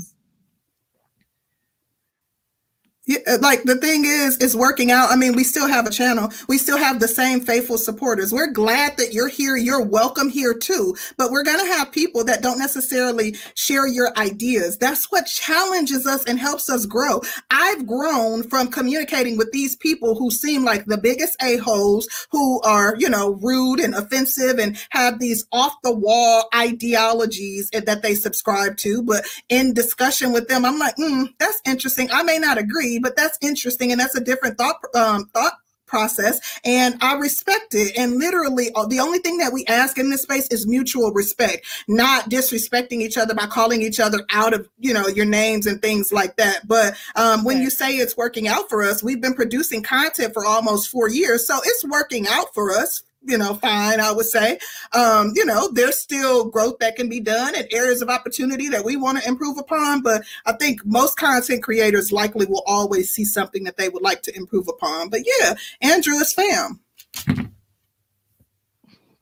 [3.08, 5.10] Yeah, like the thing is, it's working out.
[5.10, 6.30] I mean, we still have a channel.
[6.46, 8.34] We still have the same faithful supporters.
[8.34, 9.56] We're glad that you're here.
[9.56, 10.94] You're welcome here too.
[11.16, 14.76] But we're going to have people that don't necessarily share your ideas.
[14.76, 17.22] That's what challenges us and helps us grow.
[17.50, 22.94] I've grown from communicating with these people who seem like the biggest a-holes, who are,
[22.98, 28.76] you know, rude and offensive and have these off the wall ideologies that they subscribe
[28.78, 29.02] to.
[29.02, 32.10] But in discussion with them, I'm like, mm, that's interesting.
[32.12, 35.54] I may not agree, but that's interesting, and that's a different thought um, thought
[35.88, 37.96] process and I respect it.
[37.96, 41.66] And literally, uh, the only thing that we ask in this space is mutual respect,
[41.88, 45.82] not disrespecting each other by calling each other out of you know your names and
[45.82, 46.68] things like that.
[46.68, 50.44] But um, when you say it's working out for us, we've been producing content for
[50.44, 54.58] almost four years, so it's working out for us you know, fine, I would say.
[54.92, 58.84] Um, you know, there's still growth that can be done and areas of opportunity that
[58.84, 60.02] we want to improve upon.
[60.02, 64.22] But I think most content creators likely will always see something that they would like
[64.22, 65.08] to improve upon.
[65.08, 66.80] But yeah, Andrew is fam.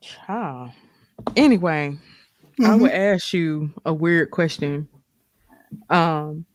[0.01, 0.71] Child.
[1.35, 1.97] Anyway,
[2.65, 4.89] I would ask you a weird question.
[5.91, 6.47] Um,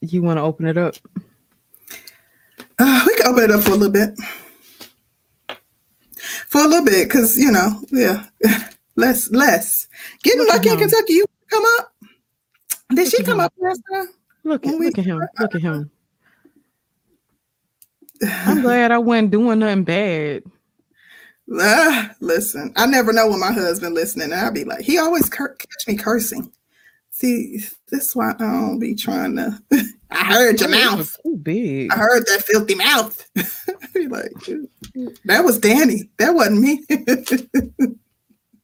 [0.00, 0.96] you want to open it up?
[2.78, 4.18] Uh, we can open it up for a little bit.
[6.48, 8.26] For a little bit, because you know, yeah,
[8.96, 9.88] less, less.
[10.22, 10.78] Getting Look lucky in.
[10.78, 11.92] Kentucky, you come up.
[12.90, 13.44] Did Look she come him.
[13.46, 14.08] up last time?
[14.44, 15.20] Look at we- look at him.
[15.38, 15.90] Look at him.
[18.22, 20.42] I'm glad I wasn't doing nothing bad.
[21.60, 24.32] Ah, listen, I never know when my husband listening.
[24.32, 26.50] And I'll be like, he always cur- catch me cursing.
[27.10, 29.60] See, this why I don't be trying to.
[30.10, 31.16] I heard your mouth.
[31.22, 31.92] Too big.
[31.92, 33.28] I heard that filthy mouth.
[33.94, 34.32] be like,
[35.24, 36.08] that was Danny.
[36.18, 36.84] That wasn't me.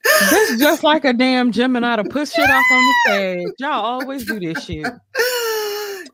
[0.04, 3.48] That's just like a damn Gemini to push shit off on the stage.
[3.58, 4.86] Y'all always do this shit.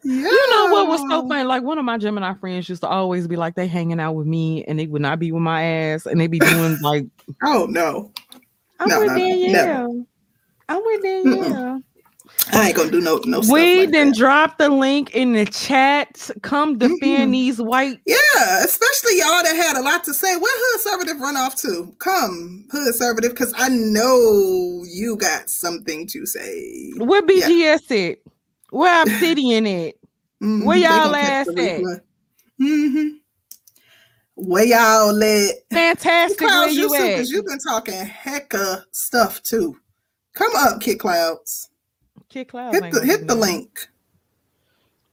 [0.05, 1.44] You know what was so funny?
[1.44, 4.26] Like one of my Gemini friends used to always be like, they hanging out with
[4.26, 7.06] me and they would not be with my ass, and they'd be doing like,
[7.42, 8.12] Oh no,
[8.78, 10.06] I'm No, with no, no,
[10.68, 11.82] I'm with Danielle.
[12.53, 13.41] I ain't gonna do no no.
[13.51, 14.16] we like then that.
[14.16, 16.31] drop the link in the chat.
[16.43, 17.33] Come defend Mhm.
[17.33, 17.99] these white.
[18.07, 20.37] Yeah, especially y'all that had a lot to say.
[20.37, 21.95] Where Hood Servative run off to?
[21.99, 26.93] Come, Hood Servative, because I know you got something to say.
[26.99, 28.19] Where BGS at?
[28.70, 29.95] Where Obsidian at?
[30.43, 32.03] Mhm, Where y'all ass at?
[32.61, 33.11] Mhm.
[34.35, 36.41] Where y'all let Fantastic.
[36.43, 37.27] Where you you at?
[37.29, 39.77] you've been talking hecka stuff too.
[40.35, 41.68] Come up, Kid Clouds.
[42.28, 43.88] Kid Clouds Hit the hit the link.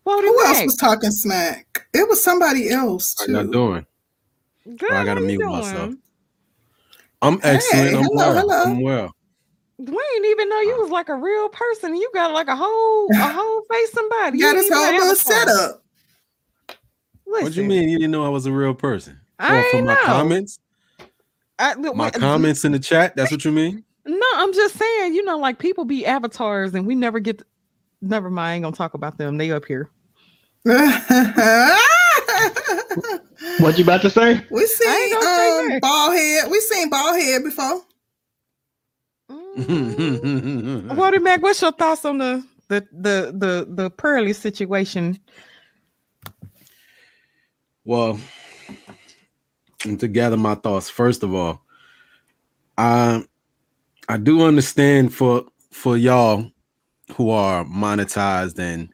[0.06, 1.88] Vote Who him else was talking smack?
[1.94, 3.34] It was somebody else too.
[3.34, 3.46] How too.
[3.46, 3.86] y'all doing?
[4.78, 5.94] Good, I gotta how you mute myself.
[7.22, 7.90] I'm excellent.
[7.90, 8.36] Hey, I'm hello, well.
[8.36, 8.64] hello.
[8.64, 9.12] I'm well.
[9.78, 11.96] We didn't even know you was like a real person.
[11.96, 14.38] You got like a whole a whole face somebody.
[14.38, 15.48] You got You his whole even little avatar.
[15.48, 15.82] setup.
[17.24, 19.20] What do you mean you didn't know I was a real person?
[19.40, 20.02] I for ain't my know.
[20.04, 20.60] comments?
[21.58, 23.16] I, My wait, comments in the chat?
[23.16, 23.84] That's what you mean?
[24.06, 25.14] No, I'm just saying.
[25.14, 27.42] You know, like people be avatars, and we never get.
[28.02, 28.48] never mind.
[28.48, 29.38] I ain't gonna talk about them.
[29.38, 29.90] They up here.
[33.60, 34.46] What you about to say?
[34.50, 35.82] we seen ain't gonna say um that.
[35.82, 36.52] bald head.
[36.52, 37.82] We seen bald head before.
[39.30, 40.96] Mm.
[40.96, 45.20] Walter Mac, what's your thoughts on the the the the the Pearly situation?
[47.86, 48.20] well,
[49.86, 51.62] and to gather my thoughts, first of all,
[52.78, 53.24] I
[54.08, 56.50] I do understand for for y'all
[57.16, 58.90] who are monetized and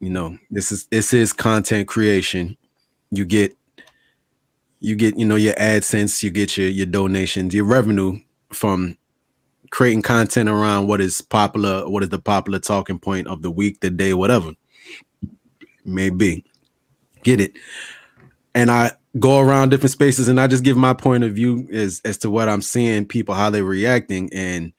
[0.00, 2.56] you know this is this is content creation.
[3.10, 3.56] You get
[4.80, 8.18] you get you know your AdSense, you get your your donations, your revenue
[8.52, 8.96] from
[9.70, 13.80] creating content around what is popular, what is the popular talking point of the week,
[13.80, 14.52] the day, whatever
[15.84, 16.44] may be.
[17.22, 17.52] Get it.
[18.54, 22.00] And I go around different spaces and I just give my point of view as
[22.04, 24.72] as to what I'm seeing people how they're reacting and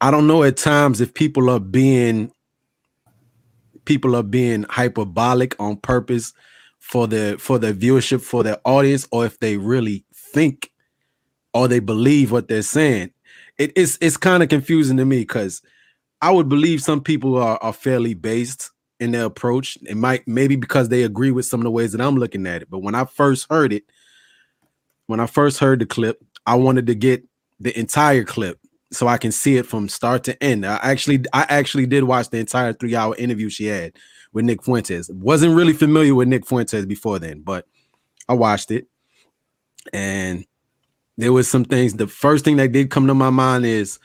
[0.00, 2.32] I don't know at times if people are being
[3.84, 6.32] people are being hyperbolic on purpose
[6.78, 10.70] for the for their viewership for their audience or if they really think
[11.54, 13.10] or they believe what they're saying.
[13.58, 15.62] It is it's kind of confusing to me because
[16.20, 18.70] I would believe some people are, are fairly based
[19.02, 19.76] in their approach.
[19.82, 22.62] It might maybe because they agree with some of the ways that I'm looking at
[22.62, 22.70] it.
[22.70, 23.84] But when I first heard it,
[25.06, 27.24] when I first heard the clip, I wanted to get
[27.58, 28.58] the entire clip
[28.92, 30.64] so I can see it from start to end.
[30.64, 33.94] I actually I actually did watch the entire three hour interview she had
[34.32, 35.10] with Nick Fuentes.
[35.10, 37.66] Wasn't really familiar with Nick Fuentes before then, but
[38.28, 38.86] I watched it
[39.92, 40.46] and
[41.18, 41.94] there was some things.
[41.94, 43.98] The first thing that did come to my mind is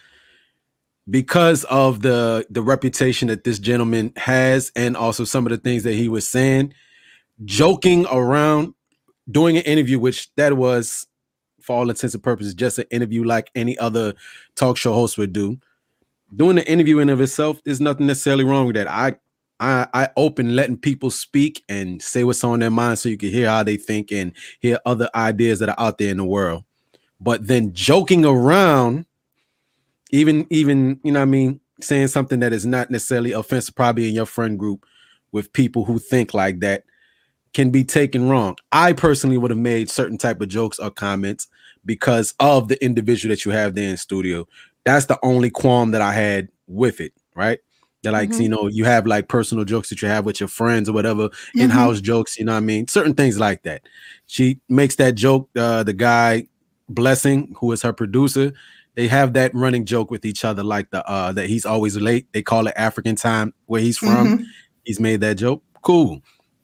[1.09, 5.83] because of the the reputation that this gentleman has, and also some of the things
[5.83, 6.73] that he was saying,
[7.45, 8.73] joking around,
[9.29, 11.07] doing an interview, which that was,
[11.61, 14.13] for all intents and purposes, just an interview like any other
[14.55, 15.57] talk show host would do.
[16.35, 18.89] Doing the interview in of itself, there's nothing necessarily wrong with that.
[18.89, 19.15] I
[19.59, 23.29] I, I open letting people speak and say what's on their mind so you can
[23.29, 26.63] hear how they think and hear other ideas that are out there in the world
[27.19, 29.05] but then joking around
[30.11, 34.07] even even you know what i mean saying something that is not necessarily offensive, probably
[34.09, 34.85] in your friend group
[35.31, 36.83] with people who think like that,
[37.53, 38.55] can be taken wrong.
[38.71, 41.47] I personally would have made certain type of jokes or comments
[41.85, 44.47] because of the individual that you have there in studio.
[44.85, 47.59] That's the only qualm that I had with it, right?
[48.03, 48.41] That like Mhm.
[48.41, 51.29] you know you have like personal jokes that you have with your friends or whatever,
[51.55, 52.87] in-house jokes, you know what I mean?
[52.87, 53.81] Certain things like that.
[54.27, 55.49] She makes that joke.
[55.55, 56.47] Uh, the guy
[56.89, 58.53] Blessing, who is her producer,
[58.97, 62.27] they have that running joke with each other, like the uh that he's always late.
[62.33, 64.39] They call it African time where he's from.
[64.39, 64.43] Mhm.
[64.85, 65.63] He's made that joke.
[65.83, 66.21] Cool.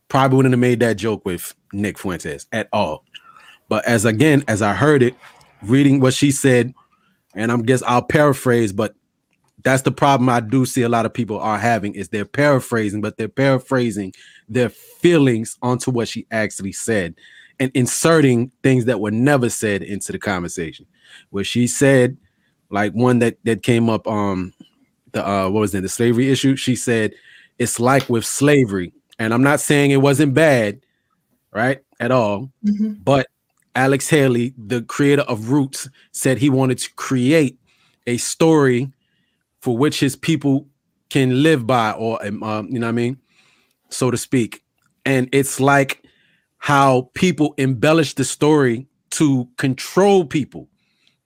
[0.09, 3.05] Probably wouldn't have made that joke with Nick Fuentes at all.
[3.69, 5.15] But as again, as I heard it,
[5.61, 6.73] reading what she said,
[7.35, 8.95] and I'm guess I'll paraphrase, but
[9.63, 12.99] that's the problem I do see a lot of people are having is they're paraphrasing,
[12.99, 14.11] but they're paraphrasing
[14.49, 17.13] their feelings onto what she actually said
[17.59, 20.87] and inserting things that were never said into the conversation.
[21.29, 22.17] Where she said,
[22.73, 24.51] like one that that came up, um,
[25.13, 26.55] the uh, what was it, the slavery issue?
[26.55, 27.13] She said,
[27.59, 30.81] it's like with slavery, and I'm not saying it wasn't bad,
[31.53, 32.97] right, at all, Mhm.
[33.03, 33.27] but
[33.75, 37.57] Alex Haley, the creator of Roots, said he wanted to create
[38.07, 38.91] a story
[39.61, 40.67] for which his people
[41.09, 43.17] can live by, or um, um, you know what I mean,
[43.89, 44.63] so to speak.
[45.05, 46.03] And it's like
[46.57, 50.67] how people embellish the story to control people,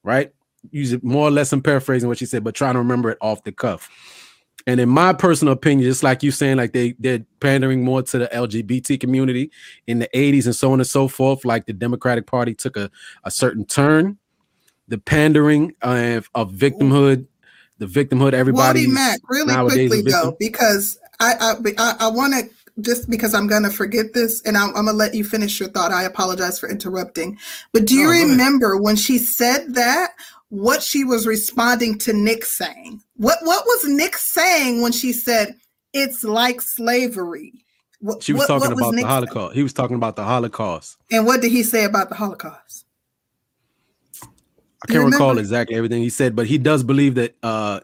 [0.04, 0.32] right?
[0.72, 1.52] Use it more or less.
[1.54, 3.90] I'm paraphrasing what she said, but trying to remember it off the cuff.
[4.68, 8.18] And in my personal opinion, just like you saying, like they they're pandering more to
[8.20, 9.50] the LGBT community
[9.88, 11.46] in the 80s and so on and so forth.
[11.46, 12.92] Like the Democratic Party took a,
[13.24, 14.18] a certain turn.
[14.90, 17.28] The pandering of, of victimhood,
[17.78, 22.50] the victimhood, everybody Wally Mac, really quickly though, because I I I, I want to
[22.82, 25.92] just because I'm gonna forget this, and I'm, I'm gonna let you finish your thought.
[25.92, 27.38] I apologize for interrupting,
[27.74, 28.30] but do you ahead.
[28.30, 30.12] remember when she said that?
[30.50, 33.02] What she was responding to Nick saying?
[33.16, 35.56] What what was Nick saying when she said
[35.94, 37.66] it's like slavery?
[38.00, 39.10] What, She was what- talking what about the Nick saying?
[39.12, 39.56] Holocaust.
[39.56, 40.98] He was talking about the Holocaust.
[41.12, 42.86] And what did he say about the Holocaust?
[44.24, 47.80] I can't recall exactly everything he said, but he does believe that uh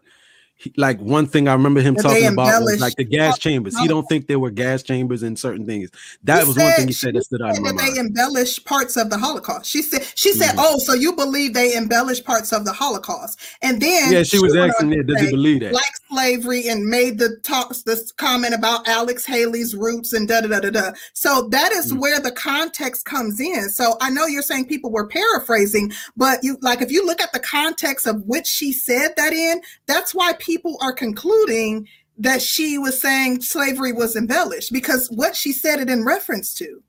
[0.64, 3.77] he, like one thing I remember him talking about was like the gas chambers.
[3.77, 5.90] He don't think there were gas chambers in certain things.
[6.23, 7.98] That He was one thing he said- said that stood out said they mind.
[7.98, 9.69] embellish parts of the Holocaust.
[9.69, 10.60] She said, she said, Mhm.
[10.65, 14.56] "Oh, so you believe they embellish parts of the Holocaust?" And then Yeah, she was
[14.56, 15.73] asking, yeah, does he believe that?
[15.73, 20.48] Like slavery, and made the talks this comment about Alex Haley's roots and da da
[20.48, 20.91] da da da.
[21.14, 21.99] So that is Mm.
[21.99, 23.69] where the context comes in.
[23.69, 27.34] So I know you're saying people were paraphrasing, but you like if you look at
[27.34, 32.77] the context of which she said that in, that's why people are concluding that she
[32.77, 36.81] was saying slavery was embellished because what she said it in reference to.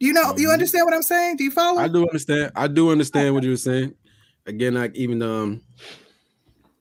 [0.00, 0.54] You know, you Mhm.
[0.54, 1.36] understand what I'm saying?
[1.36, 1.80] Do you follow?
[1.80, 2.52] I do understand.
[2.56, 3.94] I do understand what you were saying.
[4.46, 5.60] Again, like even um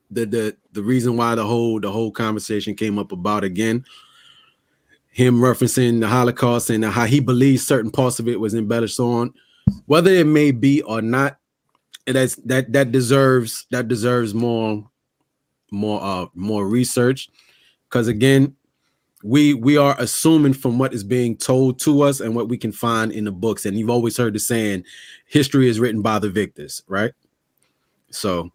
[0.09, 3.85] the the the reason why the whole the whole conversation came up about again
[5.11, 9.11] him referencing the Holocaust and how he believes certain parts of it was embellished so
[9.11, 9.33] on
[9.85, 11.37] whether it may be or not
[12.07, 14.89] that's that that deserves that deserves more
[15.71, 17.29] more uh more research.
[17.89, 18.55] Because again
[19.23, 22.71] we we are assuming from what is being told to us and what we can
[22.71, 23.65] find in the books.
[23.65, 24.83] And you've always heard the saying
[25.25, 27.11] history is written by the victors right?
[28.11, 28.51] So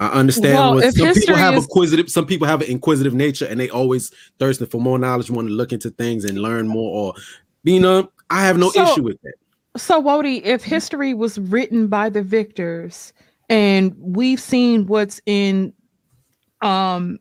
[0.00, 3.46] i understand Well, what some people have is- inquisitive some people have an inquisitive nature
[3.46, 6.90] and they always thirsting for more knowledge want to look into things and learn more
[6.96, 7.14] or
[7.64, 9.34] you know i have no So- issue with that.
[9.76, 13.12] So, Wody, if history was written by the victors
[13.48, 15.72] and we've seen what's in,
[16.62, 17.18] um,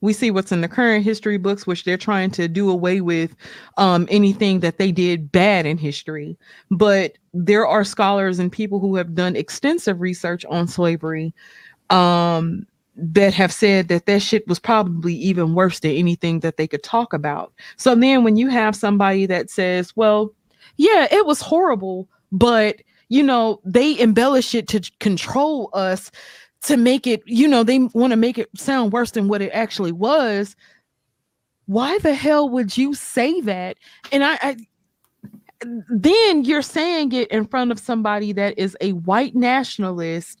[0.00, 3.36] we see what's in the current history books, which they're trying to do away with
[3.76, 6.38] um, anything that they did bad in history.
[6.70, 11.34] But there are scholars and people who have done extensive research on slavery
[11.90, 16.66] um, that have said that that shit was probably even worse than anything that they
[16.66, 17.52] could talk about.
[17.76, 20.32] So then when you have somebody that says, well,
[20.76, 22.76] yeah, it was horrible, but
[23.10, 26.10] you know, they embellish it to control us
[26.62, 29.50] to make it, you know, they want to make it sound worse than what it
[29.52, 30.56] actually was.
[31.66, 33.76] Why the hell would you say that?
[34.12, 34.56] And I, I
[35.88, 40.40] then you're saying it in front of somebody that is a white nationalist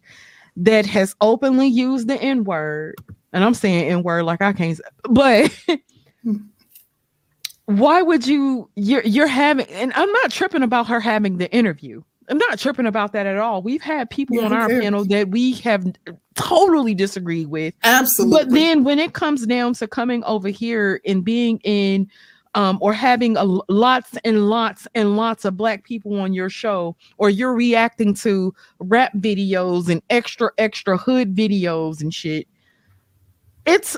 [0.56, 2.96] that has openly used the N word.
[3.32, 5.56] And I'm saying N word like I can't, but
[7.66, 12.02] why would you you're you're having and I'm not tripping about her having the interview.
[12.30, 13.60] I'm not tripping about that at all.
[13.60, 15.84] We've had people Yeah, on our panel that we have
[16.36, 17.74] totally disagreed with.
[17.82, 18.38] Absolutely.
[18.38, 22.08] But then when it comes down to coming over here and being in
[22.54, 26.96] um, or having a lots and lots and lots of black people on your show,
[27.18, 32.46] or you're reacting to rap videos and extra extra hood videos and shit,
[33.66, 33.96] it's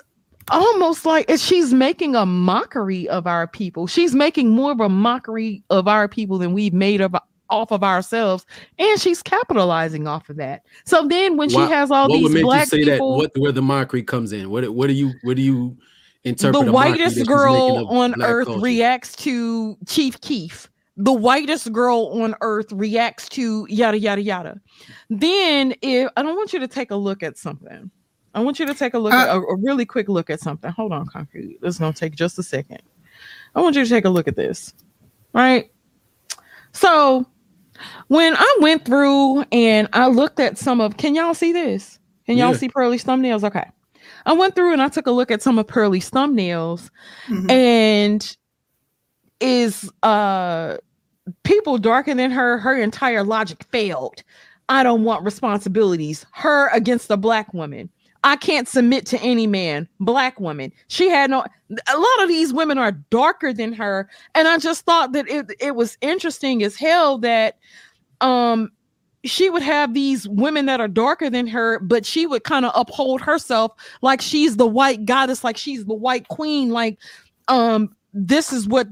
[0.51, 3.87] almost like she's making a mockery of our people.
[3.87, 7.15] She's making more of a mockery of our people than we've made of
[7.53, 8.47] off of ourselves,
[8.79, 10.63] and she's capitalizing off of that.
[10.85, 13.19] So then, when Why- she has all what these black you say people, that?
[13.19, 14.51] What where the mockery comes in?
[14.51, 15.77] What what do you what do you
[16.25, 16.65] interpret?
[16.65, 18.61] the a mockery that whitest girl on earth culture?
[18.61, 20.69] reacts to Chief Keef.
[20.97, 24.61] The whitest girl on earth reacts to yada yada yada.
[25.11, 27.91] Then, if I don't want you to take a look at something,
[28.35, 30.41] I want you to take a look at uh, a, a really quick look at
[30.41, 30.71] something.
[30.73, 31.61] Hold on, concrete.
[31.61, 32.83] This is gonna take just a second.
[33.55, 34.73] I want you to take a look at this.
[35.35, 35.71] Right.
[36.73, 37.27] So
[38.09, 41.99] when I went through and I looked at some of, can y'all see this?
[42.27, 42.57] Can y'all Yeah.
[42.57, 43.43] see Pearly's thumbnails?
[43.45, 43.65] Okay.
[44.27, 46.91] I went through and I took a look at some of Pearly's thumbnails
[47.29, 47.51] Mhm.
[47.51, 48.37] and
[49.41, 50.77] is uh
[51.45, 54.23] people darker than her, her entire logic failed.
[54.69, 56.25] I don't want responsibilities.
[56.33, 57.91] Her against a black woman.
[58.25, 59.89] I can't submit to any man.
[60.01, 60.73] Black woman.
[60.89, 61.45] She had no.
[61.71, 65.51] A lot of these women are darker than her, and I just thought that it
[65.61, 67.59] it was interesting as hell that
[68.21, 68.71] um
[69.25, 72.73] she would have these women that are darker than her, but she would kind of
[72.75, 73.73] uphold herself
[74.03, 76.99] like she's the white goddess, like she's the white queen, like
[77.49, 78.89] um this is what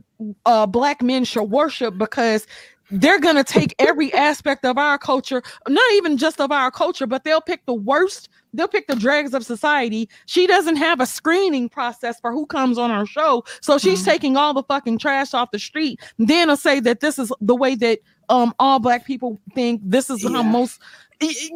[0.47, 2.47] uh black men should worship because
[2.91, 7.25] they're gonna take every aspect of our culture, not even just of our culture, but
[7.25, 10.09] they'll pick the worst, they'll pick the dregs of society.
[10.27, 13.45] She doesn't have a screening process for who comes on our show.
[13.63, 14.07] So she's Mhm.
[14.07, 16.01] taking all the fucking trash off the street.
[16.19, 20.09] Then will say that this is the way that um all black people think this
[20.11, 20.81] is how most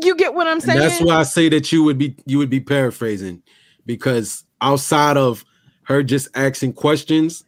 [0.02, 0.80] you get what I'm And saying?
[0.80, 3.42] that's why I say that you would be you would be paraphrasing
[3.86, 5.44] because outside of
[5.84, 7.44] her just asking questions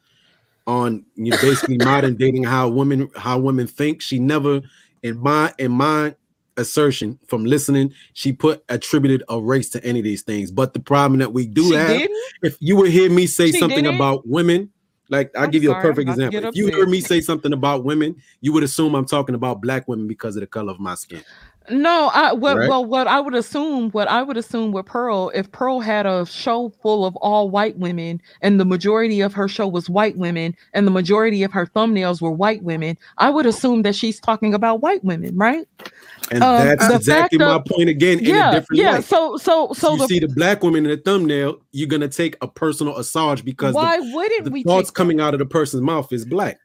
[0.66, 4.60] on you know, basically modern dating how women how women think she never
[5.02, 6.14] in my in my
[6.56, 10.80] assertion from listening she put attributed a race to any of these things but the
[10.80, 12.16] problem that we do She have didn't?
[12.42, 13.96] if you would hear me say She something didn't?
[13.96, 14.70] about women
[15.08, 17.20] like i'll I'm give you a sorry, I'm perfect example if you hear me say
[17.20, 20.72] something about women you would assume i'm talking about black women because of the color
[20.72, 21.22] of my skin
[21.70, 22.68] No, I what Right?
[22.68, 26.24] well what I would assume what I would assume with Pearl if Pearl had a
[26.26, 30.54] show full of all white women and the majority of her show was white women
[30.74, 34.54] and the majority of her thumbnails were white women, I would assume that she's talking
[34.54, 35.66] about white women, right?
[36.30, 38.92] and Um, that's exactly my of- point again in a yeah, different yeah.
[38.94, 42.08] light So so so you the see the black woman in the thumbnail, you're gonna
[42.08, 45.38] take a personal assuage because why the, wouldn't the we thoughts take coming out of
[45.40, 46.58] the person's mouth is black.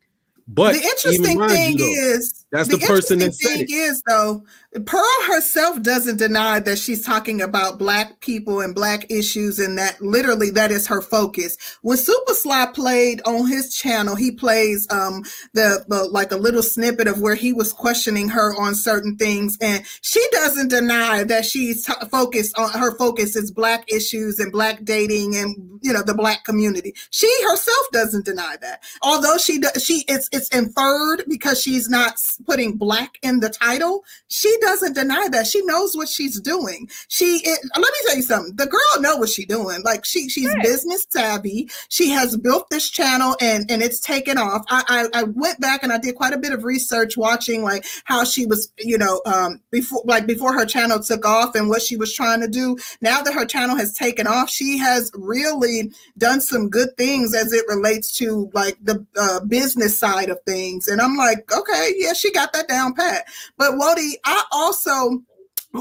[0.47, 3.67] But the interesting thing you, though, is that's the, the person interesting that said thing
[3.69, 3.71] it.
[3.71, 4.43] is though
[4.85, 10.01] pearl herself doesn't deny that she's talking about black people and black issues and that
[10.01, 11.57] literally that is her focus.
[11.81, 15.23] When super sly played on his channel he plays um
[15.53, 19.57] the, the like a little snippet of where he was questioning her on certain things.
[19.59, 24.53] And she doesn't deny that she's t- focused on her focus is black issues and
[24.53, 26.93] black dating and you know the black community.
[27.09, 28.83] She herself doesn't deny that.
[29.01, 32.13] Although she does she it's it's inferred because she's not
[32.45, 35.47] putting black in the title she doesn't deny that.
[35.47, 36.89] She knows what she's doing.
[37.07, 38.55] She it, let me tell you something.
[38.55, 39.81] The girl know what she's doing.
[39.83, 41.69] Like she she's business savvy.
[41.89, 44.63] She has built this channel and and it's taken off.
[44.69, 47.85] I, I i went back and i did quite a bit of research watching like
[48.05, 51.81] how she was you know um before like before her channel took off and what
[51.81, 52.77] she was trying to do.
[53.01, 57.53] Now that her channel has taken off she has really done some good things as
[57.53, 60.87] it relates to like the uh, business side of things.
[60.87, 63.25] And I'm like, okay, yeah, she got that down pat.
[63.57, 65.21] But Wody, I also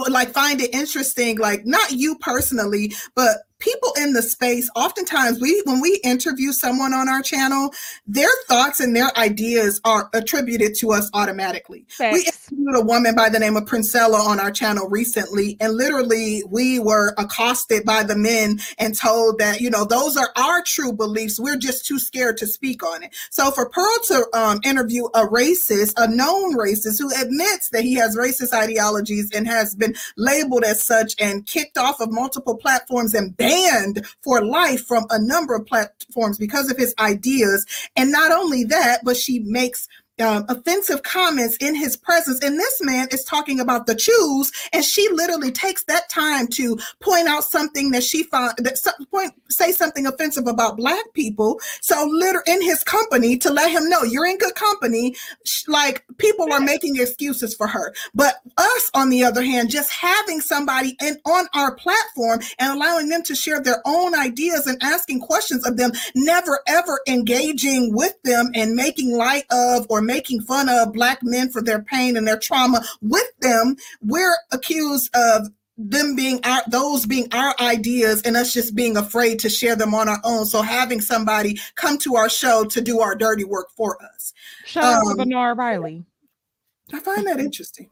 [0.08, 5.62] like find it interesting, like not you personally, but people in the space oftentimes we
[5.64, 7.72] when we interview someone on our channel
[8.06, 13.28] their thoughts and their ideas are attributed to us automatically we interviewed a woman by
[13.28, 18.16] the name of Princella on our channel recently, and literally we were accosted by the
[18.16, 21.38] men and told that you know those are our true beliefs.
[21.38, 23.14] We're just too scared to speak on it.
[23.30, 27.94] So for Pearl to um, interview a racist, a known racist who admits that he
[27.94, 33.14] has racist ideologies and has been labeled as such and kicked off of multiple platforms
[33.14, 33.49] and banned
[34.22, 37.66] for life from a number of platforms because of his ideas,
[37.96, 39.88] and not only that, but she makes
[40.20, 42.40] um, offensive comments in his presence.
[42.42, 46.78] And this man is talking about the Jews, and she literally takes that time to
[47.00, 51.60] point out something that she found that some point say something offensive about black people.
[51.80, 55.16] So, liter in his company to let him know you're in good company.
[55.66, 60.40] Like people are making excuses for her, but us on the other hand, just having
[60.40, 65.20] somebody and on our platform and allowing them to share their own ideas and asking
[65.20, 70.68] questions of them never ever engaging with them and making light of or making fun
[70.68, 75.48] of black men for their pain and their trauma with them we're accused of
[75.80, 79.94] them being our those being our ideas and us just being afraid to share them
[79.94, 80.44] on our own.
[80.44, 84.34] So having somebody come to our show to do our dirty work for us.
[84.66, 86.04] Shout out to Um, Bernard Riley.
[86.92, 87.88] I find that interesting.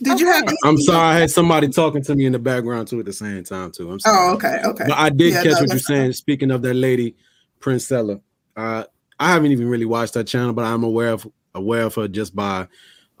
[0.00, 0.44] Did you have?
[0.44, 0.56] Okay.
[0.64, 3.42] I'm sorry, I had somebody talking to me in the background too at the same
[3.42, 3.90] time too.
[3.90, 4.30] I'm sorry.
[4.30, 4.84] Oh, okay, okay.
[4.86, 6.12] But I did Yeah, catch no, what you're that's saying.
[6.12, 7.16] Speaking of that lady,
[7.60, 8.20] Princella,
[8.58, 8.84] uh,
[9.20, 12.34] I haven't even really watched that channel, but I'm aware of aware of her just
[12.34, 12.66] by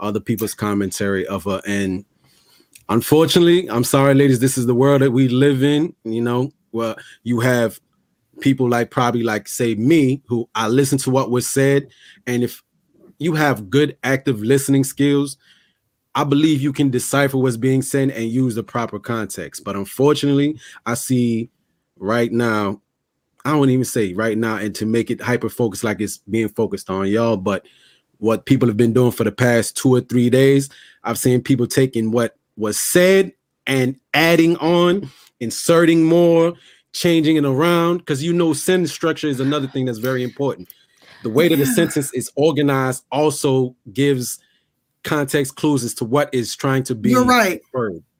[0.00, 1.62] other people's commentary of her.
[1.66, 2.04] And
[2.88, 5.94] unfortunately, I'm sorry, ladies, this is the world that we live in.
[6.04, 7.80] You know, well, you have
[8.40, 11.88] people like probably like say me, who I listen to what was said,
[12.26, 12.62] and if
[13.18, 15.36] you have good active listening skills,
[16.16, 19.62] I believe you can decipher what's being said and use the proper context.
[19.62, 21.48] But unfortunately, I see
[21.96, 22.80] right now,
[23.44, 26.48] I don't even say right now, and to make it hyper focused like it's being
[26.48, 27.66] focused on y'all, but
[28.18, 30.68] what people have been doing for the past two or three days,
[31.04, 33.32] I've seen people taking what was said
[33.66, 35.10] and adding on,
[35.40, 36.54] inserting more,
[36.92, 37.98] changing it around.
[37.98, 40.68] Because you know, sentence structure is another thing that's very important.
[41.22, 44.38] The way that the sentence is organized also gives
[45.04, 47.60] context clues as to what is trying to be You're right.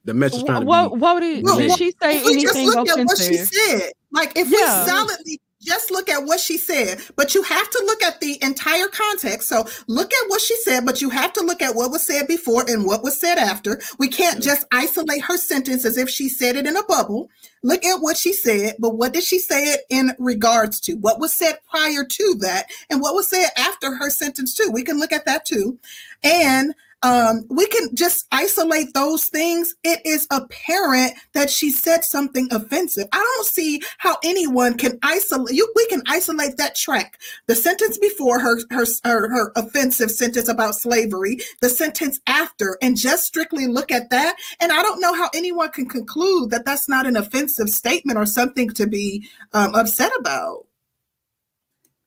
[0.05, 2.41] The message Wh- trying to What, be what did, Well, did she say If we
[2.41, 4.83] just anything look at what she said, like if Yeah.
[4.85, 8.41] we solidly just look at what she said, but you have to look at the
[8.41, 9.49] entire context.
[9.49, 12.27] So look at what she said, but you have to look at what was said
[12.27, 13.81] before and what was said after.
[13.97, 17.29] We can't just isolate her sentence as if she said it in a bubble.
[17.61, 20.93] Look at what she said, but what did she say it in regards to?
[20.93, 24.69] What was said prior to that, and what was said after her sentence too?
[24.71, 25.77] We can look at that too,
[26.23, 29.73] and um, we can just isolate those things.
[29.83, 33.07] It is apparent that she said something offensive.
[33.13, 35.71] I don't see how anyone can isolate you.
[35.75, 37.19] We can isolate that track.
[37.47, 42.97] The sentence before her, her, her, her offensive sentence about slavery, the sentence after, and
[42.97, 44.35] just strictly look at that.
[44.59, 48.25] And I don't know how anyone can conclude that that's not an offensive statement or
[48.25, 50.65] something to be um, upset about.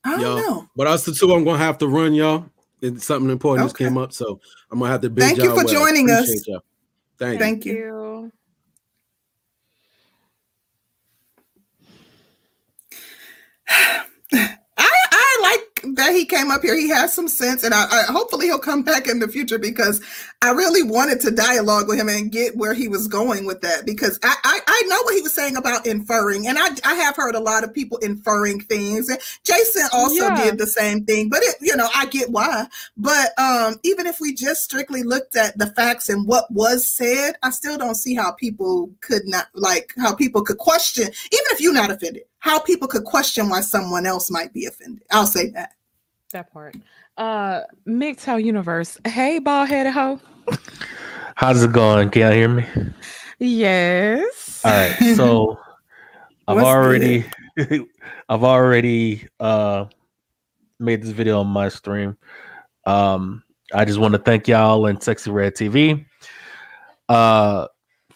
[0.05, 0.69] I don't know.
[0.77, 2.47] But us the two, I'm gonna have to run, y'all.
[2.83, 4.41] It's something important just came up, so
[4.71, 5.73] I'm gonna have to bid Thank you y'all for well.
[5.73, 6.47] joining us.
[6.49, 6.65] Y'all.
[7.17, 7.39] Thank, you.
[7.39, 8.33] Thank you.
[16.03, 16.75] That he came up here.
[16.75, 20.01] He has some sense, and I, I hopefully he'll come back in the future because
[20.43, 23.87] I really wanted to dialogue with him and get where he was going with that
[23.87, 27.15] because I, I, I know what he was saying about inferring, and I, I have
[27.15, 29.09] heard a lot of people inferring things.
[29.09, 30.35] And Jason also Yeah.
[30.35, 32.67] did the same thing, but it, you know, I get why.
[32.97, 37.35] But um, even if we just strictly looked at the facts and what was said,
[37.45, 41.61] I still don't see how people could not like how people could question, even if
[41.61, 45.05] you're not offended, how people could question why someone else might be offended.
[45.13, 45.75] I'll say that.
[46.33, 46.75] That part.
[47.19, 48.99] Uh, MGTOW Universe.
[49.07, 50.19] Hey, bald headed hoe.
[51.35, 52.09] How's it going?
[52.09, 52.67] Can y'all hear me?
[53.39, 54.63] Yes.
[54.65, 55.15] All right.
[55.15, 55.59] So
[56.49, 57.27] I've What's already
[58.29, 59.87] I've already uh
[60.79, 62.17] made this video on my stream.
[62.87, 63.43] Um
[63.75, 66.07] I just want to thank y'all and Sexy Red TV
[67.09, 67.67] uh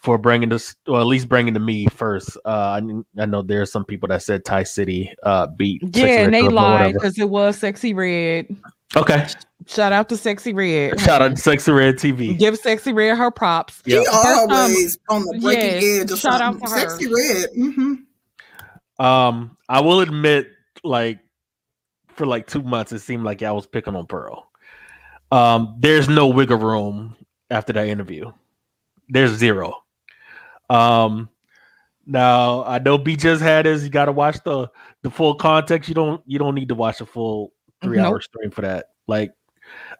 [0.07, 2.37] for bringing this or at least bringing to me first.
[2.45, 5.99] Uh I, I know there are some people that said Thai City uh beat Sexy
[5.99, 8.55] Yeah, Red and they lied because it was Sexy Red.
[8.95, 9.27] Okay.
[9.65, 10.97] Shout out to Sexy Red.
[11.01, 12.39] Shout out to Sexy Red TV.
[12.39, 13.81] Give Sexy Red her props.
[13.85, 13.99] Yeah.
[13.99, 16.69] She First time- always on the breaking Yes, edge of shout out something.
[16.69, 16.89] to her.
[16.91, 17.49] Sexy red.
[17.53, 20.47] hmm Um, I will admit,
[20.85, 21.19] like
[22.15, 24.49] for like two months, it seemed like I was picking on Pearl.
[25.33, 27.17] Um, there's no wiggle room
[27.49, 28.31] after that interview.
[29.09, 29.73] There's zero.
[30.69, 31.29] Um,
[32.05, 33.83] now I know B just had his.
[33.83, 34.69] You got to watch the
[35.03, 35.89] the full context.
[35.89, 38.87] You don't you don't need to watch a full three hour stream for that.
[39.07, 39.33] Like,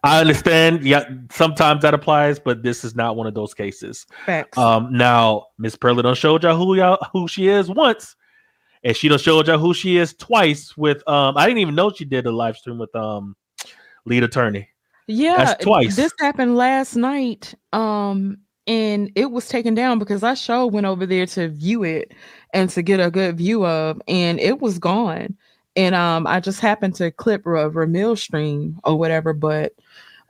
[0.02, 0.84] I understand.
[0.84, 4.06] Yeah, sometimes that applies, but this is not one of those cases.
[4.24, 4.56] Facts.
[4.56, 8.16] Um, now Miss Pearly done showed y'all who y'all who she is once,
[8.82, 11.36] and she done showed y'all who she is twice with um.
[11.36, 13.36] I didn't even know she did a live stream with um,
[14.06, 14.68] lead attorney.
[15.06, 15.94] yeah, that's twice.
[15.94, 17.54] This happened last night.
[17.74, 18.38] Um,
[18.68, 22.12] and it was taken down because I show went over there to view it
[22.52, 25.36] and to get a good view of, and it was gone.
[25.74, 29.72] And um, I just happened to clip a Ramil stream or whatever, but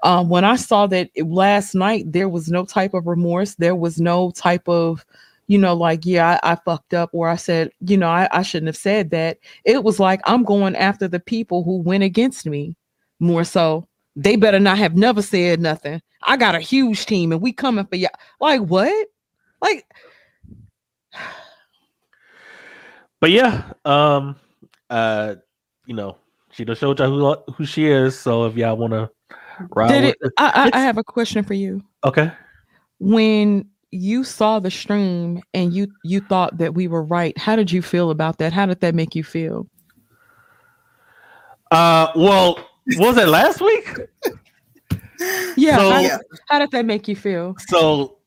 [0.05, 3.57] um, when I saw that it- last night, there was no type of remorse.
[3.57, 5.05] There was no type of,
[5.49, 8.43] you know, like, yeah, I, I fucked up, or I said, you know, I, I
[8.43, 9.39] shouldn't have said that.
[9.65, 12.77] It was like, I'm going after the people who went against me
[13.19, 13.89] more so.
[14.17, 16.01] They better not have never said nothing.
[16.23, 18.11] I got a huge team and we coming for y'all.
[18.41, 19.09] Like, what?
[19.63, 19.87] Like,
[23.21, 24.37] But yeah, um,
[24.91, 25.35] uh,
[25.87, 26.19] you know,
[26.53, 28.17] she done showed y'all who who she is.
[28.17, 29.11] So if y'all want to
[29.75, 30.19] Rob, Did it?
[30.37, 31.83] I, I, I have a question for you.
[32.05, 32.33] okay.
[33.01, 37.71] When you saw the stream and you you thought that we were right, how did
[37.71, 38.53] you feel about that?
[38.53, 39.67] How did that make you feel?
[41.71, 42.59] Uh, well,
[42.97, 43.89] was it last week?
[45.57, 45.77] Yeah.
[45.77, 47.57] So- how, did, how did that make you feel?
[47.69, 48.19] So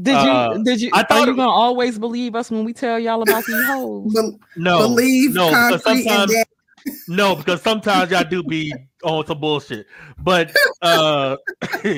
[0.00, 2.64] Did you Uh, did you I are thought you it- gonna always believe us when
[2.64, 4.12] we tell y'all about these hoes?
[4.14, 8.72] Bel- no, believe no, because concrete and sometimes Dan- no, because sometimes y'all do be
[9.02, 9.86] on some bullshit.
[10.18, 11.36] But uh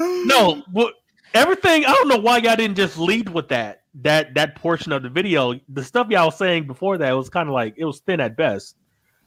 [0.00, 0.94] no, what
[1.34, 5.02] everything I don't know why y'all didn't just lead with that that that portion of
[5.02, 5.58] the video.
[5.68, 8.36] The stuff y'all was saying before that was kind of like it was thin at
[8.36, 8.76] best.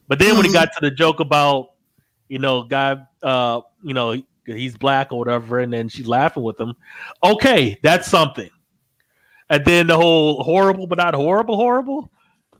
[0.08, 0.54] But then when it Mhm.
[0.54, 1.70] got to the joke about
[2.28, 6.58] you know guy uh you know he's black or whatever, and then she's laughing with
[6.60, 6.74] him.
[7.22, 8.50] Okay, that's something.
[9.50, 12.10] And then the whole horrible but not horrible horrible.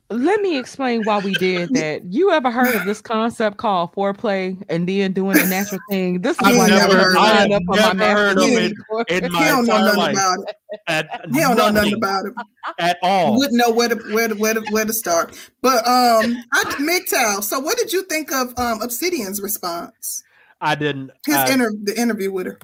[0.08, 2.04] Let me explain why we did that.
[2.12, 6.20] You ever heard of this concept called foreplay and then doing a natural thing?
[6.20, 7.54] This is I've why never I heard of signed it.
[7.56, 8.72] up for my Never heard of it.
[8.88, 9.04] course.
[9.08, 10.56] in He my don't know nothing life about it.
[10.86, 12.32] at He don't know nothing nothing about it.
[12.78, 13.36] at all.
[13.36, 15.36] Wouldn't know where to where to where to, where to start.
[15.60, 17.42] But um, I MGTOW.
[17.42, 20.22] So, what did you think of um Obsidian's response?
[20.60, 21.10] I didn't.
[21.26, 22.58] His I- inter the interview with her.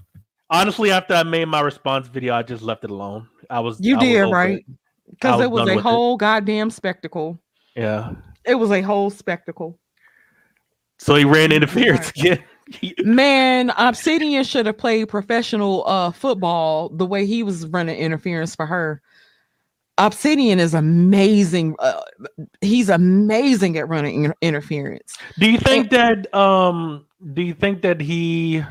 [0.48, 3.27] honestly, after I made my response video, I just left it alone.
[3.51, 4.64] I was You I did over right it.
[5.12, 5.89] Because it was a with it.
[5.89, 7.40] whole goddamn spectacle.
[7.76, 8.12] Yeah.
[8.44, 9.78] It was a whole spectacle.
[10.98, 12.43] So he ran interference again.
[13.05, 18.66] Man, Obsidian should have played professional uh football the way he was running interference for
[18.66, 19.02] her.
[19.98, 21.76] Obsidian is amazing.
[21.78, 22.01] Uh,
[22.60, 25.16] he's amazing at running inter- interference.
[25.39, 28.64] Do you think that um do you think that he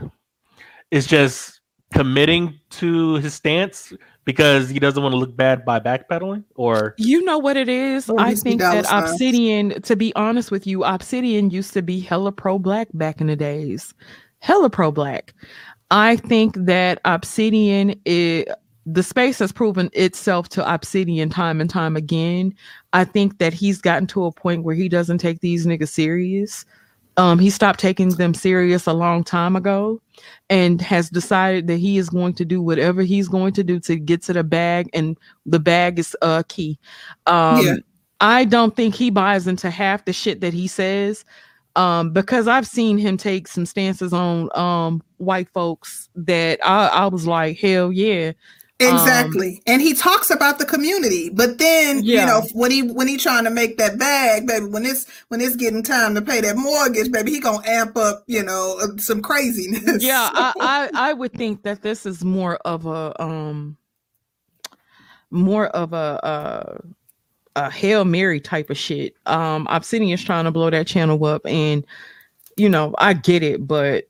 [0.89, 1.59] is just
[1.93, 3.93] committing to his stance
[4.26, 8.10] because he doesn't want to look bad by backpedaling or You know what it is?
[8.10, 9.11] Or I think that signs.
[9.11, 13.27] Obsidian, to be honest with you, Obsidian used to be hella pro black back in
[13.27, 13.93] the days.
[14.39, 15.34] Hella pro black.
[15.89, 18.45] I think that Obsidian is
[18.85, 22.53] the space has proven itself to Obsidian time and time again.
[22.93, 26.65] I think that he's gotten to a point where he doesn't take these niggas serious.
[27.18, 30.02] Um, he stopped taking them serious a long time ago
[30.49, 33.95] and has decided that he is going to do whatever he's going to do to
[33.98, 36.80] get to the bag, and the bag is uh key.
[37.27, 37.76] Um, Yeah.
[38.19, 41.26] I don't think he buys into half the shit that he says.
[41.76, 47.06] Um, because I've seen him take some stances on um white folks that I, I
[47.07, 48.34] was like, hell yeah.
[48.82, 49.62] Um, Exactly.
[49.68, 53.44] and he talks about the community, but then you know when he when he trying
[53.44, 57.12] to make that bag, baby, when it's when it's getting time to pay that mortgage,
[57.12, 60.03] baby, he gonna amp up, you know, uh, some craziness.
[60.03, 63.78] yeah I, I i would think that this is more of a um
[65.30, 66.78] more of a uh
[67.56, 71.86] a hail mary type of shit um obsidian's trying to blow that channel up and
[72.58, 74.06] you know i get it but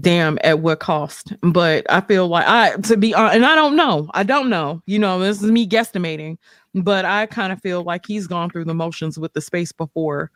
[0.00, 1.32] damn at what cost?
[1.42, 4.82] But i feel like i to be honest and i don't know i don't know
[4.86, 6.36] you know this is me guesstimating
[6.74, 10.30] but i kind of feel like he's gone through the motions with the space before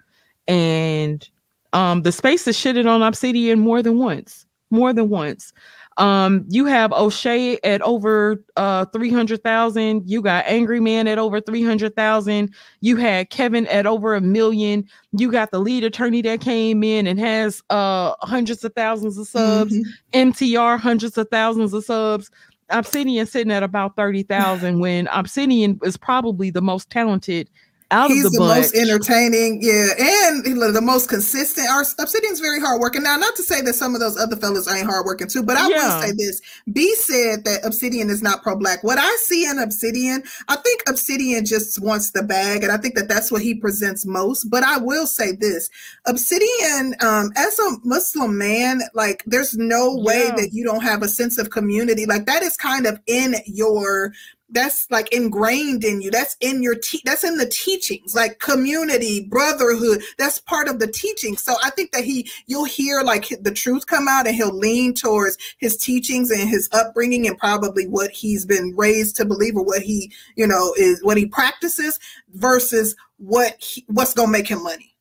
[0.48, 1.28] and
[1.72, 5.52] um the space has shitted on obsidian more than once more than once
[6.01, 12.52] um you have Oshay at over uh 300000 you got angry man at over 300000
[12.81, 14.85] you had kevin at over a million.
[15.12, 19.28] You got the lead attorney that came in and has uh hundreds of thousands of
[19.28, 19.74] subs.
[19.74, 19.85] Mhm.
[20.32, 22.31] mtr hundreds of thousands of subs.
[22.70, 27.51] Obsidian sitting at about 30000 when obsidian is probably the most talented
[27.90, 31.68] out He's of the, the, most entertaining, yeah, and he- the most consistent.
[31.68, 33.02] Our Obsidian's very hardworking.
[33.02, 35.68] Now, not to say that some of those other fellas ain't hardworking too, but I
[35.68, 35.76] Yeah.
[35.98, 36.40] will say this:
[36.72, 38.84] B said that Obsidian is not pro-black.
[38.84, 42.94] What I see in Obsidian, I think Obsidian just wants the bag, and I think
[42.94, 44.44] that that's what he presents most.
[44.50, 45.68] But I will say this:
[46.06, 50.36] Obsidian, um, as a Muslim man, like there's no way Yeah.
[50.36, 52.06] that you don't have a sense of community.
[52.06, 54.12] Like that is kind of in your
[54.52, 59.27] that's like ingrained in you that's in your te- that's in the teachings like community
[59.28, 63.52] brotherhood that's part of the teaching so i think that he you'll hear like the
[63.52, 68.10] truth come out and he'll lean towards his teachings and his upbringing and probably what
[68.10, 71.98] he's been raised to believe or what he you know is what he practices
[72.35, 74.94] versus what he, what's gonna make him money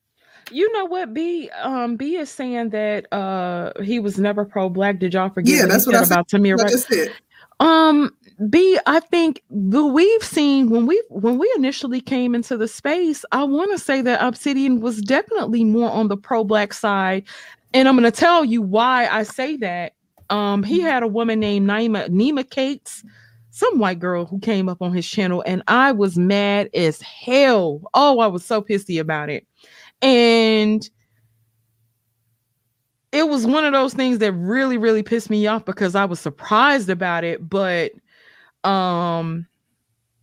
[0.51, 1.49] You know what, B?
[1.51, 4.99] Um, B is saying that uh he was never pro black.
[4.99, 6.11] Did y'all forget Yeah, that's what said.
[6.11, 6.55] about Tamir?
[6.55, 6.85] Like I Rice?
[6.91, 7.15] said.
[7.59, 8.15] Um,
[8.47, 13.25] B, I think the we've seen when we when we initially came into the space,
[13.33, 17.25] I want to say that Obsidian was definitely more on the pro black side,
[17.73, 19.93] and I'm going to tell you why I say that.
[20.29, 23.03] Um, he had a woman named Nima Nima Cates,
[23.49, 27.81] some white girl who came up on his channel, and I was mad as hell.
[27.93, 29.45] Oh, I was so pissy about it,
[30.01, 30.89] and
[33.11, 36.21] it was one of those things that really really pissed me off because I was
[36.21, 37.91] surprised about it, but
[38.63, 39.45] um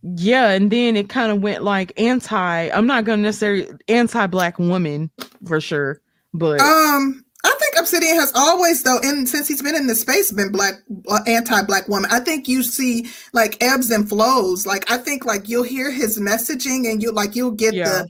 [0.03, 2.69] yeah, and then it kind of went like anti.
[2.69, 5.09] I'm not gonna necessarily anti-black woman
[5.45, 5.99] for sure,
[6.33, 10.31] but Um, I think Obsidian has always, though, and since he's been in the space,
[10.31, 10.75] been black,
[11.09, 12.09] uh, anti-black woman.
[12.11, 14.65] I think you see like ebbs and flows.
[14.65, 17.89] Like I think like you'll hear his messaging, and you like you'll get Yeah.
[17.89, 18.07] the,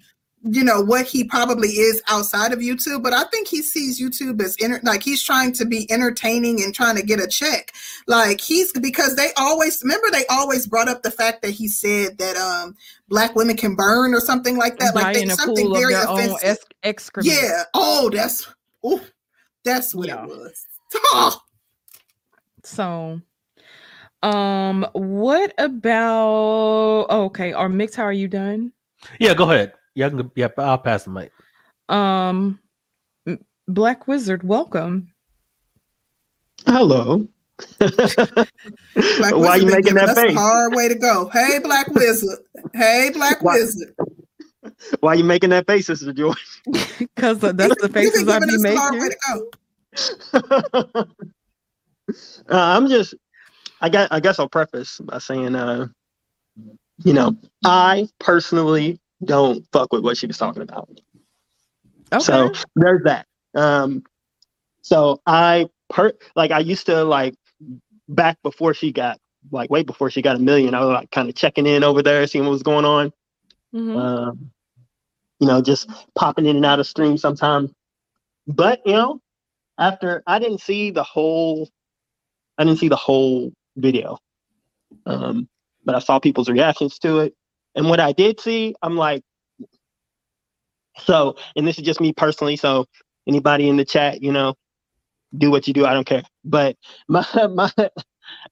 [0.50, 3.04] you know, what he probably is outside of YouTube.
[3.04, 6.74] But I think he sees YouTube as inter- like he's trying to be entertaining and
[6.74, 7.72] trying to get a check.
[8.08, 12.18] Like he's because they always remember they always brought up the fact that he said
[12.18, 12.76] that um
[13.10, 14.94] black women can burn or something like that.
[14.94, 16.40] die Like they, something pool of very offensive.
[16.44, 17.32] ex- excrement.
[17.34, 17.64] Yeah.
[17.74, 18.48] Oh, that's
[18.84, 19.02] oh,
[19.64, 20.24] that's what Yeah.
[20.24, 20.66] it was.
[20.96, 21.42] Oh,
[22.64, 23.22] So,
[24.24, 27.54] um, what about okay?
[27.54, 27.96] Or mix?
[27.96, 28.72] How are you done?
[29.20, 29.74] Yeah, go ahead.
[29.98, 31.32] Yeah, I can, yeah, I'll pass the mic.
[31.90, 32.60] Um,
[33.68, 35.08] Black Wizard, welcome.
[36.68, 37.28] Hello.
[37.80, 37.98] Black
[38.94, 40.38] Why Wizard you making giving that us a face?
[40.38, 41.30] hard way to go.
[41.34, 42.38] Hey, Black Wizard.
[42.76, 43.96] Hey, Black Why- Wizard.
[45.00, 46.34] Why you making that face, Sister Joy?
[47.00, 49.18] Because that's the faces I giving be us a hard way making.
[50.44, 51.06] to go.
[52.10, 52.14] uh,
[52.50, 53.16] I'm just,
[53.82, 54.12] I got.
[54.12, 55.88] I guess I'll preface by saying, uh,
[57.04, 60.90] you know, I personally don't fuck with what she was talking about.
[62.12, 62.24] Okay.
[62.24, 63.28] So there's that.
[63.56, 64.04] Um,
[64.82, 67.36] so I per like I used to like
[68.08, 69.20] back before she got
[69.52, 70.74] like way before she got a million.
[70.74, 73.12] I was like kind of checking in over there, seeing what was going on.
[73.74, 73.98] Mhm.
[73.98, 74.52] Um,
[75.40, 77.72] you know, just popping in and out of stream sometimes.
[78.48, 79.22] But you know,
[79.78, 81.70] after I didn't see the whole,
[82.58, 84.18] I didn't see the whole video.
[85.06, 85.48] Um,
[85.86, 87.36] but I saw people's reactions to it,
[87.78, 89.24] and what I did see, I'm like,
[91.00, 92.58] so, and this is just me personally.
[92.58, 92.86] So,
[93.28, 94.56] anybody in the chat, you know,
[95.38, 95.86] do what you do.
[95.86, 96.24] I don't care.
[96.44, 96.76] But
[97.08, 97.72] my my,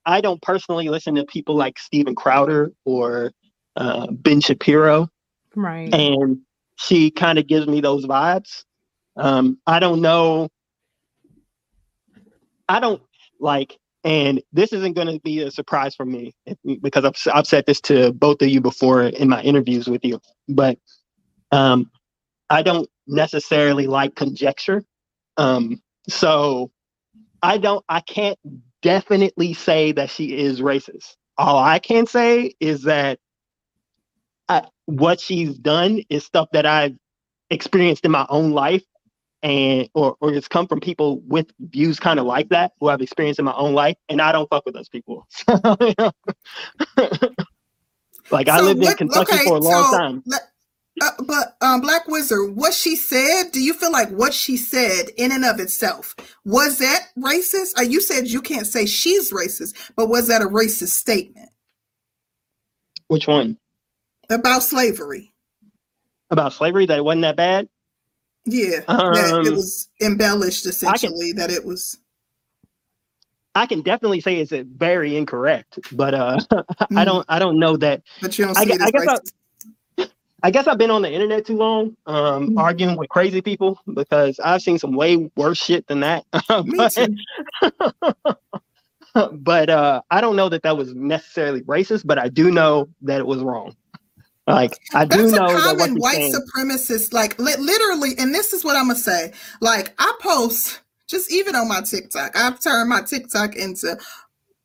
[0.06, 3.32] I don't personally listen to people like Steven Crowder or
[3.76, 5.10] uh, Ben Shapiro
[5.56, 5.92] right.
[5.92, 6.38] and
[6.76, 8.64] she kind of gives me those vibes.
[9.16, 10.48] Um, I don't know.
[12.68, 13.02] I don't
[13.40, 16.34] like, and this isn't going to be a surprise for me
[16.82, 20.20] because I've I've said this to both of you before in my interviews with you,
[20.48, 20.78] but
[21.52, 21.90] um,
[22.50, 24.84] I don't necessarily like conjecture.
[25.36, 26.70] Um, so
[27.42, 27.84] I don't.
[27.88, 28.38] I can't
[28.82, 31.16] definitely say that she is racist.
[31.38, 33.18] All I can say is that
[34.48, 36.96] I, what she's done is stuff that I've
[37.50, 38.84] experienced in my own life
[39.42, 43.02] and or or it's come from people with views kind of like that who I've
[43.02, 45.26] experienced in my own life and I don't fuck with those people.
[48.30, 50.24] like I So lived in Kentucky okay, for a long so time.
[51.02, 55.06] uh, but um, Black Wizard, what she said, do you feel like what she said
[55.18, 56.14] in and of itself
[56.44, 57.78] was that racist?
[57.78, 61.50] Uh, you said you can't say she's racist, but was that a racist statement
[63.08, 63.58] Which one?
[64.30, 65.34] about slavery?
[66.30, 67.68] About slavery that it wasn't that bad?
[68.46, 71.32] Yeah, that it Um, was embellished essentially.
[71.34, 71.98] that it was.
[73.54, 76.38] I can definitely say it's very incorrect, but uh
[76.96, 77.04] I Mm.
[77.06, 79.20] don't I don't know that But you don't I see gue- it I guess I-.
[80.42, 82.58] I guess I've been on the internet too long, um, Mhm.
[82.58, 86.24] arguing with crazy people because I've seen some way worse shit than that.
[86.76, 86.96] But,
[89.32, 93.18] but uh, I don't know that that was necessarily racist, but I do know that
[93.20, 93.74] it was wrong.
[94.46, 96.32] Like I do That's know a that common you're white saying.
[96.32, 99.32] supremacist, like li- literally, and this is what I'm gonna say.
[99.60, 103.98] Like I post just even on my TikTok, I've turned my TikTok into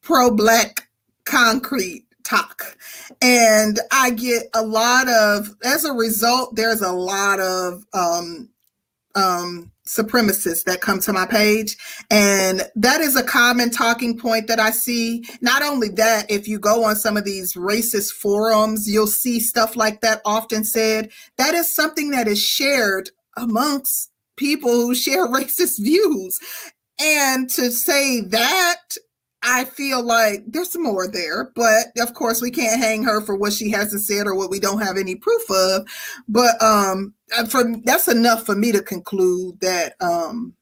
[0.02, 0.88] pro-black
[1.26, 2.78] concrete talk,
[3.22, 5.56] and I get a lot of.
[5.64, 8.50] As a result, there's a lot of um,
[9.16, 11.78] um, supremacists that come to my page,
[12.10, 15.26] and that is a common talking point that I see.
[15.42, 19.76] Not only that, if you go on some of these racist forums, you'll see stuff
[19.76, 21.12] like that often said.
[21.38, 26.40] That is something that is shared amongst people who share racist views.
[27.00, 28.82] And to say that,
[29.44, 33.54] I feel like there's more there, but of course we can't hang her for what
[33.54, 35.88] she hasn't said or what we don't have any proof of.
[36.28, 40.54] But um, uh, for that's enough for me to conclude that um,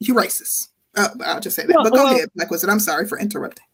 [0.00, 0.68] you're racist.
[0.96, 1.74] Uh, I'll just say that.
[1.74, 2.70] But go well- ahead, Black Wizard.
[2.70, 3.64] I'm sorry for interrupting.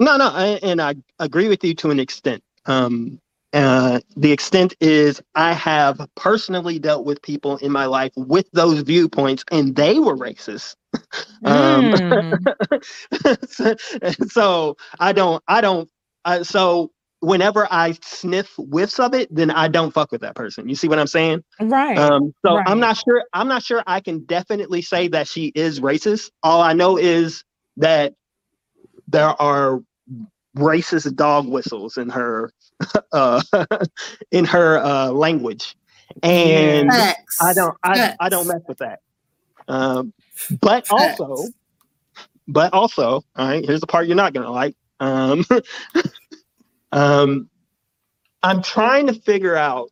[0.00, 2.42] No, no, I, and I agree with you to an extent.
[2.66, 3.20] Um,
[3.52, 8.80] uh, the extent is I have personally dealt with people in my life with those
[8.82, 10.76] viewpoints, and they were racist.
[11.44, 12.54] um, Mm.
[13.48, 13.76] so,
[14.28, 15.90] so I don't, I don't.
[16.24, 20.68] I, so whenever I sniff whiffs of it, then I don't fuck with that person.
[20.68, 21.44] You see what I'm saying?
[21.60, 21.98] Right.
[21.98, 22.66] Um, so right.
[22.66, 23.24] I'm not sure.
[23.32, 26.30] I'm not sure I can definitely say that she is racist.
[26.42, 27.44] All I know is
[27.78, 28.14] that
[29.08, 29.80] there are
[30.56, 32.50] racist dog whistles in her
[33.12, 33.42] uh,
[34.32, 35.76] in her uh, language,
[36.22, 36.90] and.
[37.40, 37.76] I don't.
[37.82, 39.00] I, I don't mess with that.
[39.68, 40.12] Um,
[40.60, 41.48] but also,
[42.46, 43.64] but also, all right.
[43.64, 44.76] Here's the part you're not gonna like.
[45.00, 45.44] Um,
[46.92, 47.48] um,
[48.42, 49.90] I'm trying to figure out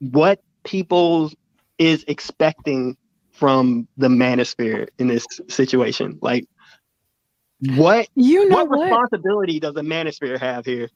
[0.00, 1.30] what people
[1.78, 2.96] is expecting
[3.32, 6.18] from the manosphere in this situation.
[6.22, 6.46] Like,
[7.76, 8.84] what you know what what?
[8.84, 10.88] responsibility does the manosphere have here?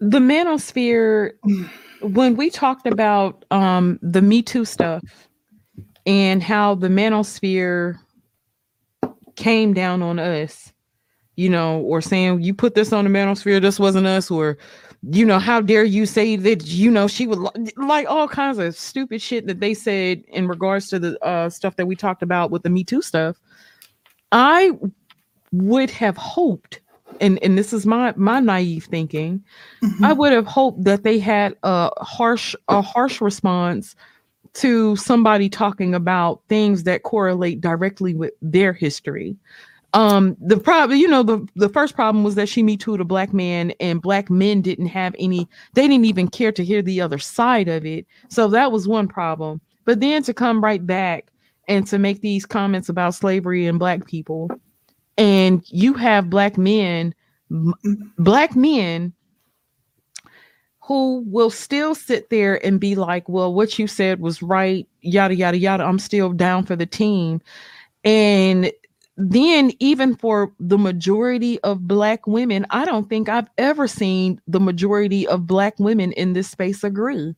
[0.00, 1.32] the manosphere
[2.02, 5.02] when we talked about um the me too stuff
[6.06, 7.98] and how the manosphere
[9.36, 10.72] came down on us
[11.36, 14.56] you know or saying you put this on the manosphere this wasn't us or
[15.10, 18.58] you know how dare you say that you know she would li- like all kinds
[18.58, 22.22] of stupid shit that they said in regards to the uh stuff that we talked
[22.22, 23.40] about with the me too stuff
[24.32, 24.70] i
[25.52, 26.80] would have hoped
[27.20, 29.42] and and this is my my naive thinking
[29.82, 30.04] Mm-hmm.
[30.04, 33.94] I would have hoped that they had a harsh a harsh response
[34.54, 39.36] to somebody talking about things that correlate directly with their history.
[39.92, 43.04] Um, the problem, you know, the the first problem was that she me too a
[43.04, 45.48] black man, and black men didn't have any.
[45.74, 48.06] They didn't even care to hear the other side of it.
[48.28, 49.60] So that was one problem.
[49.84, 51.26] But then to come right back
[51.68, 54.50] and to make these comments about slavery and black people,
[55.16, 57.14] and you have black men,
[58.18, 59.12] black men
[60.86, 65.34] who will still sit there and be like, well, what you said was right, yada,
[65.34, 65.82] yada, yada.
[65.82, 67.40] I'm still down for the team.
[68.04, 68.70] And
[69.16, 74.60] then, even for the majority of Black women, I don't think I've ever seen the
[74.60, 77.34] majority of Black women in this space agree.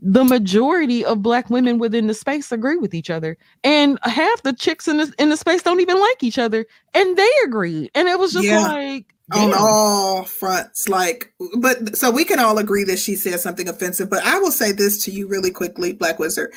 [0.00, 4.52] The majority of Black women within the space agree with each other, and half the
[4.52, 6.64] chicks in the in the space don't even like each other,
[6.94, 7.90] and they agree.
[7.94, 8.62] And it was just Yeah.
[8.62, 13.68] like, on all fronts like but so we can all agree that she said something
[13.68, 16.52] offensive but i will say this to you really quickly black wizard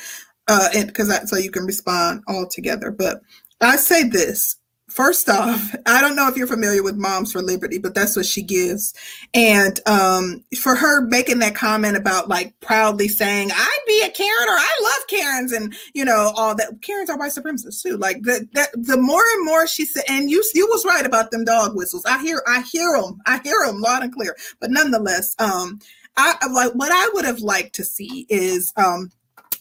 [0.46, 3.20] uh and because i so you can respond all together but
[3.60, 4.59] i say this
[4.90, 8.26] first off i don't know if you're familiar with moms for liberty but that's what
[8.26, 8.94] she gives.
[9.34, 14.48] And um for her making that comment about like proudly saying i'd be a karen
[14.48, 17.96] or i love karens and you know all that karens are white supremacists too.
[17.96, 21.30] Like the, that the more and more she said and you you was right about
[21.30, 22.04] them dog whistles.
[22.04, 24.36] I hear i hear them i hear them loud and clear.
[24.60, 25.78] But nonetheless um
[26.16, 29.10] i like what i would have liked to see is um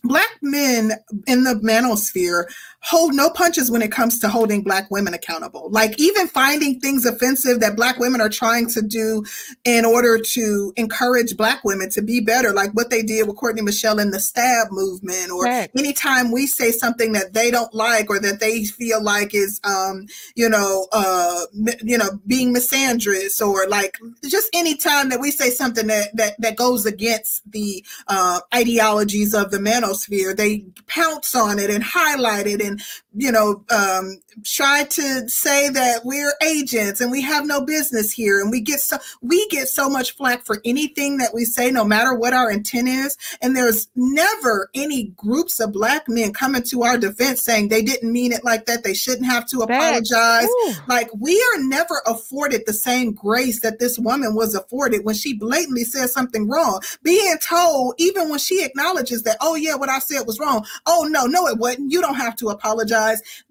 [0.03, 0.93] black men
[1.27, 2.45] in the manosphere
[2.81, 7.05] hold no punches when it comes to holding black women accountable like even finding things
[7.05, 9.23] offensive that black women are trying to do
[9.65, 13.61] in order to encourage black women to be better like what they did with courtney
[13.61, 15.73] michelle in the stab movement or Facts.
[15.77, 20.05] anytime we say something that they don't like or that they feel like is um
[20.35, 21.41] you know uh
[21.83, 26.39] you know being misandrous or like just any time that we say something that that,
[26.39, 32.47] that goes against the uh ideologies of the manosphere they pounce on it and highlight
[32.47, 32.68] it and
[33.15, 38.39] you know um try to say that we're agents and we have no business here
[38.39, 41.83] and we get so we get so much flack for anything that we say no
[41.83, 43.17] matter what our intent is.
[43.41, 48.11] And there's never any groups of black men coming to our defense saying they didn't
[48.11, 48.83] mean it like that.
[48.83, 50.47] They shouldn't have to apologize.
[50.87, 55.33] Like we are never afforded the same grace that this woman was afforded when she
[55.33, 56.81] blatantly said something wrong.
[57.03, 60.65] Being told even when she acknowledges that oh yeah what i said was wrong.
[60.85, 61.91] Oh no no it wasn't.
[61.91, 62.58] You don't have to apologize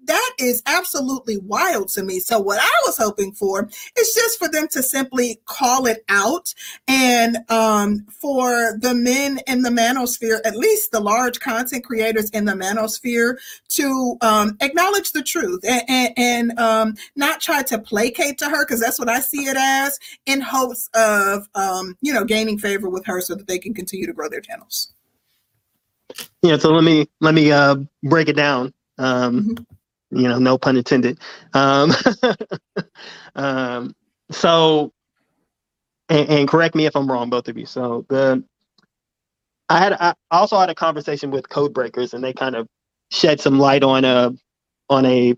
[0.05, 2.19] that is absolutely wild to me.
[2.19, 6.53] So what i was hoping for is just for them to simply call it out
[6.87, 12.45] and um, for the men in the manosphere at least the large content creators in
[12.45, 13.37] the manosphere
[13.69, 18.65] to um, acknowledge the truth and, and, and um, not try to placate to her
[18.65, 22.89] because that's what i see it as in hopes of um, you know gaining favor
[22.89, 24.93] with her so that they can continue to grow their channels.
[26.41, 28.73] Yeah, so let me let me uh break it down.
[28.99, 29.55] Um
[30.11, 31.19] you know, no pun intended.
[31.53, 31.91] Um
[33.35, 33.95] um
[34.31, 34.93] so
[36.09, 37.65] and, and correct me if I'm wrong, both of you.
[37.65, 38.43] So the
[39.69, 42.67] I had I also had a conversation with code breakers and they kind of
[43.11, 44.31] shed some light on a
[44.89, 45.35] on a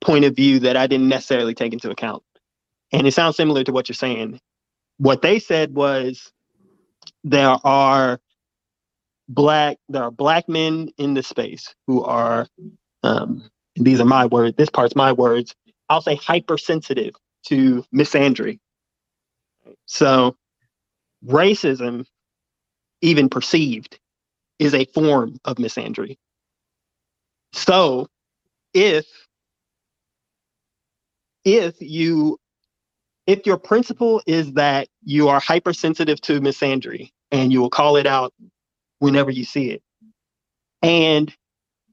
[0.00, 2.22] point of view that I didn't necessarily take into account.
[2.92, 4.40] And it sounds similar to what you're saying.
[4.98, 6.32] What they said was
[7.24, 8.20] there are
[9.28, 12.46] black there are black men in the space who are
[13.04, 15.54] um these are my words this part's my words
[15.90, 17.14] i'll say hypersensitive
[17.44, 18.58] to misandry
[19.86, 20.36] so
[21.26, 22.06] racism,
[23.02, 23.98] even perceived,
[24.58, 26.16] is a form of misandry.
[27.52, 28.08] So
[28.74, 29.06] if
[31.44, 32.38] if you
[33.26, 38.06] if your principle is that you are hypersensitive to misandry and you will call it
[38.06, 38.34] out
[39.00, 39.82] whenever you see it
[40.82, 41.34] and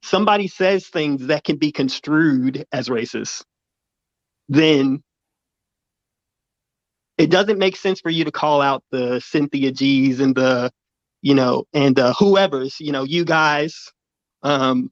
[0.06, 3.44] somebody says things that can be construed as racist
[4.50, 5.04] then
[7.18, 10.72] it doesn't make sense for you to call out the cynthia g's and the
[11.22, 13.92] you know and whoever's you know you guys
[14.44, 14.92] um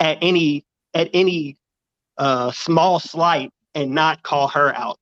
[0.00, 1.56] at any at any
[2.18, 4.96] uh small slight and not call her out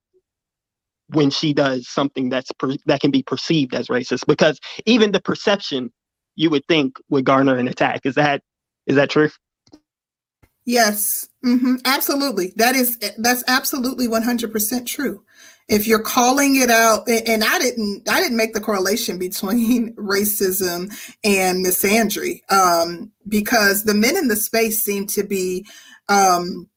[1.10, 4.26] when she does something that's per- that can be perceived as racist.
[4.26, 5.92] Because even the perception
[6.36, 8.02] you would think would garner an attack.
[8.04, 8.42] Is that
[8.86, 9.30] is that true
[10.66, 12.52] Yes, hmm absolutely.
[12.56, 15.24] That is that's absolutely one hundred percent true.
[15.68, 20.92] If you're calling it out, and I didn't, I didn't make the correlation between racism
[21.24, 25.66] and misandry, um, because the men in the space seem to be
[26.08, 26.68] um,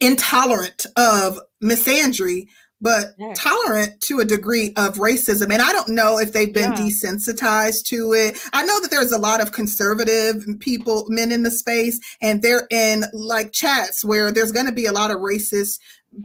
[0.00, 2.48] intolerant of misandry,
[2.82, 3.32] but Yeah.
[3.34, 5.52] tolerant to a degree of racism.
[5.52, 6.78] And I don't know if they've been Yeah.
[6.78, 8.36] desensitized to it.
[8.52, 12.66] I know that there's a lot of conservative people, men in the space, and they're
[12.70, 15.78] in like chats where there's going to be a lot of racist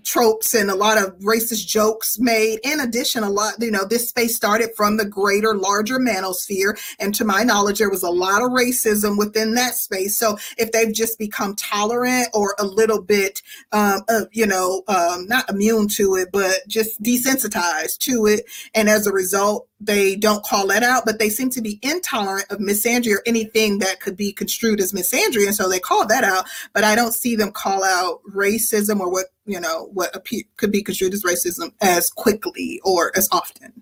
[0.04, 2.60] tropes and a lot of racist jokes made.
[2.64, 6.78] In addition, a lot, you know, this space started from the greater, larger manosphere.
[7.00, 10.18] And to my knowledge, there was a lot of racism within that space.
[10.18, 13.42] So if they've just become tolerant or a little bit,
[13.72, 18.46] um, uh, you know, um, not immune to it, but just desensitized to it.
[18.74, 22.48] And as a result, they don't call that out, but they seem to be intolerant
[22.50, 25.46] of misandry or anything that could be construed as misandry.
[25.46, 29.12] And so they call that out, but I don't see them call out racism or
[29.12, 33.74] what, you know, what appe- could be construed as racism as quickly or as often.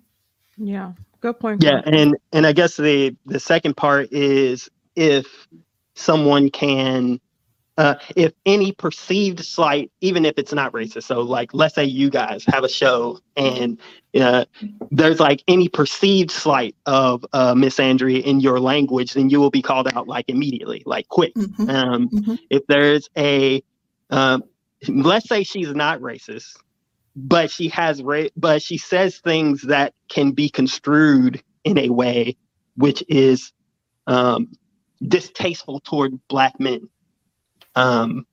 [0.58, 1.62] Yeah, good point.
[1.64, 5.48] yeah and and i guess the the second part is if
[5.96, 7.20] someone can
[7.78, 12.10] uh, if any perceived slight, even if it's not racist, so like let's say you
[12.10, 13.78] guys have a show and
[14.18, 14.46] uh,
[14.92, 19.62] there's like any perceived slight of uh, misandry in your language, then you will be
[19.62, 21.34] called out like immediately, like quick.
[21.36, 21.70] Mhm.
[21.70, 22.40] Um, Mhm.
[22.50, 23.62] If there's a,
[24.10, 24.44] um,
[24.90, 26.58] let's say she's not racist,
[27.16, 32.38] but she has ra- but she says things that can be construed in a way
[32.78, 33.54] which is
[34.08, 34.52] um,
[35.06, 36.90] distasteful toward black men.
[37.76, 38.26] Um,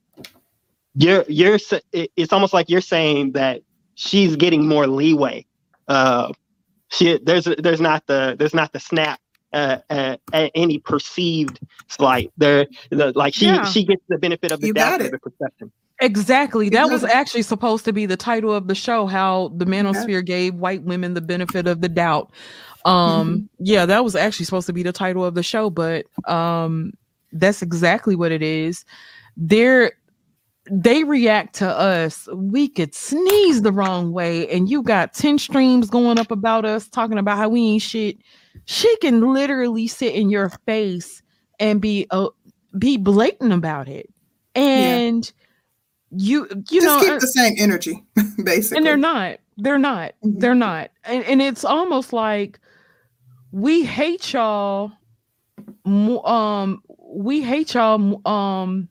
[0.95, 1.59] you're you're
[1.93, 3.63] it's almost like you're saying that
[3.97, 5.47] she's getting more leeway.
[5.89, 6.33] Uh,
[6.91, 9.21] she there's there's not the there's not the snap
[9.53, 12.33] uh, uh, at any perceived slight.
[12.39, 13.65] There, the, like she Yeah.
[13.65, 15.73] she gets the benefit of the You doubt of the perception.
[16.03, 16.69] Exactly.
[16.69, 20.55] That was actually supposed to be the title of the show, how the manosphere gave
[20.55, 22.31] white women the benefit of the doubt.
[22.85, 26.93] Um, yeah, that was actually supposed to be the title of the show, but um
[27.33, 28.85] that's exactly what it is.
[29.37, 29.93] They're
[30.71, 32.29] they react to us.
[32.35, 36.89] We could sneeze the wrong way, and you got 10 streams going up about us
[36.89, 38.19] talking about how we ain't shit.
[38.67, 41.23] She can literally sit in your face
[41.59, 42.29] and be uh,
[42.79, 44.09] be blatant about it.
[44.55, 45.33] And
[46.15, 48.05] you you Just know keep uh, the same energy,
[48.45, 48.77] basically.
[48.79, 50.41] and they're not they're not Mhm.
[50.41, 52.59] they're not and, and it's almost like
[53.51, 54.93] we hate y'all
[55.85, 58.89] um we hate y'all um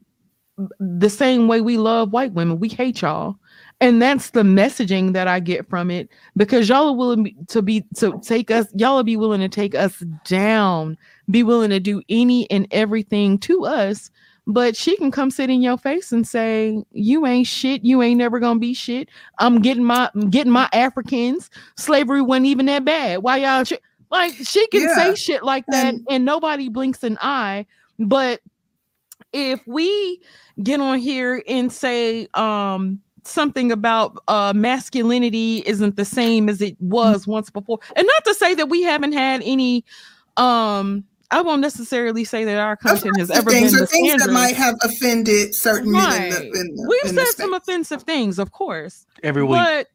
[0.79, 3.35] the same way we love white women we hate y'all
[3.79, 7.83] and that's the messaging that i get from it because y'all are willing to be
[7.95, 10.95] to take us y'all will be willing to take us down
[11.31, 14.11] be willing to do any and everything to us
[14.51, 18.17] but she can come sit in your face and say you ain't shit you ain't
[18.17, 19.09] never gonna be shit
[19.39, 23.73] i'm getting my I'm getting my africans slavery wasn't even that bad why y'all sh-?
[24.09, 24.95] like she can Yeah.
[24.95, 27.65] say shit like that And- and nobody blinks an eye
[27.99, 28.41] but
[29.33, 30.21] if we
[30.61, 36.75] get on here and say um something about uh masculinity isn't the same as it
[36.79, 39.85] was once before and not to say that we haven't had any
[40.37, 44.31] um i won't necessarily say that our content has ever things been or things that
[44.31, 46.31] might have offended certain men in Right.
[46.31, 49.59] the, in the, we've in the said some offensive things of course every week.
[49.59, 49.87] but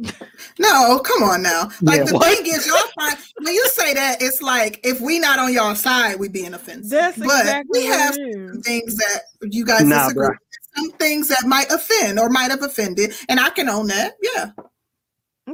[0.60, 1.70] No, come on now.
[1.82, 2.04] Like Yeah.
[2.04, 2.24] the What?
[2.36, 5.74] thing is, y'all find when you say that, it's like if we not on y'all
[5.74, 6.88] side, we being offensive.
[6.88, 10.26] that's but exactly we have some things that you guys Nah, disagree.
[10.26, 10.30] bruh.
[10.30, 10.38] with.
[10.76, 14.14] Some things that might offend or might have offended, and I can own that.
[14.22, 14.50] Yeah,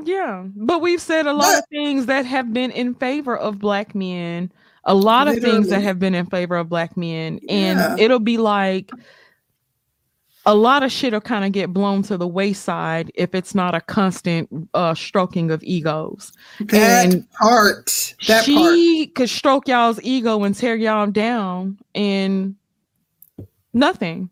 [0.03, 3.59] Yeah, but we've said a lot But- of things that have been in favor of
[3.59, 4.53] black men.
[4.87, 7.97] A lot of things that have been in favor of black men, and Yeah.
[7.99, 8.91] it'll be like
[10.47, 13.75] a lot of shit will kind of get blown to the wayside if it's not
[13.75, 16.33] a constant uh stroking of egos.
[16.61, 18.15] That And part.
[18.29, 18.45] That part.
[18.45, 22.57] she could stroke y'all's ego and tear y'all down and
[23.73, 24.29] nothing.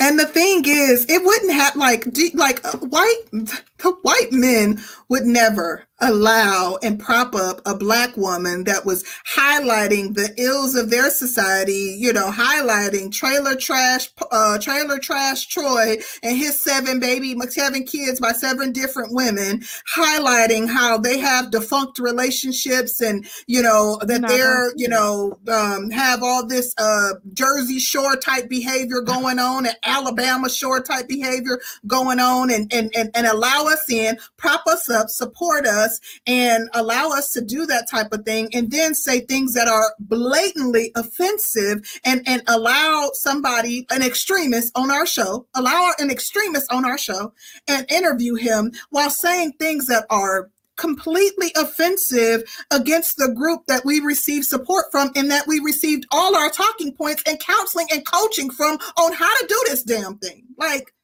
[0.00, 4.80] And the thing is, it wouldn't have like do- like uh, white the white men
[5.10, 9.04] would never allow and prop up a black woman that was
[9.36, 11.96] highlighting the ills of their society.
[11.98, 18.20] You know, highlighting trailer trash, uh, trailer trash Troy and his seven baby seven kids
[18.20, 19.62] by seven different women,
[19.94, 26.22] highlighting how they have defunct relationships and you know that they're you know um, have
[26.22, 32.20] all this uh, Jersey Shore type behavior going on and Alabama Shore type behavior going
[32.20, 35.87] on and, and, and, and allow us in, prop us up, support us,
[36.26, 39.94] and allow us to do that type of thing, and then say things that are
[40.00, 46.84] blatantly offensive and, and allow somebody, an extremist on our show, allow an extremist on
[46.84, 47.32] our show
[47.68, 54.00] and interview him while saying things that are completely offensive against the group that we
[54.00, 58.48] received support from and that we received all our talking points and counseling and coaching
[58.48, 60.44] from on how to do this damn thing.
[60.56, 60.94] Like,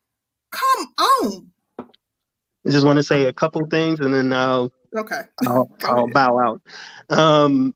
[0.52, 1.51] come on.
[2.66, 5.23] I just want to say a couple things and then I'll Okay.
[5.47, 6.62] I'll, I'll bow out.
[7.11, 7.74] Um,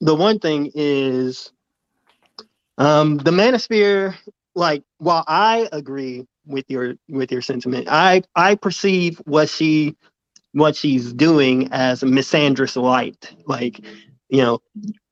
[0.00, 1.52] the one thing is
[2.78, 4.14] um, the manosphere.
[4.54, 9.96] Like, while I agree with your with your sentiment, I I perceive what she
[10.52, 13.34] what she's doing as misandrous light.
[13.46, 13.80] Like,
[14.28, 14.60] you know,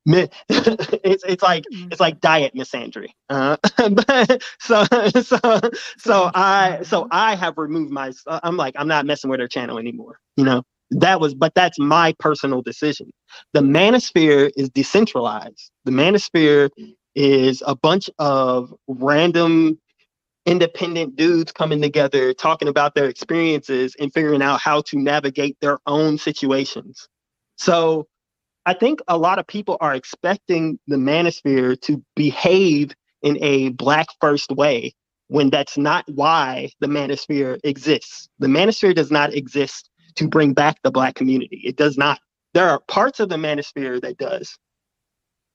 [0.49, 1.89] it's it's like hmm.
[1.91, 3.09] it's like diet misandry.
[3.29, 4.85] Uh, but so
[5.23, 5.39] so
[5.99, 6.83] so I mm-hmm.
[6.85, 8.13] so I have removed my.
[8.27, 10.19] Uh, I'm like I'm not messing with her channel anymore.
[10.37, 13.11] You know that was but that's my personal decision
[13.53, 16.71] the manosphere is decentralized the manosphere
[17.15, 19.79] is a bunch of random
[20.45, 25.79] independent dudes coming together talking about their experiences and figuring out how to navigate their
[25.87, 27.09] own situations
[27.57, 28.07] so
[28.67, 34.07] i think a lot of people are expecting the manosphere to behave in a black
[34.21, 34.93] first way
[35.29, 40.77] when that's not why the manosphere exists the manosphere does not exist to bring back
[40.83, 41.61] the black community.
[41.65, 42.21] It does not.
[42.55, 44.59] There are parts of the manosphere that does.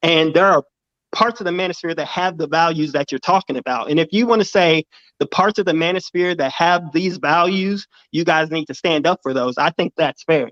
[0.02, 0.64] And there are
[1.12, 3.90] parts of the manosphere that have the values that you're talking about.
[3.90, 4.86] And if you want to say
[5.20, 9.20] the parts of the manosphere that have these values, you guys need to stand up
[9.24, 9.58] for those.
[9.58, 10.50] I think that's fair.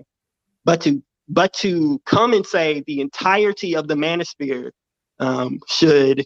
[0.64, 4.70] But to but to come and say the entirety of the manosphere
[5.18, 6.24] um, should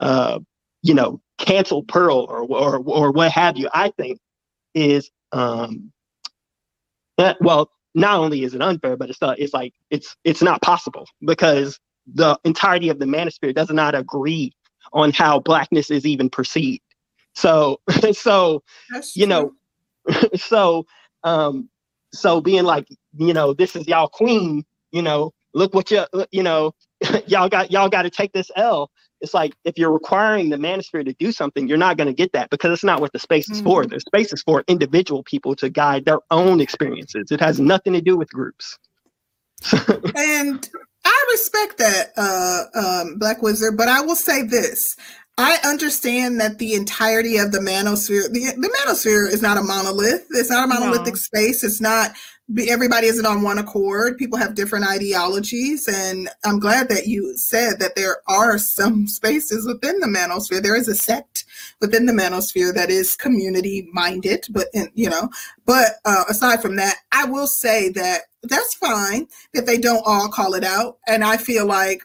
[0.00, 0.38] uh,
[0.82, 4.18] you know cancel Pearl or or or what have you, I think
[4.74, 5.92] is um,
[7.18, 10.62] uh, well, not only is it unfair, but it's uh, it's like it's it's not
[10.62, 11.78] possible because
[12.14, 14.52] the entirety of the manosphere does not agree
[14.92, 16.82] on how blackness is even perceived.
[17.34, 17.80] So
[18.12, 19.52] so That's you know
[20.34, 20.86] so
[21.24, 21.68] um
[22.12, 26.42] so being like you know this is y'all queen you know look what you you
[26.42, 26.74] know
[27.26, 28.90] y'all got y'all got to take this L.
[29.20, 32.32] It's like if you're requiring the manosphere to do something, you're not going to get
[32.32, 33.86] that because it's not what the space is for.
[33.86, 37.30] The space is for individual people to guide their own experiences.
[37.30, 38.78] It has nothing to do with groups.
[40.16, 40.68] and
[41.04, 44.96] I respect that, uh, um, Black Wizard, but I will say this.
[45.38, 50.26] I understand that the entirety of the manosphere, the, the manosphere is not a monolith.
[50.30, 51.18] It's not a monolithic No.
[51.18, 51.64] space.
[51.64, 52.12] It's not,
[52.68, 54.18] everybody isn't on one accord.
[54.18, 55.88] People have different ideologies.
[55.88, 60.62] And I'm glad that you said that there are some spaces within the manosphere.
[60.62, 61.46] There is a sect
[61.80, 65.30] within the manosphere that is community minded, but, in, you know,
[65.64, 70.28] but uh, aside from that, I will say that that's fine that they don't all
[70.28, 70.98] call it out.
[71.08, 72.02] And I feel like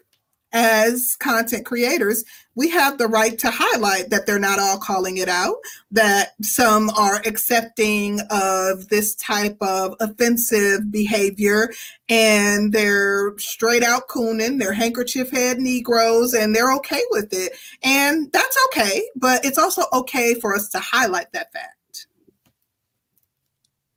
[0.54, 2.24] as content creators,
[2.56, 5.56] we have the right to highlight that they're not all calling it out,
[5.92, 11.72] that some are accepting of this type of offensive behavior
[12.10, 17.54] and they're straight out cooning, they're handkerchief head Negroes, and they're okay with it.
[17.84, 22.08] And that's okay, but it's also okay for us to highlight that fact.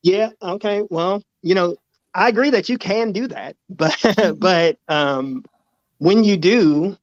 [0.02, 0.30] Yeah.
[0.42, 0.82] Okay.
[0.90, 1.76] Well, you know,
[2.14, 3.96] I agree that you can do that, but
[4.38, 5.44] but um,
[6.00, 6.96] when you do,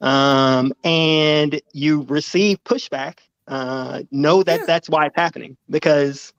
[0.00, 4.66] um, and you receive pushback, uh, know that Yeah.
[4.66, 6.32] that's why it's happening because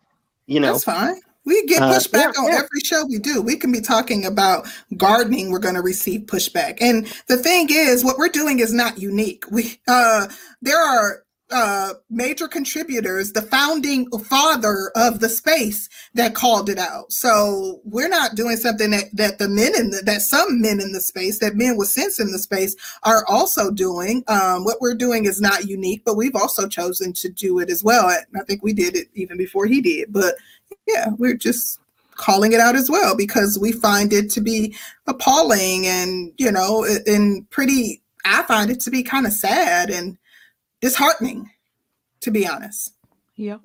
[0.46, 1.22] you know That's fine.
[1.46, 2.58] We get Uh, pushback yeah, on yeah.
[2.58, 3.42] every show we do.
[3.42, 5.50] We can be talking about gardening.
[5.52, 6.78] We're going to receive pushback.
[6.82, 9.46] And the thing is, what we're doing is not unique.
[9.50, 10.28] We uh,
[10.62, 17.12] there are uh, major contributors, the founding father of the space that called it out.
[17.12, 20.92] So we're not doing something that, that the men in the, that some men in
[20.92, 24.24] the space, that men with sense in the space are also doing.
[24.28, 27.84] Um, what we're doing is not unique, but we've also chosen to do it as
[27.84, 28.06] well.
[28.06, 30.36] I think we did it even before he did, but
[30.88, 31.80] yeah, we're just
[32.16, 34.76] calling it out as well because we find it to be
[35.08, 40.18] appalling and, you know, and pretty, I find it to be kind of sad and
[40.82, 41.50] disheartening,
[42.22, 42.94] to be honest.
[43.36, 43.62] Yep.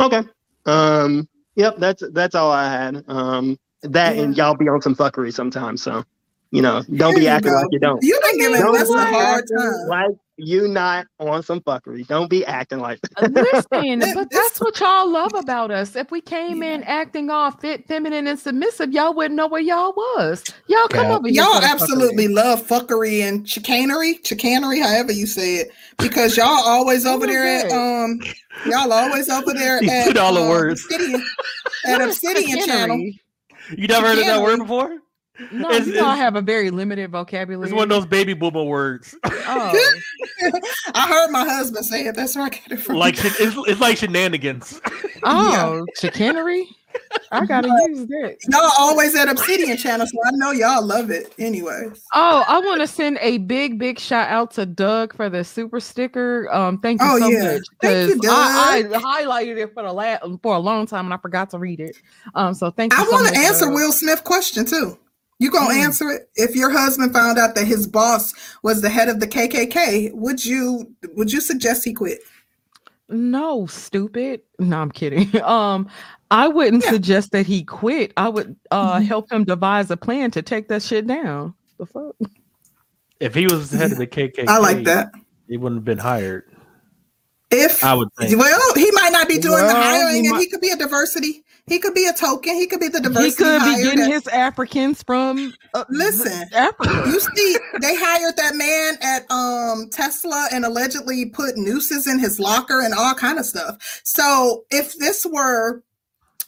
[0.00, 0.22] Okay.
[0.66, 1.28] Um.
[1.56, 1.76] Yep.
[1.78, 3.04] That's that's all I had.
[3.08, 3.58] Um.
[3.82, 5.82] That and y'all be on some fuckery sometimes.
[5.82, 6.04] So,
[6.50, 7.56] you know, don't be There you acting go.
[7.58, 8.02] like you don't.
[8.02, 9.88] You've been giving Don't us a hard time.
[9.88, 12.06] Like you not on some fuckery.
[12.06, 12.98] Don't be acting like.
[13.20, 15.94] Listen, but that's what y'all love about us.
[15.96, 19.92] If we came in acting all fit, feminine, and submissive, y'all wouldn't know where y'all
[19.92, 20.44] was.
[20.66, 21.42] Y'all come over here.
[21.42, 26.46] Y'all for the absolutely love fuckery and chicanery, chicanery, however you say it, because y'all
[26.46, 28.20] always over there at um,
[28.66, 30.84] y'all always over there You at put all the um, words.
[30.84, 31.24] Obsidian,
[31.86, 32.98] at Obsidian Channel.
[33.76, 34.98] You never heard of that word before?
[35.52, 37.66] No, It's- you all it's- have a very limited vocabulary.
[37.68, 39.14] It's one of those baby boomer words.
[39.46, 39.90] Oh,
[40.94, 42.16] I heard my husband say it.
[42.16, 42.96] That's where I get it from.
[42.96, 44.80] like it's, it's like shenanigans.
[45.22, 46.66] oh, chicanery.
[47.30, 48.36] I gotta use that.
[48.50, 51.34] y'all always at Obsidian Channel, so I know y'all love it.
[51.38, 55.42] Anyway, Oh, I want to send a big, big shout out to Doug for the
[55.44, 56.48] super sticker.
[56.52, 57.54] Um, thank you Oh, so yeah.
[57.54, 59.02] much Thank you, because I, I Doug.
[59.02, 61.96] highlighted it for the la- for a long time and I forgot to read it.
[62.34, 62.98] Um, so thank you.
[63.00, 63.74] I so want to answer Doug.
[63.74, 64.96] Will Smith question too.
[65.38, 65.80] You gonna Hmm.
[65.80, 66.28] answer it?
[66.36, 68.32] If your husband found out that his boss
[68.62, 72.20] was the head of the KKK, would you would you suggest he quit?
[73.08, 74.40] No, stupid.
[74.58, 75.30] No, I'm kidding.
[75.44, 75.88] Um,
[76.30, 78.12] I wouldn't suggest that he quit.
[78.16, 79.04] I would uh Mm-hmm.
[79.04, 81.54] help him devise a plan to take that shit down.
[81.78, 82.14] The fuck?
[83.20, 85.10] If he was the head of the KKK, I like that.
[85.48, 86.44] He wouldn't have been hired.
[87.50, 88.36] If I would think.
[88.38, 90.70] well, he might not be doing the Well, he hiring, and might- he could be
[90.70, 91.43] a diversity.
[91.66, 92.54] He could be a token.
[92.54, 93.26] He could be the diversity.
[93.26, 97.04] He could be getting that- his Africans from uh, Listen, Africa.
[97.06, 102.38] you see, they hired that man at um Tesla and allegedly put nooses in his
[102.38, 103.76] locker and all kind of stuff.
[104.04, 105.82] So if this were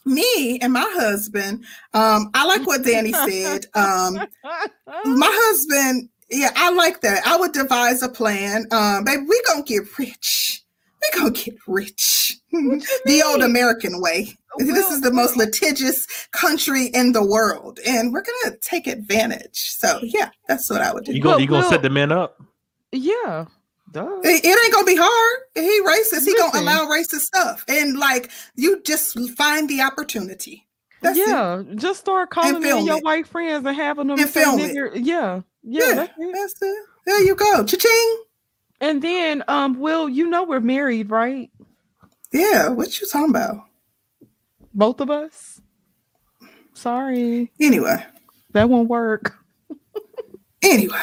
[0.05, 1.65] me and my husband,
[1.95, 3.67] um, I like what Danny said.
[3.75, 4.21] Um,
[5.05, 7.27] my husband, yeah, I like that.
[7.27, 8.67] I would devise a plan.
[8.71, 10.63] Um, baby, we gonna get rich.
[11.13, 12.39] We gonna get rich.
[12.53, 14.35] the old American way.
[14.59, 19.59] this is the most litigious country in the world, and we're gonna take advantage.
[19.79, 21.13] So yeah, that's what I would do.
[21.13, 22.41] You gonna you gonna set the men up?
[22.93, 23.47] Yeah.
[23.93, 24.21] Duh.
[24.25, 25.41] It, it ain't gonna be hard.
[25.55, 26.25] He racist.
[26.27, 26.63] He gonna Listen.
[26.63, 30.67] allow racist stuff, and like you just find the opportunity.
[31.03, 31.29] That's it.
[31.29, 33.05] yeah, just start calling in your it.
[33.05, 34.75] white friends and having them And film it.
[34.75, 36.33] Yeah, yeah, Yeah, that's it.
[36.33, 36.85] that's it.
[37.05, 37.65] There you go.
[37.65, 38.23] Cha-ching.
[38.81, 41.51] And then, um, Will, you know we're married, right?
[42.33, 43.65] Yeah, what you talking about?
[44.75, 45.61] Both of us.
[46.75, 47.51] Sorry.
[47.61, 48.05] Anyway,
[48.53, 49.35] that won't work.
[50.63, 51.01] Anyway,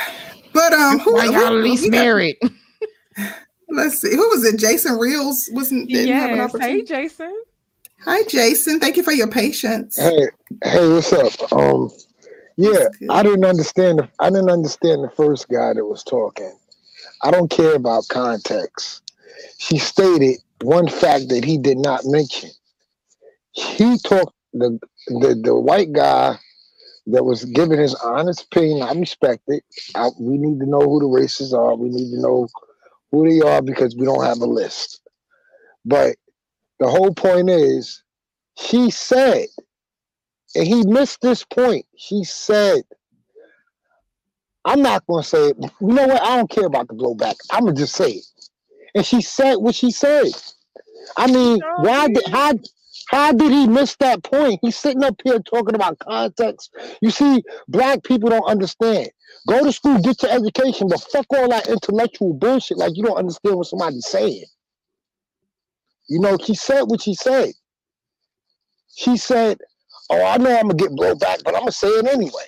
[0.54, 2.36] but um, who, Why y'all at least we got- married?
[3.70, 4.12] Let's see.
[4.16, 4.60] Who was it?
[4.60, 6.80] Jason Reels wasn't didn't have an opportunity.
[6.80, 7.44] Hey, Jason.
[8.02, 8.80] Hi, Jason.
[8.80, 9.95] Thank you for your patience.
[9.98, 10.28] Hey,
[10.64, 11.52] hey, what's up?
[11.52, 11.90] Um,
[12.58, 14.00] yeah, I didn't understand.
[14.00, 16.56] The, I didn't understand the first guy that was talking.
[17.24, 19.02] I don't care about context.
[19.58, 22.50] She stated one fact that he did not mention.
[23.54, 26.38] He talked the the the white guy
[27.08, 28.82] that was giving his honest opinion.
[28.82, 29.64] I respect it.
[29.95, 31.76] I, we need to know who the racists are.
[31.76, 32.48] We need to know
[33.12, 35.02] who they are because we don't have a list.
[35.86, 36.16] But
[36.80, 38.04] the whole point is,
[38.58, 39.48] she said,
[40.56, 41.86] and he missed this point.
[41.98, 42.84] She said,
[44.65, 45.57] I'm not going to say it.
[45.60, 46.22] You know what?
[46.22, 47.35] I don't care about the blowback.
[47.52, 48.26] I'm going to just say it.
[48.95, 50.27] And she said what she said.
[51.18, 52.53] I mean, why did, how,
[53.10, 54.60] how did he miss that point?
[54.61, 56.73] He's sitting up here talking about context.
[57.02, 59.10] You see, black people don't understand.
[59.48, 63.18] Go to school, get your education, but fuck all that intellectual bullshit like you don't
[63.18, 64.45] understand what somebody's saying.
[66.07, 67.52] You know, she said what she said.
[68.95, 69.57] She said,
[70.10, 72.45] "Oh, I know I'm gonna get blowback, but I'm gonna say it anyway."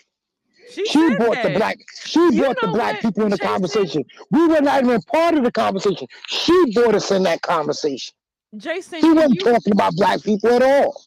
[0.75, 1.77] She, brought the black.
[2.03, 4.03] She brought the black people in the conversation.
[4.31, 6.07] We were not even part of the conversation.
[6.27, 8.13] She brought us in that conversation.
[8.57, 11.03] Jason, She wasn't you- talking about black people at all.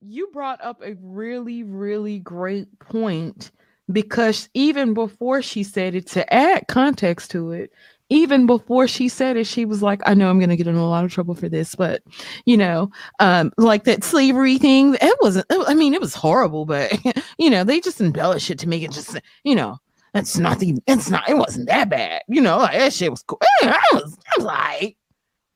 [0.00, 3.50] you brought up a really, really great point
[3.90, 7.72] because even before she said it, to add context to it,
[8.14, 10.76] even before she said it, she was like, I know I'm going to get in
[10.76, 12.02] a lot of trouble for this, but
[12.46, 16.92] you know, um, like that slavery thing, it wasn't, I mean, it was horrible, but
[17.38, 19.78] you know, they just embellish it to make it just, you know,
[20.14, 23.22] it's not the, it's not, it wasn't that bad, you know, like that shit was
[23.24, 23.40] cool.
[23.62, 24.96] I was, I was like,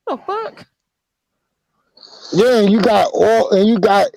[0.07, 0.67] The fuck?
[2.33, 4.07] Yeah, you got all, and you got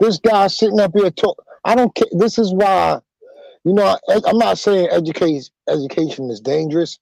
[0.00, 1.42] this guy sitting up here talk.
[1.64, 2.08] I don't care.
[2.12, 3.00] This is why,
[3.64, 6.98] you know, I, I'm not saying education education is dangerous,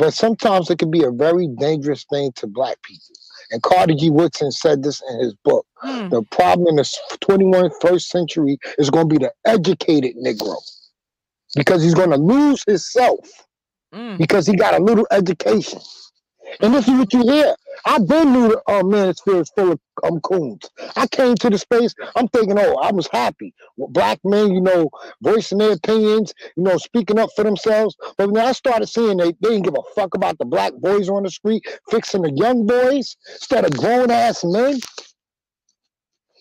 [0.00, 3.04] but sometimes it can be a very dangerous thing to black people.
[3.50, 4.08] And Carter G.
[4.10, 5.66] Woodson said this in his book.
[5.84, 6.10] Mm.
[6.10, 6.90] The problem in the
[7.20, 10.56] 21st century is going to be the educated Negro
[11.54, 13.28] because he's going to lose himself
[13.94, 14.18] Mm.
[14.18, 15.80] because he got a little education.
[16.60, 17.54] And this is what you hear.
[17.84, 20.68] I've been knew the uh, manosphere is full of um, coons.
[20.96, 23.54] I came to the space, I'm thinking, oh, I was happy.
[23.78, 24.90] Black men, you know,
[25.22, 27.96] voicing their opinions, you know, speaking up for themselves.
[28.18, 31.08] But when I started seeing they, they didn't give a fuck about the black boys
[31.08, 34.78] on the street, fixing the young boys instead of grown ass men.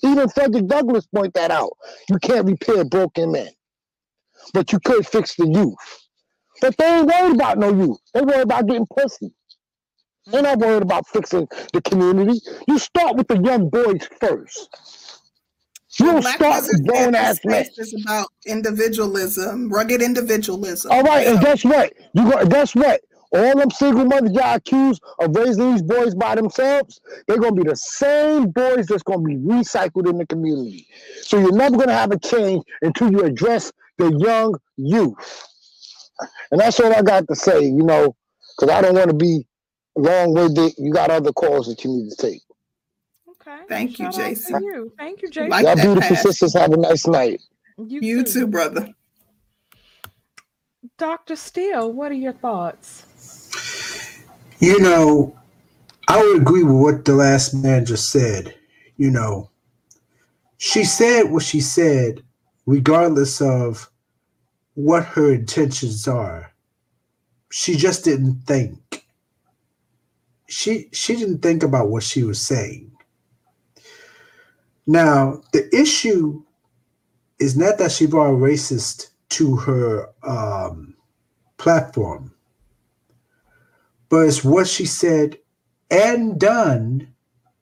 [0.04, 1.72] Even Frederick Douglass point that out.
[2.10, 3.50] You can't repair broken men,
[4.54, 5.76] but you could fix the youth.
[6.62, 8.00] But they ain't worried about no youth.
[8.14, 9.34] They worry about getting pussy.
[10.32, 12.40] They're not worried about fixing the community.
[12.68, 14.70] You start with the young boys first.
[16.00, 17.66] You don't Black start grown ass men.
[17.78, 20.92] is about individualism, rugged individualism.
[20.92, 21.94] All right, and guess what?
[22.14, 22.46] You go.
[22.46, 23.02] Guess what?
[23.32, 27.68] All them single mothers y'all accused of raising these boys by themselves, they're gonna be
[27.68, 30.88] the same boys that's gonna be recycled in the community.
[31.22, 35.46] So you're never gonna have a change until you address the young youth.
[36.52, 38.16] And that's all I got to say, you know,
[38.58, 39.46] because I don't want to be
[40.00, 40.74] long winded.
[40.78, 42.42] You got other calls that you need to take.
[43.30, 43.58] Okay.
[43.68, 44.64] Thank you, Shout out Jason.
[44.64, 44.92] you.
[44.98, 45.50] Thank you, Jason.
[45.50, 46.24] Like Y'all beautiful pass.
[46.24, 47.42] sisters have a nice night.
[47.78, 48.32] You, You too.
[48.42, 48.90] too, brother.
[50.98, 51.36] Dr.
[51.36, 53.06] Steele, what are your thoughts?
[54.60, 55.38] You know,
[56.08, 58.56] I would agree with what the last man just said.
[58.98, 59.50] You know,
[60.58, 62.22] she said what she said,
[62.66, 63.90] regardless of
[64.74, 66.52] what her intentions are.
[67.52, 69.06] She just didn't think.
[70.50, 72.92] She she didn't think about what she was saying.
[74.88, 76.44] Now, the issue
[77.40, 80.96] is not that she brought a racist to her um,
[81.58, 82.34] platform
[84.10, 85.38] but it's what she said
[85.92, 87.14] and done,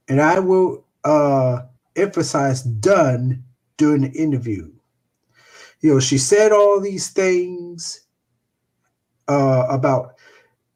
[0.07, 1.63] and I will uh,
[1.95, 3.43] emphasize done
[3.77, 4.71] during the interview.
[5.81, 8.01] You know, she said all these things
[9.27, 10.15] uh, about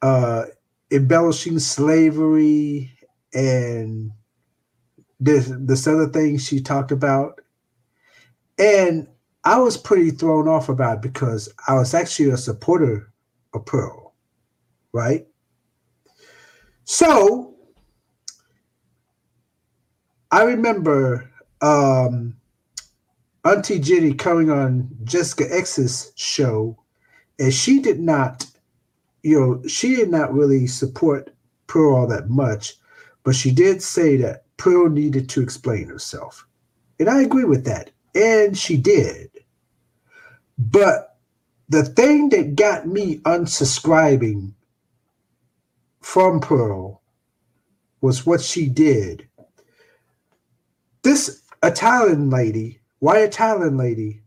[0.02, 0.46] uh,
[0.92, 2.92] embellishing slavery
[3.34, 4.12] and
[5.20, 7.40] this this other thing she talked about,
[8.58, 9.08] and
[9.44, 13.12] I was pretty thrown off about it because I was actually a supporter
[13.54, 14.14] of Pearl,
[14.94, 15.26] right?
[16.84, 17.56] So
[20.32, 21.30] I remember
[21.62, 22.38] um,
[23.44, 26.78] Auntie Jenny coming on Jessica X's show,
[27.40, 28.46] and she did not,
[29.24, 31.34] you know, she did not really support
[31.68, 32.76] Pearl all that much,
[33.24, 36.46] but she did say that Pearl needed to explain herself.
[37.00, 37.92] And I agree with that.
[38.16, 39.30] And she did.
[40.58, 41.18] But
[41.70, 44.54] the thing that got me unsubscribing
[46.02, 47.02] from Pearl
[48.02, 49.28] was what she did.
[51.04, 54.22] This Italian lady, white Italian lady,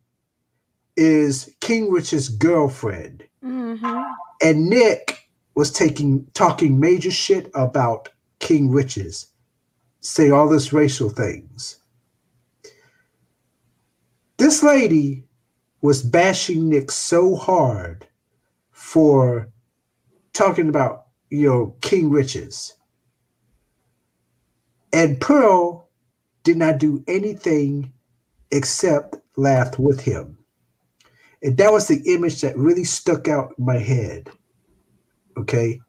[0.97, 3.25] is King Riches' girlfriend.
[3.45, 4.03] Mm-hmm.
[4.45, 8.11] And Nick was taking talking major shit about
[8.41, 9.29] King Riches',
[10.01, 11.79] say all this racial things.
[14.37, 15.25] This lady
[15.81, 18.07] was bashing Nick so hard
[18.71, 19.49] for
[20.35, 22.75] talking about you know, King Riches.
[24.93, 25.89] And Pearl
[26.43, 27.93] did not do anything
[28.51, 30.39] except laugh with him.
[31.43, 34.31] And that was the image that really stuck out in my head.
[35.37, 35.81] Okay.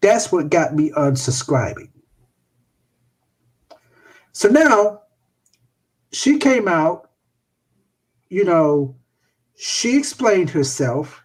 [0.00, 1.90] That's what got me unsubscribing.
[4.32, 5.02] So now
[6.12, 7.10] she came out,
[8.28, 8.96] you know,
[9.56, 11.24] she explained herself.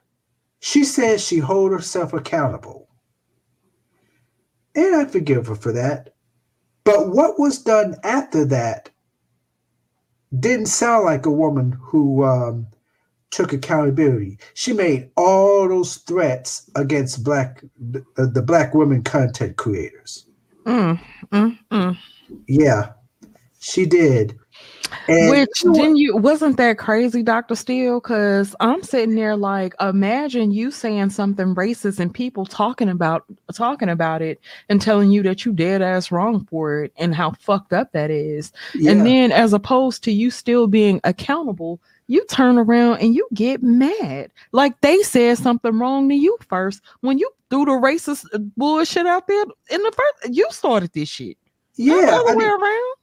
[0.59, 2.87] She said she hold herself accountable.
[4.75, 6.13] And I forgive her for that.
[6.83, 8.89] But what was done after that
[10.39, 12.67] didn't sound like a woman who um,
[13.31, 14.37] took accountability.
[14.53, 20.25] She made all those threats against black the, the black women content creators.
[20.65, 20.99] Mm,
[21.31, 21.97] mm, mm.
[22.47, 22.91] Yeah,
[23.59, 24.37] she did.
[25.07, 27.55] And Which didn't you wasn't that crazy, Dr.
[27.55, 27.99] Steele?
[27.99, 33.89] Because I'm sitting there like, imagine you saying something racist and people talking about talking
[33.89, 37.73] about it and telling you that you dead ass wrong for it and how fucked
[37.73, 38.51] up that is.
[38.75, 38.91] Yeah.
[38.91, 41.79] And then as opposed to you still being accountable,
[42.11, 44.31] you turn around and you get mad.
[44.51, 46.81] Like they said something wrong to you first.
[46.99, 51.09] When you threw the racist uh, bullshit out there in the first, you started this
[51.09, 51.37] shit.
[51.75, 52.95] Yeah, the other I way mean- around.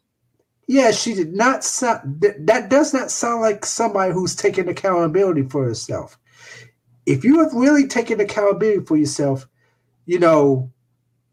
[0.70, 2.20] Yeah, she did not sound.
[2.20, 6.18] Th- that does not sound like somebody who's taking accountability for herself.
[7.06, 9.48] If you have really taken accountability for yourself,
[10.04, 10.70] you know,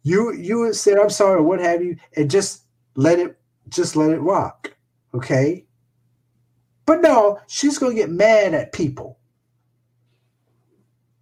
[0.04, 2.64] you you would say I'm sorry or what have you, and just
[2.96, 3.38] let it
[3.68, 4.74] just let it rock,
[5.14, 5.66] okay?
[6.86, 9.20] But no, she's gonna get mad at people.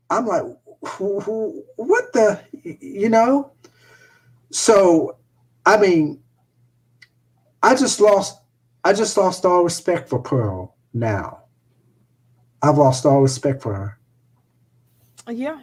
[0.10, 0.44] I'm like,
[0.80, 3.54] what the, you know?
[4.52, 5.18] So,
[5.66, 6.22] I mean,
[7.64, 8.40] I just lost
[8.84, 11.44] I just lost all respect for Pearl now.
[12.62, 13.98] I've lost all respect for her.
[15.32, 15.62] Yeah.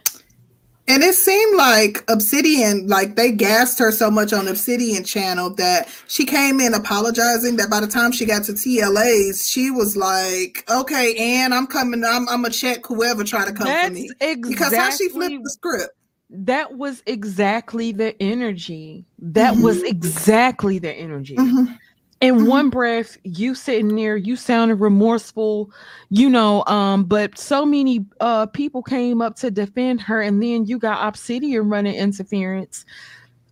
[0.87, 5.87] And it seemed like Obsidian, like they gassed her so much on Obsidian channel that
[6.07, 7.55] she came in apologizing.
[7.57, 12.03] That by the time she got to TLA's, she was like, "Okay, and I'm coming.
[12.03, 15.43] I'm, I'm gonna check whoever try to come for That's me." Because how she flipped
[15.43, 15.91] the script.
[16.29, 19.05] that was exactly the energy.
[19.19, 19.89] That was Mhm.
[19.89, 21.35] exactly the energy.
[21.35, 21.77] Mhm.
[22.21, 25.71] In one breath, you sitting there, you sounded remorseful,
[26.09, 30.65] you know, um, but so many uh people came up to defend her, and then
[30.65, 32.85] you got Obsidian running interference.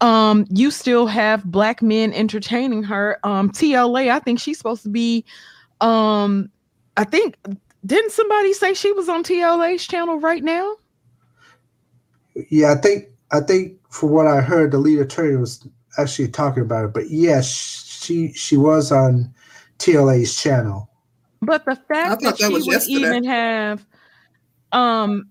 [0.01, 3.19] Um, you still have black men entertaining her.
[3.23, 5.25] Um, TLA, I think she's supposed to be
[5.81, 6.49] um,
[6.97, 7.37] I think
[7.85, 10.75] didn't somebody say she was on TLA's channel right now?
[12.49, 15.65] Yeah, I think I think for what I heard, the lead attorney was
[15.97, 16.93] actually talking about it.
[16.93, 17.47] But yes,
[17.99, 19.33] she she was on
[19.77, 20.89] TLA's channel.
[21.41, 22.99] But the fact that, that she was would yesterday.
[22.99, 23.85] even have,
[24.71, 25.29] um,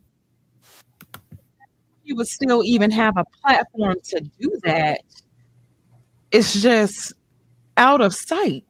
[2.07, 5.01] she would still even have a platform to do that.
[6.31, 7.13] It's just
[7.77, 8.65] out of sight.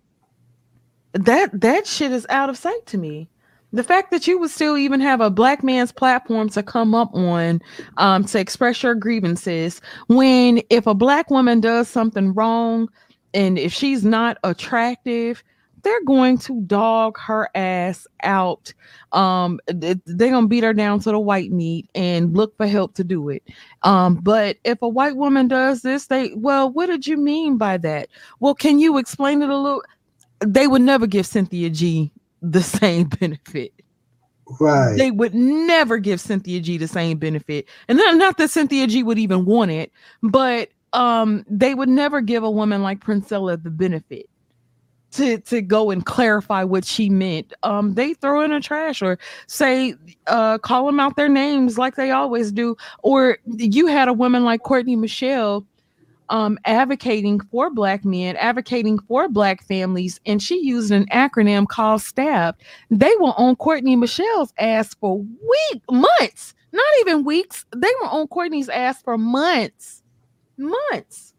[1.12, 3.28] That that shit is out of sight to me.
[3.72, 7.14] The fact that you would still even have a black man's platform to come up
[7.14, 7.60] on,
[7.98, 12.88] um, to express your grievances, when if a black woman does something wrong,
[13.34, 15.42] and if she's not attractive,
[15.82, 18.72] they're going to dog her ass out.
[19.12, 23.04] Um, they're gonna beat her down to the white meat and look for help to
[23.04, 23.42] do it.
[23.82, 27.76] Um, but if a white woman does this, they well, what did you mean by
[27.78, 28.08] that?
[28.40, 29.82] Well, can you explain it a little?
[30.40, 32.10] They would never give Cynthia G
[32.42, 33.72] the same benefit.
[34.60, 34.96] Right.
[34.96, 37.68] They would never give Cynthia G the same benefit.
[37.86, 39.92] And not, not that Cynthia G would even want it,
[40.22, 44.28] but um they would never give a woman like Princella the benefit
[45.12, 47.52] to to go and clarify what she meant.
[47.62, 49.94] Um they throw in a trash or say
[50.26, 52.76] uh call them out their names like they always do.
[53.02, 55.66] Or you had a woman like Courtney Michelle
[56.30, 62.02] um advocating for black men, advocating for black families, and she used an acronym called
[62.02, 62.54] STAB.
[62.90, 67.64] They were on Courtney Michelle's ass for week months, not even weeks.
[67.74, 69.97] They were on Courtney's ass for months,
[70.58, 71.32] months.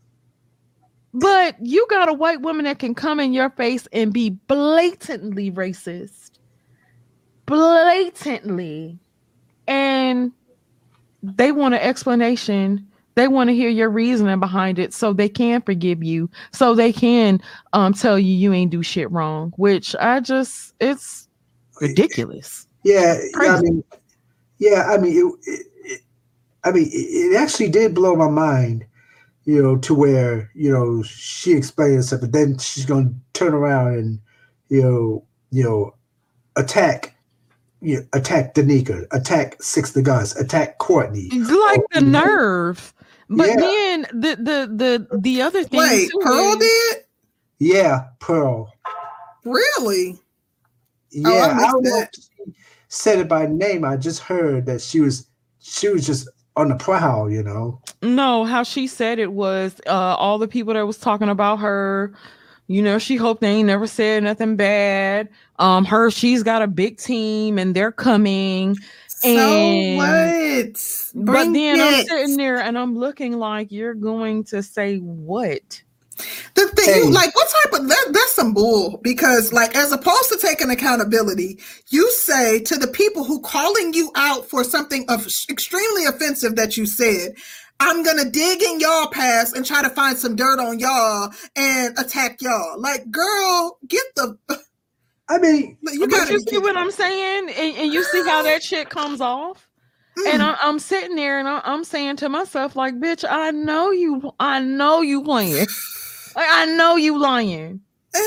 [1.13, 5.51] But you got a white woman that can come in your face and be blatantly
[5.51, 6.31] racist,
[7.45, 8.99] blatantly,
[9.67, 10.31] and
[11.23, 12.87] they want an explanation.
[13.15, 16.93] They want to hear your reasoning behind it so they can forgive you, so they
[16.93, 17.41] can
[17.73, 21.27] um tell you you ain't do shit wrong, which I just it's
[21.81, 22.67] ridiculous.
[22.83, 23.83] Yeah, yeah, I mean,
[24.59, 26.01] yeah, I mean, it, it, it,
[26.63, 28.85] I mean, it actually did blow my mind,
[29.49, 33.53] you know, to where you know she explains stuff, but then she's going to turn
[33.55, 34.19] around and
[34.69, 35.95] you know, you know,
[36.55, 37.15] attack,
[37.81, 41.29] you know, attack Danica, attack Six the Guns, attack Courtney.
[41.31, 42.93] like the nerve.
[43.27, 43.55] But Yeah.
[43.57, 46.97] then the the the the other thing Wait, too Pearl is- did?
[47.59, 48.71] Yeah, Pearl.
[49.45, 50.19] Really?
[51.11, 52.53] Yeah, Oh, I I don't know if she
[52.89, 53.83] said it by name.
[53.83, 55.25] I just heard that she was
[55.59, 56.27] she was just
[56.59, 57.81] on the prowl, you know.
[58.01, 62.13] No, how she said it was uh all the people that was talking about her,
[62.67, 65.29] you know, she hoped they ain't never said nothing bad.
[65.57, 68.75] Um, her she's got a big team and they're coming.
[69.07, 71.11] So and what?
[71.15, 75.81] but Bring then I'm sitting there and I'm looking like you're going to say what?
[76.55, 76.99] The thing, Hey.
[76.99, 80.69] you, like, what type of that, that's some bull because, like, as opposed to taking
[80.69, 86.55] accountability, you say to the people who calling you out for something of extremely offensive
[86.55, 87.35] that you said,
[87.79, 91.97] I'm gonna dig in y'all past and try to find some dirt on y'all and
[91.97, 92.79] attack y'all.
[92.79, 94.37] Like, girl, get the
[95.29, 97.49] I mean, you gotta you see what I'm saying?
[97.55, 99.69] And, and you see how that shit comes off?
[100.27, 100.45] And mm.
[100.45, 104.33] I, I'm sitting there and I, I'm saying to myself, like, bitch, I know you,
[104.39, 105.67] I know you playing.
[106.39, 107.81] Like, I know you lying.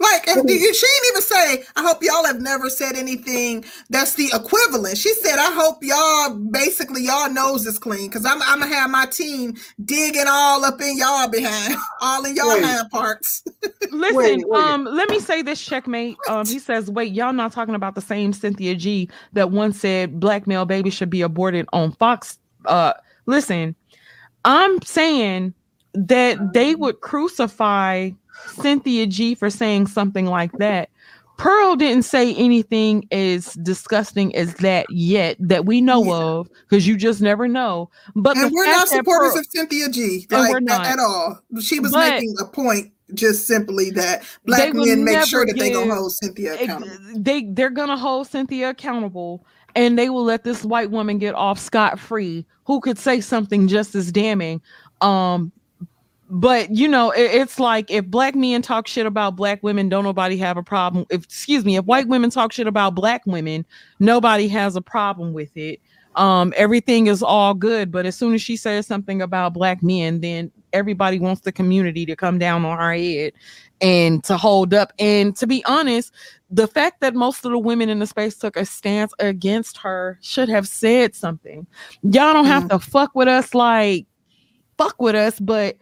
[0.00, 4.28] Like, if, she didn't even say, I hope y'all have never said anything that's the
[4.34, 4.98] equivalent.
[4.98, 8.90] She said, I hope y'all basically y'all nose is clean because I'm, I'm gonna have
[8.90, 12.64] my team digging all up in y'all behind, all in y'all Wait.
[12.64, 13.44] hind parts.
[13.92, 14.62] Listen, Wait, wait.
[14.62, 16.16] um, let me say this, checkmate.
[16.28, 20.18] Um, he says, wait, y'all not talking about the same Cynthia G that once said
[20.20, 22.38] black male baby should be aborted on Fox.
[22.66, 22.92] Uh,
[23.26, 23.74] listen,
[24.44, 25.54] I'm saying
[25.94, 28.10] that they would crucify
[28.60, 30.90] Cynthia G for saying something like that.
[31.36, 36.96] Pearl didn't say anything as disgusting as that yet that we know of, because you
[36.96, 37.90] just never know.
[38.14, 40.86] But and we're not supporters Pearl- of Cynthia G, like we're at- not.
[40.86, 41.40] at all.
[41.60, 45.70] She was But- making a point just simply that black men make sure that they
[45.72, 46.96] gonna hold Cynthia accountable.
[47.16, 49.44] they they're gonna hold Cynthia accountable
[49.76, 53.68] and they will let this white woman get off scot free who could say something
[53.68, 54.60] just as damning.
[55.02, 55.52] Um
[56.30, 60.04] but you know, it- it's like if black men talk shit about black women, don't
[60.04, 61.06] nobody have a problem.
[61.10, 63.64] If excuse me, if white women talk shit about black women,
[64.00, 65.80] nobody has a problem with it.
[66.16, 70.20] Um, everything is all good, but as soon as she says something about black men,
[70.20, 73.32] then everybody wants the community to come down on her head
[73.80, 74.92] and to hold up.
[75.00, 76.12] And to be honest,
[76.50, 80.18] the fact that most of the women in the space took a stance against her
[80.22, 81.66] should have said something.
[82.02, 84.06] Y'all don't have to fuck with us like
[84.78, 85.76] fuck with us, but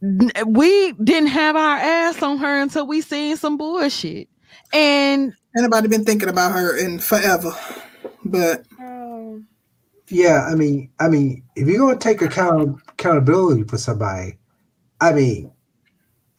[0.00, 4.28] we didn't have our ass on her until we seen some bullshit.
[4.72, 7.52] And anybody been thinking about her in forever,
[8.24, 9.42] but oh.
[10.08, 14.38] Yeah, I mean, I mean, if you're gonna take account accountability for somebody,
[15.00, 15.52] I mean,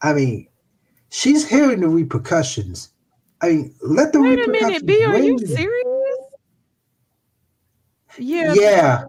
[0.02, 0.48] I mean,
[1.10, 2.90] she's hearing the repercussions.
[3.42, 5.86] I mean, let the Wait a minute, B, are you serious?
[8.18, 8.54] Yeah.
[8.54, 9.04] Yeah.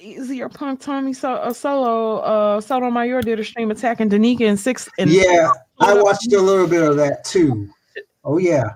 [0.00, 4.88] Easier punk Tommy so- uh, Solo uh Sotomayor did a stream attacking Danica in six
[4.98, 7.68] and Yeah, I watched a little bit of that too.
[8.24, 8.70] Oh yeah,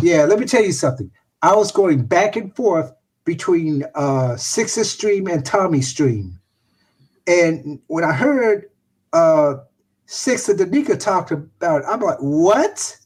[0.00, 0.24] yeah.
[0.24, 1.10] Let me tell you something.
[1.42, 2.92] I was going back and forth
[3.24, 6.38] between uh Six's stream and Tommy's stream,
[7.26, 8.70] and when I heard
[9.12, 9.56] uh
[10.06, 12.96] Six and Danica talked about, it, I'm like, what?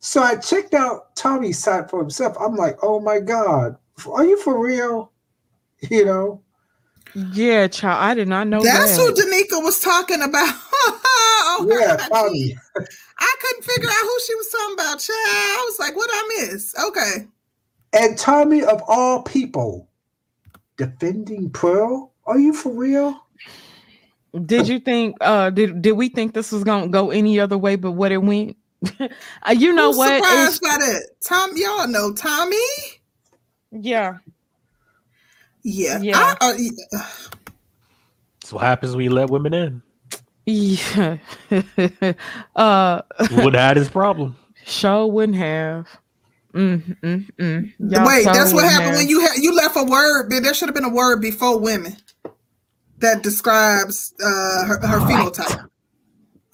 [0.00, 2.36] So I checked out Tommy's side for himself.
[2.40, 3.76] I'm like, oh my god,
[4.10, 5.11] are you for real?
[5.90, 6.40] You know.
[7.14, 8.02] Yeah, child.
[8.02, 9.02] I did not know that's that.
[9.02, 10.48] who Danica was talking about.
[10.72, 12.56] oh, Yeah, God, Tommy.
[13.18, 14.98] I couldn't figure out who she was talking about.
[14.98, 16.74] Child, I was like, what I miss?
[16.88, 17.26] Okay.
[17.92, 19.88] And Tommy of all people
[20.76, 22.12] defending Pearl?
[22.26, 23.20] Are you for real?
[24.46, 27.76] Did you think uh did did we think this was gonna go any other way
[27.76, 28.56] but what it went?
[29.46, 30.12] Uh, you know Who's what?
[30.12, 31.02] It's- surprised by that?
[31.20, 32.56] Tom, y'all know Tommy?
[33.72, 34.18] Yeah.
[35.64, 35.98] Yeah.
[36.00, 36.36] Yeah.
[36.40, 37.06] I- uh, yeah.
[38.42, 39.82] That's what happens when you let women in.
[40.46, 41.18] Yeah.
[42.56, 44.36] uh Would have had his problem.
[44.64, 45.88] Show wouldn't have.
[46.54, 47.72] Mm, mm, mm.
[47.78, 48.96] Y'all Wait, that's what happened have.
[48.96, 50.30] when you ha- you left a word.
[50.30, 51.96] There should have been a word before women
[52.98, 55.68] that describes uh, her, her phenotype.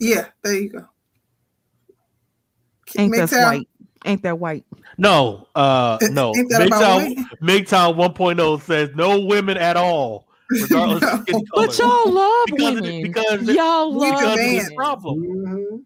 [0.01, 0.87] Yeah, there you go.
[2.99, 3.39] Ain't that MGTOW?
[3.39, 3.69] white?
[4.05, 4.65] Ain't that white?
[4.97, 6.33] No, uh, no.
[6.37, 7.29] Ain't that about MGTOW, women?
[7.43, 11.67] MGTOW 1.0 says no women at all, regardless of skin color.
[11.67, 13.03] But y'all love Because it- women.
[13.03, 14.39] because y'all we love demand.
[14.59, 14.75] women.
[14.77, 15.19] problem.
[15.21, 15.77] Mm-hmm.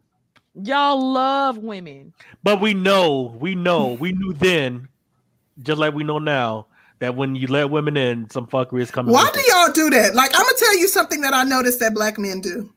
[0.66, 2.12] Y'all love women.
[2.42, 4.88] But we know, we know, we knew then,
[5.62, 6.66] just like we know now,
[6.98, 9.12] that when you let women in, some fuckery is coming.
[9.12, 9.46] Why do it.
[9.48, 10.14] y'all do that?
[10.14, 12.70] Like, I'm gonna tell you something that I noticed that black men do.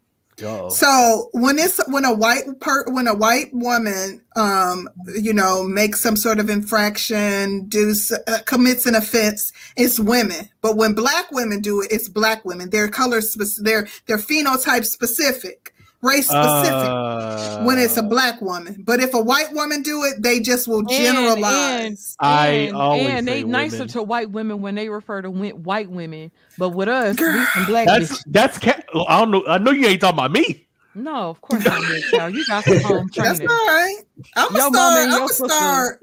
[0.69, 6.01] So when it's when a white per when a white woman um you know makes
[6.01, 7.93] some sort of infraction do
[8.27, 10.49] uh, commits an offense it's women.
[10.61, 12.69] But when black women do it it's black women.
[12.69, 13.21] They're color
[13.61, 15.74] they're they're phenotype specific
[16.05, 20.21] race specific Uh, when it's a black woman but if a white woman do it
[20.21, 23.87] they just will And- generalize I and, always and they say nicer women.
[23.89, 27.87] to white women when they refer to white women, but with us, we some black
[27.87, 28.23] That's bitches.
[28.27, 29.43] that's ca- I don't know.
[29.47, 30.61] I know you ain't talking about me.
[30.93, 32.27] No, of course not, Big Cow.
[32.27, 33.47] You got some home that's training.
[33.49, 33.97] all right
[34.37, 35.99] i'm Your gonna start i'm your gonna start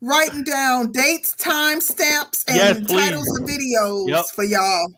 [0.00, 4.24] writing down dates time stamps and Yes, titles of videos Yep.
[4.34, 4.88] for y'all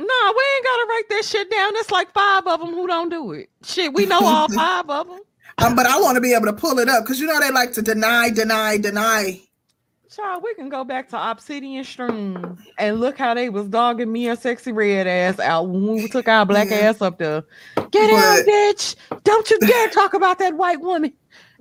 [0.00, 0.06] No,
[0.36, 1.74] we ain't gotta write that shit down.
[1.74, 3.50] There's like five of them who don't do it.
[3.64, 5.20] Shit, we know all five of them.
[5.58, 7.50] Um, but I want to be able to pull it up because you know they
[7.50, 9.40] like to deny, deny, deny.
[10.10, 14.28] Child, we can go back to Obsidian Stream and look how they was dogging me
[14.28, 16.78] a Sexy Red ass out when we took our black Yeah.
[16.88, 17.44] ass up there.
[17.90, 18.96] Get out, bitch!
[19.22, 21.12] Don't you dare talk about that white woman.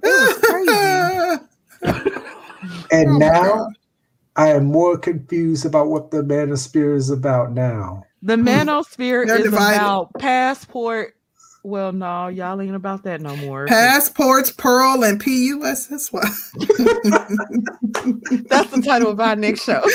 [0.01, 1.42] It was
[1.84, 2.16] crazy.
[2.92, 3.69] And now
[4.35, 8.03] I am more confused about what the manosphere is about now.
[8.22, 8.48] The mm.
[8.48, 9.77] manosphere They're is divided.
[9.77, 11.15] about passport
[11.64, 13.65] Well, no, y'all ain't about that no more.
[13.67, 16.11] Passports, Pearl, and PUSSY.
[18.48, 19.81] That's the title of our next show.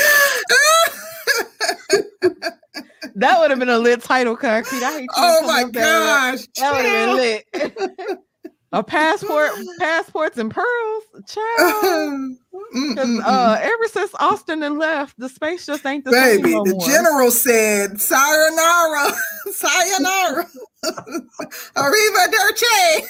[3.15, 4.83] that would have been a lit title, concrete.
[4.83, 8.19] I hate you Oh my gosh, that would have been lit.
[8.75, 12.37] a passport, passports, and pearls, child.
[12.97, 16.65] 'Cause, uh, ever since Austin and left, the space just ain't the same Baby, no
[16.65, 16.87] the more.
[16.87, 19.13] general said, Sayonara,
[19.53, 20.47] Sayonara,
[21.77, 23.07] Arrivederci.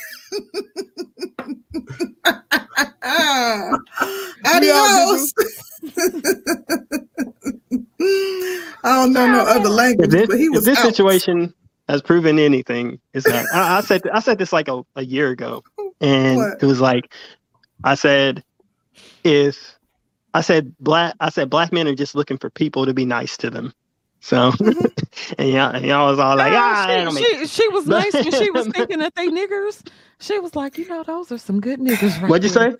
[4.45, 5.33] Adios.
[8.85, 10.85] I don't know no other language, If this, but he if was this out.
[10.95, 11.53] situation
[11.89, 15.31] has proven anything, is that I, I said I said this like a, a year
[15.31, 15.63] ago,
[16.01, 16.63] and What?
[16.63, 17.13] it was like
[17.83, 18.43] I said
[19.23, 19.79] if
[20.33, 23.37] I said black I said black men are just looking for people to be nice
[23.39, 23.73] to them.
[24.21, 24.53] So
[25.39, 28.51] and y'all, and y'all was all like, ah, she, she, she was nice when she
[28.51, 29.87] was thinking that they niggers.
[30.19, 32.21] She was like, you know, those are some good niggers.
[32.23, 32.79] Right What'd you there."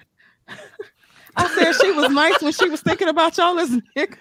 [0.49, 0.57] say?
[1.37, 4.17] I said she was nice when she was thinking about y'all as niggas.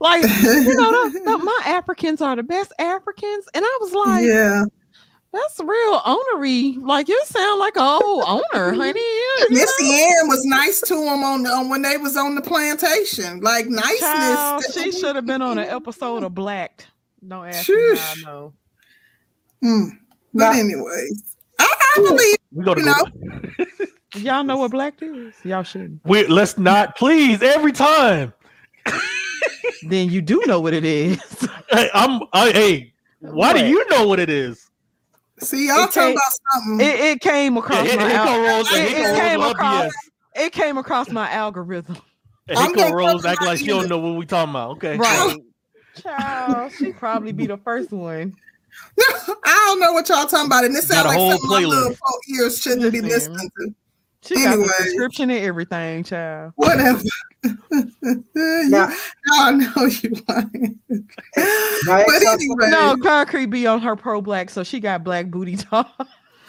[0.00, 3.46] Like, you know, the, the- my Africans are the best Africans.
[3.54, 4.64] And I was like, Yeah.
[5.32, 6.76] that's real ownery.
[6.80, 9.00] Like, you sound like an old owner, honey.
[9.00, 12.42] You- you Missy Ann was nice to him on, on when they was on the
[12.42, 13.40] plantation.
[13.40, 14.00] Like niceness.
[14.00, 16.88] Child, she should have been on an episode of Blacked.
[17.26, 18.24] Don't ask me how I Shush.
[18.24, 18.52] know.
[19.62, 19.84] Hmm.
[20.34, 21.64] But anyways, I,
[21.96, 23.86] I believe We go to you know.
[24.16, 25.34] Y'all know what Blacked is?
[25.44, 26.00] Y'all shouldn't.
[26.04, 28.32] We let's not please every time.
[29.82, 31.18] then you do know what it is.
[31.70, 32.22] Hey, I'm.
[32.32, 34.70] I, hey, why do you know what it is?
[35.40, 36.80] See, y'all It talking came- about something.
[36.86, 39.50] It, it came across Yeah, my here come al- Rose- it, here it came Rose
[39.52, 39.90] across LPS.
[40.46, 41.98] it came across my algorithm.
[42.48, 44.48] And I'm here come gonna Rose act my like she don't know what we talking
[44.48, 44.70] about.
[44.78, 45.36] Okay, Right.
[46.02, 48.32] Child, she probably be the first one.
[48.98, 51.94] I don't know what y'all talking about, and this sounds like whole something my little
[51.96, 53.74] folk ears shouldn't be listening to.
[54.24, 54.66] She got Anyway.
[54.66, 56.52] the subscription and everything, child.
[56.56, 57.02] Whatever.
[57.44, 58.92] you, Now-
[59.26, 60.78] y'all know you lying.
[61.86, 65.56] Now, but anyway, No, concrete be on her pro black, so she got black booty
[65.56, 65.88] talk.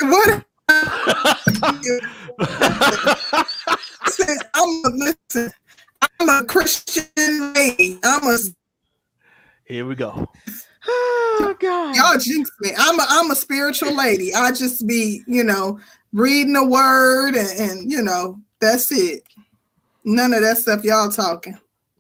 [0.01, 0.43] what?
[4.05, 5.51] Listen, I'm a, listen.
[6.19, 7.99] I'm a Christian lady.
[8.03, 8.37] I'm a
[9.65, 10.27] here we go.
[10.87, 11.95] Oh God.
[11.95, 12.71] y'all jinx me.
[12.77, 14.33] I'm a I'm a spiritual lady.
[14.33, 15.79] I just be, you know,
[16.13, 19.23] reading the word and, and you know, that's it.
[20.03, 21.57] None of that stuff y'all talking.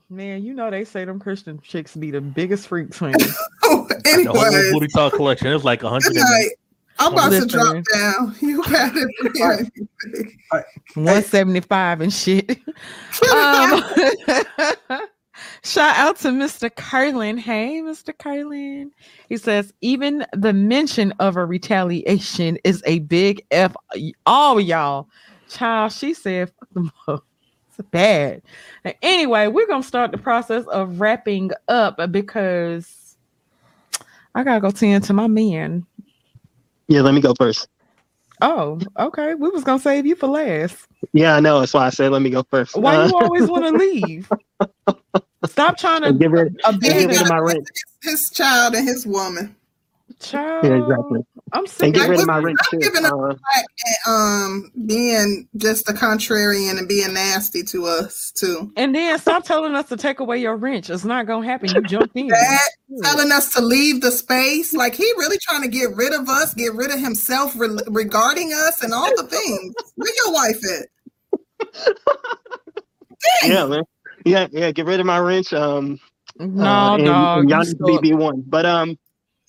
[0.09, 3.23] Man, you know they say them Christian chicks be the biggest freaks, honey.
[3.61, 5.47] The whole anyway, booty talk collection.
[5.47, 6.15] It was like a hundred.
[6.15, 6.49] night.
[6.97, 8.35] I'm about to drop down.
[8.41, 9.09] You got it.
[9.35, 10.61] Yeah.
[10.95, 12.59] 175 and shit.
[13.31, 13.83] Um,
[15.63, 16.73] shout out to Mr.
[16.75, 17.37] Curlin.
[17.37, 18.17] Hey, Mr.
[18.17, 18.91] Curlin.
[19.27, 23.75] He says, even the mention of a retaliation is a big F.
[24.25, 25.07] All y'all.
[25.49, 27.25] Child, she said, fuck them up.
[27.69, 28.41] It's bad.
[28.83, 33.15] And anyway, we're going to start the process of wrapping up because
[34.35, 35.85] I got to go tend to my man.
[36.87, 37.67] Yeah, let me go first.
[38.41, 39.35] Oh, okay.
[39.35, 40.87] We was going to save you for last.
[41.13, 41.59] Yeah, I know.
[41.59, 42.75] That's why I said let me go first.
[42.75, 44.29] Why Uh, you always want to leave?
[45.45, 47.29] Stop trying to get rid, abuse get rid of it.
[47.29, 47.67] my rent.
[48.03, 49.55] His child and his woman.
[50.19, 51.19] Child, Yeah, exactly.
[51.53, 52.79] I'm And get rid of my rent too.
[52.79, 58.69] giving Uh, black and um being just a contrarian and being nasty to us too.
[58.75, 60.89] And then stop telling us to take away your wrench.
[60.89, 61.69] It's not gonna happen.
[61.73, 62.27] You jumped in.
[62.27, 62.69] That
[63.01, 66.53] telling us to leave the space, like he really trying to get rid of us,
[66.53, 69.73] get rid of himself re- regarding us and all the things.
[69.95, 71.93] Where your wife at?
[73.47, 73.83] yeah, man.
[74.25, 74.71] Yeah, yeah.
[74.71, 75.53] Get rid of my wrench.
[75.53, 75.99] Um,
[76.37, 78.43] No, uh, and, dog, and y'all need to be one.
[78.45, 78.97] But um,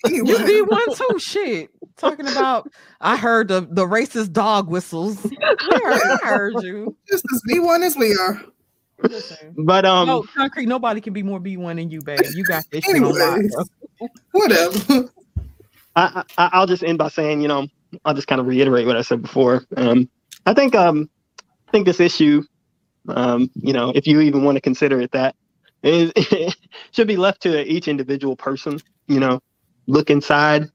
[0.08, 1.18] You be one too.
[1.18, 1.70] Shit.
[1.96, 5.24] Talking about I heard the, the racist dog whistles.
[5.26, 6.96] I heard, I heard you.
[7.08, 8.42] Just as B one as we are.
[9.02, 9.54] Listen.
[9.56, 12.20] but um, no, concrete, nobody can be more B1 than you, babe.
[12.34, 13.56] You got this shit on Anyways,
[14.32, 15.08] whatever.
[15.96, 17.66] I, I I'll just end by saying, you know,
[18.04, 19.64] I'll just kind of reiterate what I said before.
[19.76, 20.08] Um,
[20.46, 21.08] I think um,
[21.68, 22.42] I think this issue,
[23.08, 25.34] um, you know, if you even want to consider it that,
[25.82, 26.12] is
[26.92, 28.80] should be left to each individual person.
[29.08, 29.40] You know,
[29.86, 30.70] look inside,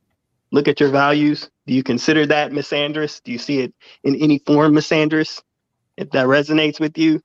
[0.51, 1.49] look at your values.
[1.67, 3.21] Do you consider that misandrous?
[3.23, 3.73] Do you see it
[4.03, 5.41] in any form misandrous?
[5.97, 7.21] If that resonates with you,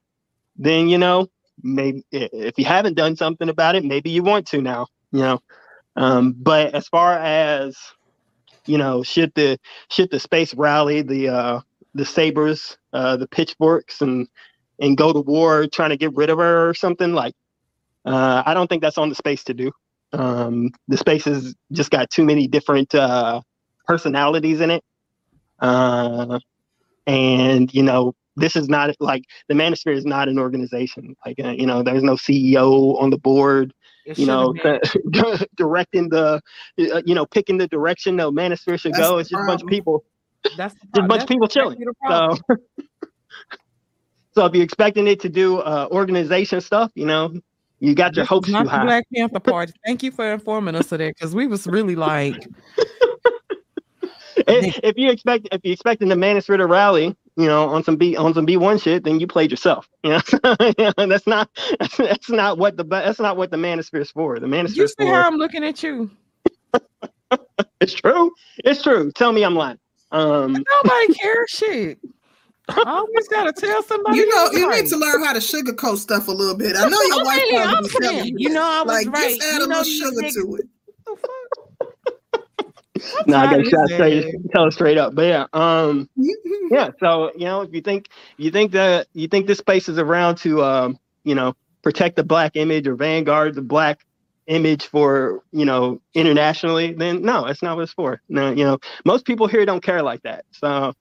[0.56, 1.28] then you know,
[1.62, 4.86] maybe if you haven't done something about it, maybe you want to now.
[5.12, 5.40] You know,
[5.96, 7.76] um, but as far as
[8.66, 9.58] you know, should the
[9.90, 11.60] should the space rally the uh,
[11.94, 14.28] the sabers, uh, the pitchforks, and
[14.80, 17.34] and go to war trying to get rid of her or something like?
[18.04, 19.72] Uh, I don't think that's on the space to do.
[20.12, 23.42] Um, the space has just got too many different uh,
[23.86, 24.84] personalities in it,
[25.60, 26.40] Uh,
[27.06, 31.16] and you know, this is not like the Manosphere is not an organization.
[31.26, 33.74] Like uh, you know, there's no CEO on the board.
[34.06, 34.80] It You know, should've
[35.56, 36.40] directing the,
[36.80, 39.18] uh, you know, picking the direction the Manosphere should That's go.
[39.18, 40.04] It's just a bunch of people,
[40.56, 41.78] That's just a pro- bunch of people chilling.
[41.78, 42.24] exactly the problem.
[42.26, 42.38] So,
[44.40, 47.30] so if you're expecting it to do uh, organization stuff, you know,
[47.78, 48.84] you got your This hopes not too the high.
[48.84, 49.74] Black Panther Party.
[49.84, 52.42] Thank you for informing us of that because we was really like,
[54.38, 57.96] if, if you expect if you expecting the Manosphere to rally, you know, on some
[57.96, 59.86] B on some B one shit, then you played yourself.
[60.04, 61.50] You know, Yeah, that's not
[61.98, 64.40] that's not what the that's not what the Manosphere is for.
[64.40, 65.26] The Manosphere you see how.
[65.26, 66.10] I'm looking at you.
[67.82, 68.32] It's true.
[68.64, 69.12] It's true.
[69.12, 69.78] Tell me I'm lying.
[70.12, 71.98] Um, Nobody cares shit.
[72.68, 74.18] I always gotta tell somebody.
[74.18, 74.82] You know, you right.
[74.82, 76.76] need to learn how to sugarcoat stuff a little bit.
[76.76, 79.14] I know your wife Okay, probably I'm be telling you, you know I was like
[79.14, 79.38] right.
[79.38, 80.68] just add You a little sugar niggas- to it.
[83.26, 85.14] no, I gotta of try say tell it straight up.
[85.14, 86.08] But yeah, um,
[86.70, 86.90] yeah.
[87.00, 90.36] So you know, if you think you think that you think this space is around
[90.38, 94.04] to um, you know, protect the black image or vanguard the black
[94.46, 98.20] image for you know internationally, then no, that's not what it's for.
[98.28, 100.44] No, you know, most people here don't care like that.
[100.52, 100.94] So.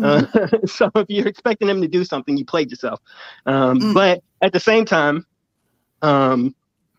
[0.00, 0.24] Uh,
[0.66, 3.00] so if you're expecting them to do something, you played yourself.
[3.46, 3.94] Um, Mm.
[3.94, 5.26] But at the same time,
[6.02, 6.54] um,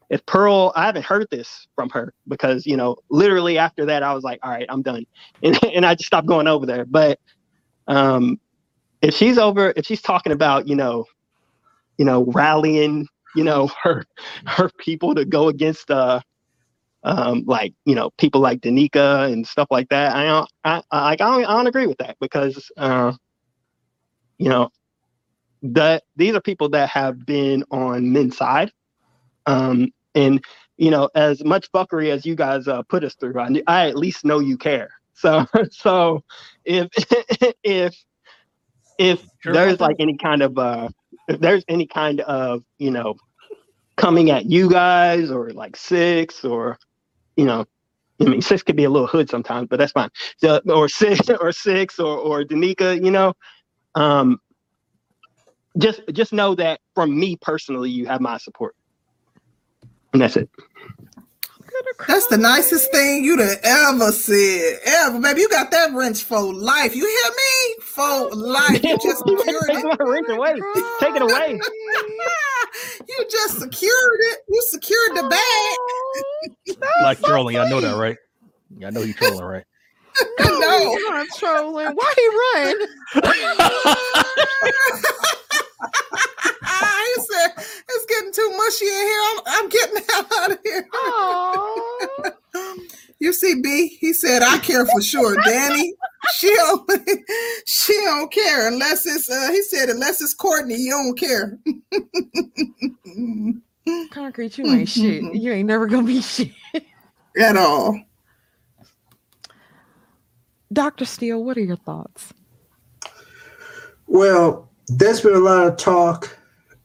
[0.09, 4.13] if Pearl, I haven't heard this from her because you know, literally after that, I
[4.13, 5.05] was like, all right, I'm done,
[5.43, 6.85] and, and I just stopped going over there.
[6.85, 7.19] But
[7.87, 8.39] um,
[9.01, 11.05] if she's over, if she's talking about you know,
[11.97, 14.05] you know, rallying, you know, her
[14.45, 16.19] her people to go against uh
[17.03, 20.15] um, like you know people like Danica and stuff like that.
[20.15, 23.13] I don't, I, I like I don't, I don't agree with that because uh,
[24.37, 24.69] you know
[25.63, 28.71] that these are people that have been on men's side,
[29.45, 30.43] um, and
[30.77, 33.97] you know as much fuckery as you guys uh, put us through, I, I at
[33.97, 34.89] least know you care.
[35.15, 36.23] So so
[36.65, 36.89] if
[37.63, 37.95] if
[38.97, 40.89] if Sure there's like any kind of uh,
[41.27, 43.15] if there's any kind of you know
[43.95, 46.79] coming at you guys or like six or
[47.37, 47.65] you know
[48.21, 50.09] I mean six could be a little hood sometimes, but that's fine.
[50.67, 53.33] Or six or six or or Danica, you know.
[53.95, 54.39] Um
[55.77, 58.75] just just know that from me personally you have my support.
[60.13, 60.49] And that's it.
[62.07, 64.79] That's the nicest thing you'd have ever said.
[64.85, 65.41] Ever, baby.
[65.41, 66.95] You got that wrench for life.
[66.95, 67.75] You hear me?
[67.83, 68.83] For life.
[68.83, 70.03] You just secured Take my it.
[70.03, 70.53] wrench away.
[70.99, 71.59] Take it away.
[73.07, 74.39] You just secured it.
[74.49, 76.81] You secured the bag.
[76.81, 78.17] Oh, like trolling, I know that, right?
[78.83, 79.63] I know you trolling, right?
[80.39, 80.95] no.
[80.95, 81.93] He's not trolling.
[81.93, 83.33] Why he run?
[87.15, 87.51] he said,
[87.89, 89.21] it's getting too mushy in here.
[89.25, 90.87] I'm, I'm getting out of here.
[93.19, 95.35] you see, B, he said, I care for sure.
[95.43, 95.93] Danny,
[96.35, 96.91] she don't,
[97.65, 101.59] she don't care unless it's, uh, he said, unless it's Courtney, you don't care.
[104.11, 105.23] Concrete, you ain't shit.
[105.35, 106.51] You ain't never gonna be shit.
[107.37, 107.99] At all.
[110.71, 111.05] Dr.
[111.05, 112.33] Steele, what are your thoughts?
[114.07, 116.37] Well, there's been a lot of talk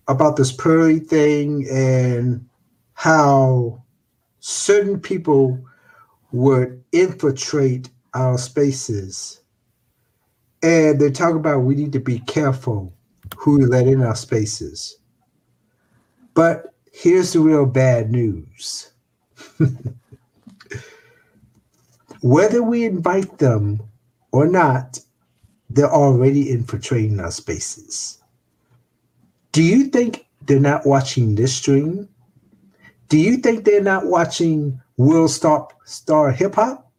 [0.06, 2.46] about this Pearly thing and
[2.94, 3.82] how
[4.40, 5.58] certain people
[6.32, 9.40] would infiltrate our spaces.
[10.62, 12.92] And they talk about we need to be careful
[13.36, 14.98] who we let in our spaces.
[16.34, 18.90] But here's the real bad news.
[22.22, 23.80] Whether we invite them
[24.32, 24.98] or not,
[25.70, 28.18] they're already infiltrating our spaces.
[29.52, 32.08] Do you think they're not watching this stream?
[33.08, 36.90] Do you think they're not watching Will Stop Star Hip Hop?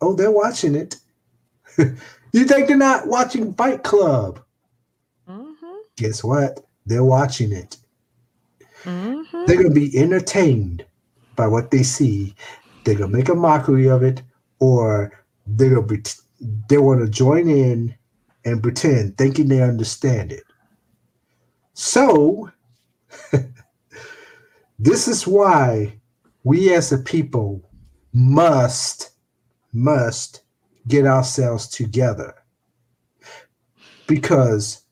[0.00, 0.96] Oh, they're watching it.
[1.78, 4.40] you think they're not watching Fight Club?
[5.96, 6.60] Guess what?
[6.86, 7.76] They're watching it.
[8.84, 9.44] Mm-hmm.
[9.46, 10.84] They're gonna be entertained
[11.36, 12.34] by what they see.
[12.84, 14.22] They're gonna make a mockery of it,
[14.60, 15.12] or
[15.46, 16.02] they're gonna be
[16.68, 17.94] they want to join in
[18.50, 20.44] and pretend, thinking they understand it.
[21.74, 22.50] So,
[24.78, 25.98] this is why
[26.44, 27.62] we as a people
[28.12, 29.12] must,
[29.72, 30.42] must
[30.88, 32.34] get ourselves together.
[34.06, 34.82] Because,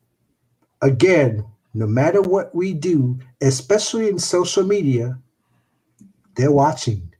[0.82, 5.18] again, no matter what we do, especially in social media,
[6.36, 7.12] they're watching.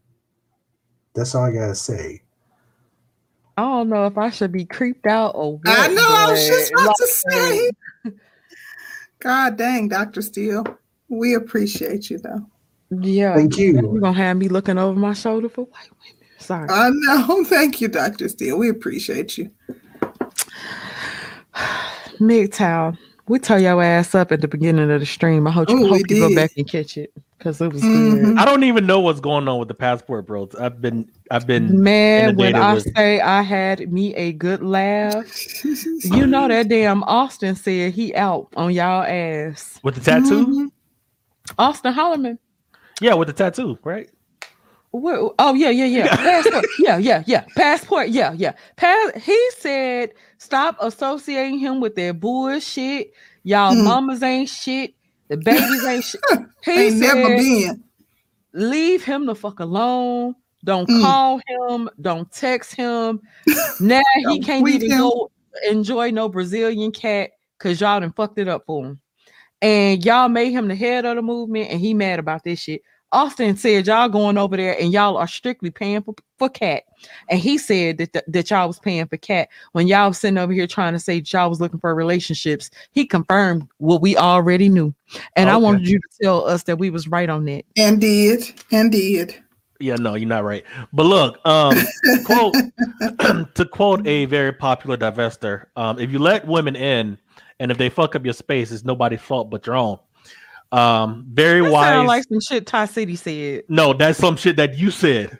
[1.15, 2.23] That's all I gotta say.
[3.59, 5.62] I don't know if I should be creeped out or what.
[5.67, 7.70] I know, I was just but, about to say.
[9.19, 10.23] God dang, Dr.
[10.23, 10.65] Steele.
[11.09, 12.47] We appreciate you though.
[12.91, 13.35] Yeah.
[13.35, 13.73] Thank you.
[13.73, 16.41] You're gonna have me looking over my shoulder for wait, wait a.
[16.41, 16.69] Sorry.
[16.70, 17.43] I know.
[17.47, 18.28] Thank you, Dr.
[18.28, 18.57] Steele.
[18.57, 19.51] We appreciate you.
[22.20, 22.97] MGTOW.
[23.27, 25.49] We tore your ass up at the beginning of the stream.
[25.49, 27.83] I hope you, Oh, we hope you go back and catch it because it was
[27.83, 28.25] Mhm.
[28.25, 28.39] good.
[28.39, 30.49] I don't even know what's going on with the passport, bro.
[30.60, 35.25] I've been I've been Man, when I with- say I had me a good laugh,
[35.65, 39.78] you know that damn Austin said he out on y'all ass.
[39.83, 40.47] with the tattoo.
[40.47, 40.67] Mm-hmm.
[41.58, 42.39] Austin Hollerman.
[43.00, 44.10] Yeah, with the tattoo, right?
[44.91, 46.07] Where, oh yeah, yeah, yeah.
[46.17, 46.65] Passport.
[46.78, 47.44] yeah, yeah, yeah.
[47.57, 48.08] Passport.
[48.08, 48.52] Yeah, yeah.
[48.76, 49.23] Pass.
[49.23, 53.12] He said, "Stop associating him with that bullshit.
[53.44, 53.84] Y'all Mm.
[53.84, 54.94] mamas ain't shit.
[55.28, 56.20] The babies ain't shit."
[56.65, 57.84] He Ain't never been.
[58.52, 60.34] Leave him the fuck alone.
[60.65, 61.00] Don't Mm.
[61.02, 61.89] call him.
[62.00, 63.20] Don't text him.
[63.81, 64.98] Now he can't even him.
[64.98, 65.31] go
[65.68, 69.00] enjoy no Brazilian cat because y'all done fucked it up for him.
[69.62, 72.82] And y'all made him the head of the movement, and he mad about this shit.
[73.12, 76.85] Austin said y'all going over there and y'all are strictly paying for, for cat.
[77.31, 80.37] And he said that, th- that y'all was paying for cat when y'all was sitting
[80.37, 82.70] over here trying to say y'all was looking for relationships.
[82.93, 84.95] He confirmed what we already knew.
[85.37, 87.65] And I wanted you to tell us that we was right on that.
[87.77, 88.45] And did.
[88.73, 89.43] And did.
[89.81, 90.65] Yeah, no, you're not right.
[90.93, 91.78] But look, um,
[92.25, 92.55] quote
[93.55, 97.17] to quote a very popular divester, um, if you let women in
[97.61, 99.99] and if they fuck up your space, it's nobody's fault but your own.
[100.70, 101.86] Um, very That wise.
[101.86, 103.64] sound like some shit Ty City said.
[103.68, 105.38] no, that's some shit that you said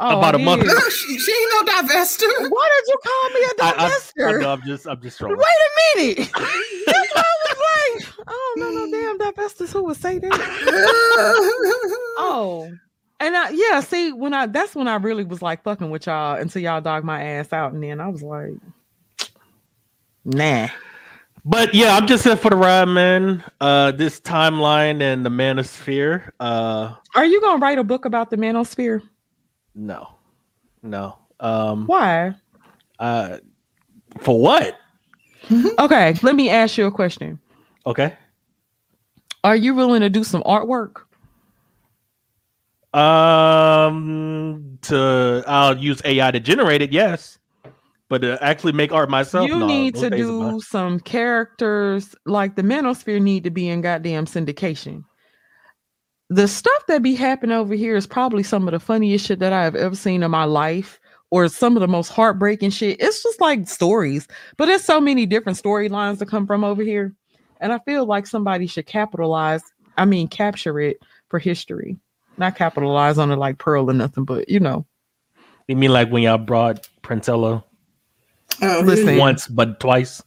[0.00, 0.70] Oh, about a month did.
[0.70, 0.80] ago.
[0.90, 2.50] she, she ain't no divester.
[2.50, 4.40] Why did you call me a divester?
[4.42, 5.38] know, I'm just, I'm just trolling.
[5.38, 6.16] Wait a minute.
[6.36, 8.28] That's what I was like.
[8.28, 10.30] I don't know no damn divestors who would say that.
[12.18, 12.70] oh.
[13.20, 16.36] And I yeah, see, when I that's when I really was like fucking with y'all
[16.36, 18.52] until y'all dog my ass out, and then I was like,
[20.24, 20.68] nah.
[21.48, 23.42] But yeah, I'm just here for the ride, man.
[23.58, 26.28] Uh, this timeline and the manosphere.
[26.38, 29.00] Uh, Are you gonna write a book about the manosphere?
[29.74, 30.10] no,
[30.82, 31.18] no.
[31.40, 32.34] Um, Why?
[32.98, 33.38] uh,
[34.20, 34.76] for what?
[35.78, 37.38] Okay, let me ask you a question.
[37.86, 38.14] Okay.
[39.42, 40.96] Are you willing to do some artwork?
[42.92, 47.37] Um, to I'll use AI to generate it, yes,
[48.08, 52.62] but to actually make art myself, you no, need to do some characters like the
[52.62, 55.04] manosphere need to be in goddamn syndication.
[56.30, 59.52] The stuff that be happening over here is probably some of the funniest shit that
[59.52, 63.00] i've ever seen in my life or some of the most heartbreaking shit.
[63.00, 67.14] It's just like stories but there's so many different storylines to come from over here
[67.60, 69.62] and i feel like somebody should capitalize
[69.96, 71.98] i mean capture it for history.
[72.36, 74.86] Not capitalize on it like pearl or nothing but you know.
[75.66, 77.62] You mean like when y'all brought Princella
[78.62, 79.16] Oh, Listen.
[79.16, 80.22] once but twice?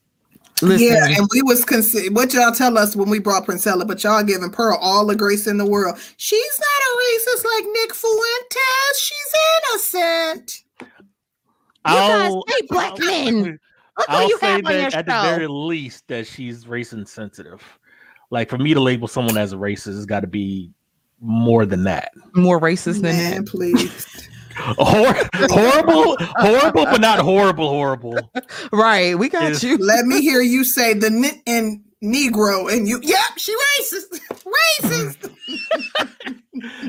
[0.62, 4.04] listen Yeah, and we was consider what y'all tell us when we brought Princella, but
[4.04, 6.00] y'all giving Pearl all the grace in the world.
[6.18, 9.00] She's not a racist like Nick Fuentes.
[9.00, 9.34] She's
[9.72, 10.64] innocent.
[11.84, 13.60] I'll, hate black men
[13.98, 16.68] Look who I'll you say have on your that at the very least that she's
[16.68, 17.62] race insensitive.
[18.30, 20.72] Like for me to label someone as a racist, it's got to be
[21.20, 22.12] more than that.
[22.34, 23.52] more racist than Man, that.
[23.52, 24.30] please.
[24.78, 28.18] Hor- horrible, horrible, but not horrible, horrible.
[28.72, 29.78] Right, we got Is- you.
[29.78, 33.00] Let me hear you say the ni- and Negro, and you.
[33.02, 34.20] Yep, she racist.
[34.82, 35.30] Racist.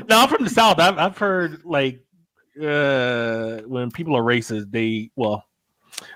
[0.09, 0.77] No, I'm from the south.
[0.77, 2.03] I've I've heard like
[2.61, 5.45] uh when people are racist, they well,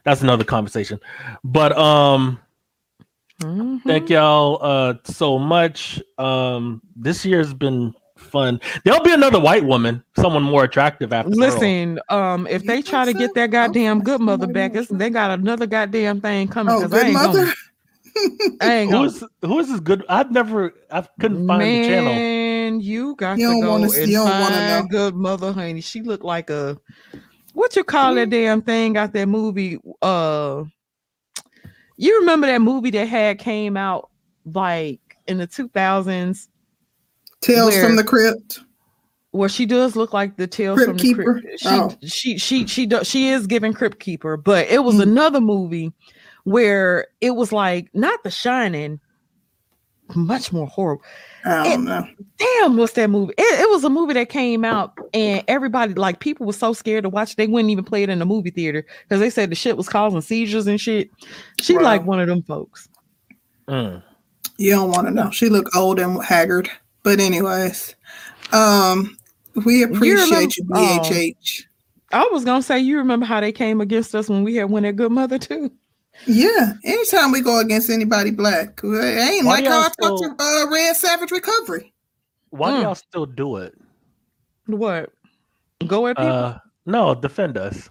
[0.04, 1.00] that's another conversation.
[1.44, 2.40] But um
[3.42, 3.82] Mhm.
[3.84, 6.02] thank y'all uh so much.
[6.20, 8.60] Um this year's been fun.
[8.84, 12.86] There'll be another white woman, someone more attractive after Listen, um, if You they think
[12.88, 16.48] try to get that goddamn good mother somebody back, it's, they got another goddamn thing
[16.48, 16.74] coming.
[16.76, 17.40] Oh, good I ain't mother.
[17.46, 17.54] Gonna,
[18.62, 19.08] I ain't gonna.
[19.08, 20.04] is who is this good?
[20.10, 22.14] I've never I couldn't find the channel.
[22.14, 24.88] Man, you got You to don't go wanna- and you don't wanna find know.
[24.90, 25.82] good mother, honey.
[25.82, 26.78] She looked like a
[27.54, 29.80] what you call that damn thing out that movie?
[30.02, 30.64] Uh,
[31.98, 34.10] you remember that movie that had came out
[34.46, 36.50] like in the two thousands?
[37.48, 38.60] Tales Where- from the crypt.
[39.34, 41.42] Well, she does look like the tales Crypt from the Keeper?
[41.42, 41.60] crypt.
[41.60, 41.92] She, Oh.
[42.06, 45.02] she she she does she is giving Crypt Keeper, but it was Mm.
[45.04, 45.92] another movie
[46.44, 49.00] where it was like not The Shining,
[50.16, 51.04] much more horrible.
[51.46, 52.08] I don't know.
[52.38, 53.34] Damn, what's that movie?
[53.38, 57.04] It, it was a movie that came out and everybody like people were so scared
[57.04, 59.56] to watch they wouldn't even play it in the movie theater because they said the
[59.56, 61.10] shit was causing seizures and shit.
[61.62, 61.84] She Wow.
[61.84, 62.88] like one of them folks.
[63.68, 64.02] Mm.
[64.58, 65.30] You don't want to know.
[65.32, 66.70] She looked old and haggard.
[67.08, 67.96] But anyways,
[68.52, 69.18] um,
[69.66, 71.10] we appreciate you, remember- oh.
[71.10, 71.64] BHH.
[72.12, 74.84] I was gonna say you remember how they came against us when we had won
[74.84, 75.72] that good mother too.
[76.26, 80.20] Yeah, anytime we go against anybody black, it ain't Why like y'all how I talked
[80.20, 81.94] so- to uh, Red Savage Recovery.
[82.50, 82.82] Why do Mm.
[82.84, 83.74] y'all still do it?
[84.66, 85.10] What?
[85.88, 86.30] Go at people.
[86.30, 87.90] Uh no, defend us.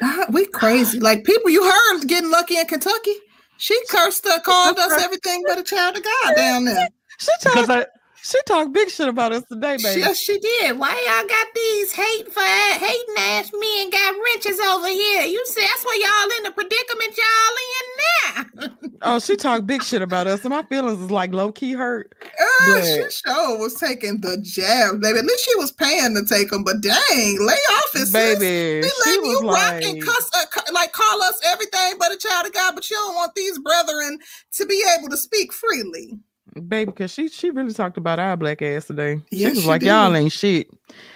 [0.00, 1.00] Ah, we crazy.
[1.08, 3.14] Like people you heard getting lucky in Kentucky.
[3.56, 6.88] She cursed her, called us everything but a child of God down there.
[7.20, 7.86] She talked,
[8.22, 10.00] she talked big shit about us today, baby.
[10.00, 10.78] Yes, she did.
[10.78, 15.22] Why y'all got these hate for hating ass men got wrenches over here?
[15.22, 18.76] You see, that's why y'all in the predicament y'all in now.
[19.02, 22.12] Oh, she talked big shit about us, and my feelings is like low key hurt.
[22.22, 25.20] Uh, But- she sure was taking the jab, baby.
[25.20, 28.10] At least she was paying to take them, but dang, lay off it, sis.
[28.12, 31.94] Baby, They she letting you was rock and cuss, uh, cu- like call us everything
[31.98, 34.18] but a child of God, but you don't want these brethren
[34.52, 36.18] to be able to speak freely.
[36.54, 39.20] Baby, because she she really talked about our black ass today.
[39.32, 39.88] She was she like, did.
[39.88, 40.68] y'all ain't shit.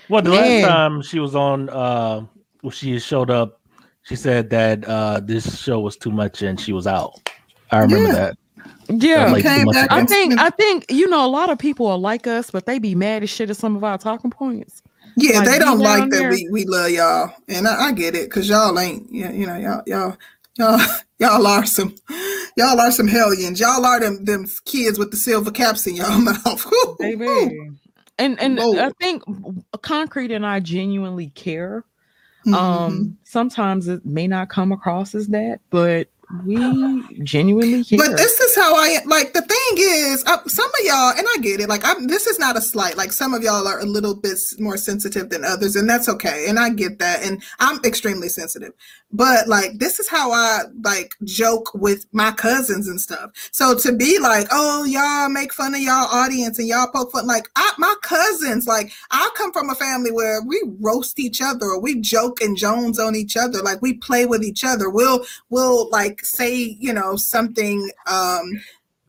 [0.08, 0.62] Well, the Man.
[0.62, 2.24] last time she was on, uh,
[2.60, 3.60] when she showed up,
[4.02, 7.18] she said that uh, this show was too much and she was out.
[7.70, 8.14] I remember Yeah.
[8.14, 8.36] that.
[8.88, 10.00] Yeah, Like two Came months back ago.
[10.02, 12.78] I think I think you know a lot of people are like us, but they
[12.78, 14.82] be mad as shit at some of our talking points.
[15.16, 18.14] Yeah, Like, they don't like that there- we, we love y'all, and I, I get
[18.14, 20.16] it because y'all ain't you you know y'all y'all
[20.56, 20.80] y'all
[21.18, 21.94] y'all are some
[22.56, 23.60] y'all are some hellions.
[23.60, 26.66] Y'all are them them kids with the silver caps in y'all mouth.
[26.98, 27.70] Baby.
[28.18, 29.22] And and I think
[29.82, 31.84] concrete and I genuinely care.
[32.46, 32.54] Mm-hmm.
[32.54, 36.08] Um, sometimes it may not come across as that, but
[36.44, 37.98] we genuinely care.
[37.98, 39.32] But this is how I like.
[39.32, 41.68] The thing is, uh, some of y'all, and I get it.
[41.68, 42.06] Like, I'm.
[42.06, 42.96] This is not a slight.
[42.96, 46.46] Like, some of y'all are a little bit more sensitive than others, and that's okay.
[46.48, 47.24] And I get that.
[47.24, 48.72] And I'm extremely sensitive.
[49.14, 53.30] But like, this is how I like joke with my cousins and stuff.
[53.52, 57.24] So to be like, oh, y'all make fun of y'all audience and y'all poke fun.
[57.24, 61.66] Like, I, my cousins, like, I come from a family where we roast each other
[61.66, 63.62] or we joke and jones on each other.
[63.62, 64.90] Like, we play with each other.
[64.90, 68.60] We'll we'll like say, you know, something um,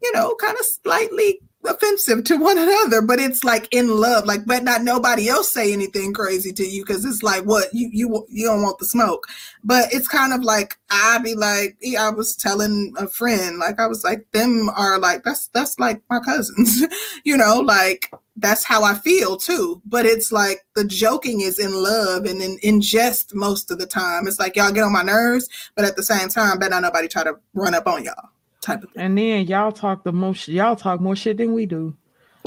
[0.02, 4.46] you know, kind of slightly offensive to one another, but it's like in love, like,
[4.46, 8.26] but not nobody else say anything crazy to you because it's like, what you you
[8.30, 9.26] you don't want the smoke,
[9.64, 13.88] but it's kind of like I be like, I was telling a friend, like I
[13.88, 16.84] was like, them are like that's that's like my cousins,
[17.24, 19.82] you know, like that's how I feel too.
[19.86, 23.86] But it's like the joking is in love and in, in jest most of the
[23.86, 24.28] time.
[24.28, 27.08] It's like y'all get on my nerves, but at the same time, bet not nobody
[27.08, 28.30] try to run up on y'all.
[28.62, 29.04] Type of thing.
[29.04, 31.96] and then y'all talk the most y'all talk more shit than we do.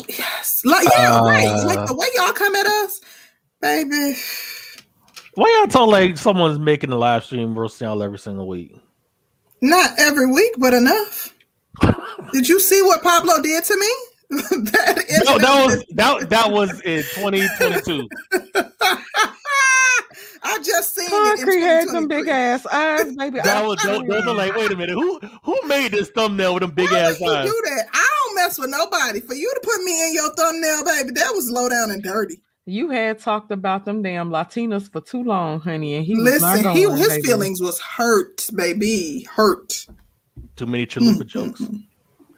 [0.09, 0.63] Yes.
[0.65, 1.47] Like, yeah, right.
[1.47, 3.01] Uh, Like the way y'all come at us,
[3.61, 4.17] baby.
[5.35, 8.75] Why y'all talk like someone's making a live stream roasting y'all every single week?
[9.63, 11.33] Not every week, but enough.
[12.33, 13.89] Did you see what Pablo did to me?
[14.31, 18.09] that No, that was that that was in 2022.
[20.41, 21.63] I just seen Concrete it.
[21.63, 23.41] had some big ass eyes, baby.
[23.41, 26.55] That I- was those, those are like, wait a minute, who who made this thumbnail
[26.55, 27.47] with them big ass eyes?
[27.51, 27.87] do that.
[27.93, 29.21] I don't mess with nobody.
[29.21, 32.41] For you to put me in your thumbnail, baby, that was low down and dirty.
[32.67, 36.57] You had talked about them damn Latinas for too long, honey, and he was not
[36.57, 37.23] Listen, going, he his baby.
[37.23, 39.87] feelings was hurt, baby, hurt.
[40.57, 41.63] Too many chalupa jokes.
[41.63, 41.79] I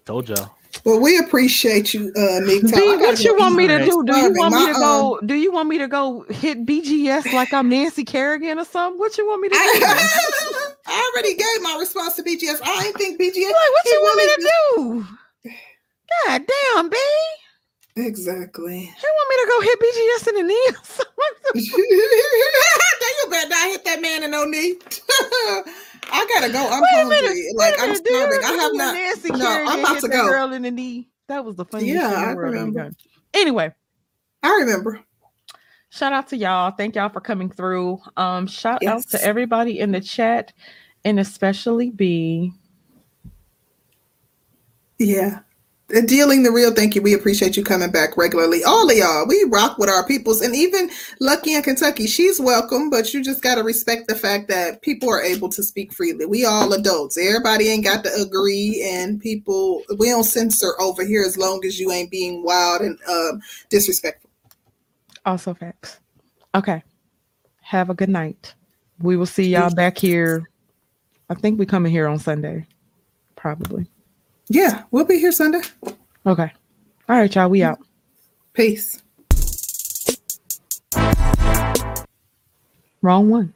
[0.07, 0.55] Told y'all.
[0.85, 2.63] Well, we appreciate you, uh, Nick.
[2.63, 4.05] B, what you want me to do?
[4.05, 5.21] Do you want me to um, go?
[5.27, 8.99] Do you want me to go hit BGS like I'm Nancy Kerrigan or something?
[8.99, 9.61] What you want me to do?
[10.87, 12.61] I already gave my response to BGS.
[12.65, 13.47] I ain't think BGS.
[13.47, 15.07] Like, what you want me to do?
[16.27, 16.97] God damn, B.
[17.97, 18.81] Exactly.
[18.81, 21.01] You want me to go hit BGS in the knees?
[23.01, 24.77] then you better not hit that man in no knee.
[26.13, 26.59] I gotta go.
[26.69, 27.21] I'm Wait a hungry.
[27.23, 28.41] minute, like I'm minute, starving.
[28.45, 28.95] I have not.
[28.95, 30.29] Nancy no, I'm about hit to go.
[30.29, 31.09] girl in the knee.
[31.29, 32.91] That was the funniest Yeah, in I remember.
[33.35, 33.73] Anyway,
[34.43, 35.01] I remember.
[35.91, 36.73] shout out to y'all.
[36.73, 38.01] Thank y'all for coming through.
[38.17, 40.53] Um, shout out to everybody in the chat,
[41.05, 42.53] and especially B.
[44.99, 45.41] Yeah.
[46.07, 47.03] Dealing the real, thank you.
[47.03, 48.63] We appreciate you coming back regularly.
[48.63, 50.89] All of y'all, we rock with our peoples, and even
[51.19, 52.91] Lucky in Kentucky, she's welcome.
[52.91, 56.27] But you just gotta respect the fact that people are able to speak freely.
[56.27, 57.19] We all adults.
[57.19, 61.81] Everybody ain't got to agree, and people we don't censor over here as long as
[61.81, 64.31] you ain't being wild and um, disrespectful.
[65.27, 65.99] Also facts.
[66.55, 66.83] Okay.
[67.63, 68.55] Have a good night.
[69.01, 70.49] We will see y'all back here.
[71.29, 72.67] I think we coming here on Sunday.
[73.37, 73.89] Probably.
[74.53, 75.61] Yeah, we'll be here Sunday.
[76.27, 76.53] Okay.
[77.09, 77.49] All right, y'all.
[77.49, 77.71] We mm-hmm.
[77.71, 77.79] out.
[78.53, 79.01] Peace.
[83.01, 83.55] Wrong one.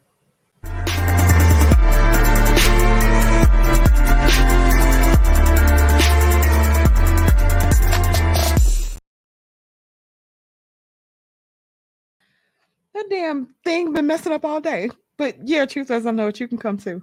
[12.94, 14.90] That damn thing been messing up all day.
[15.16, 17.02] But yeah, truth as I know it, you can come too.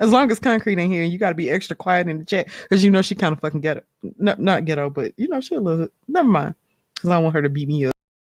[0.00, 2.48] As long as concrete in here, you got to be extra quiet in the chat
[2.62, 3.82] because you know she kind of fucking ghetto.
[4.18, 5.88] No, not ghetto, but you know she a little.
[6.08, 6.54] Never mind,
[6.94, 7.94] because I want her to beat me up.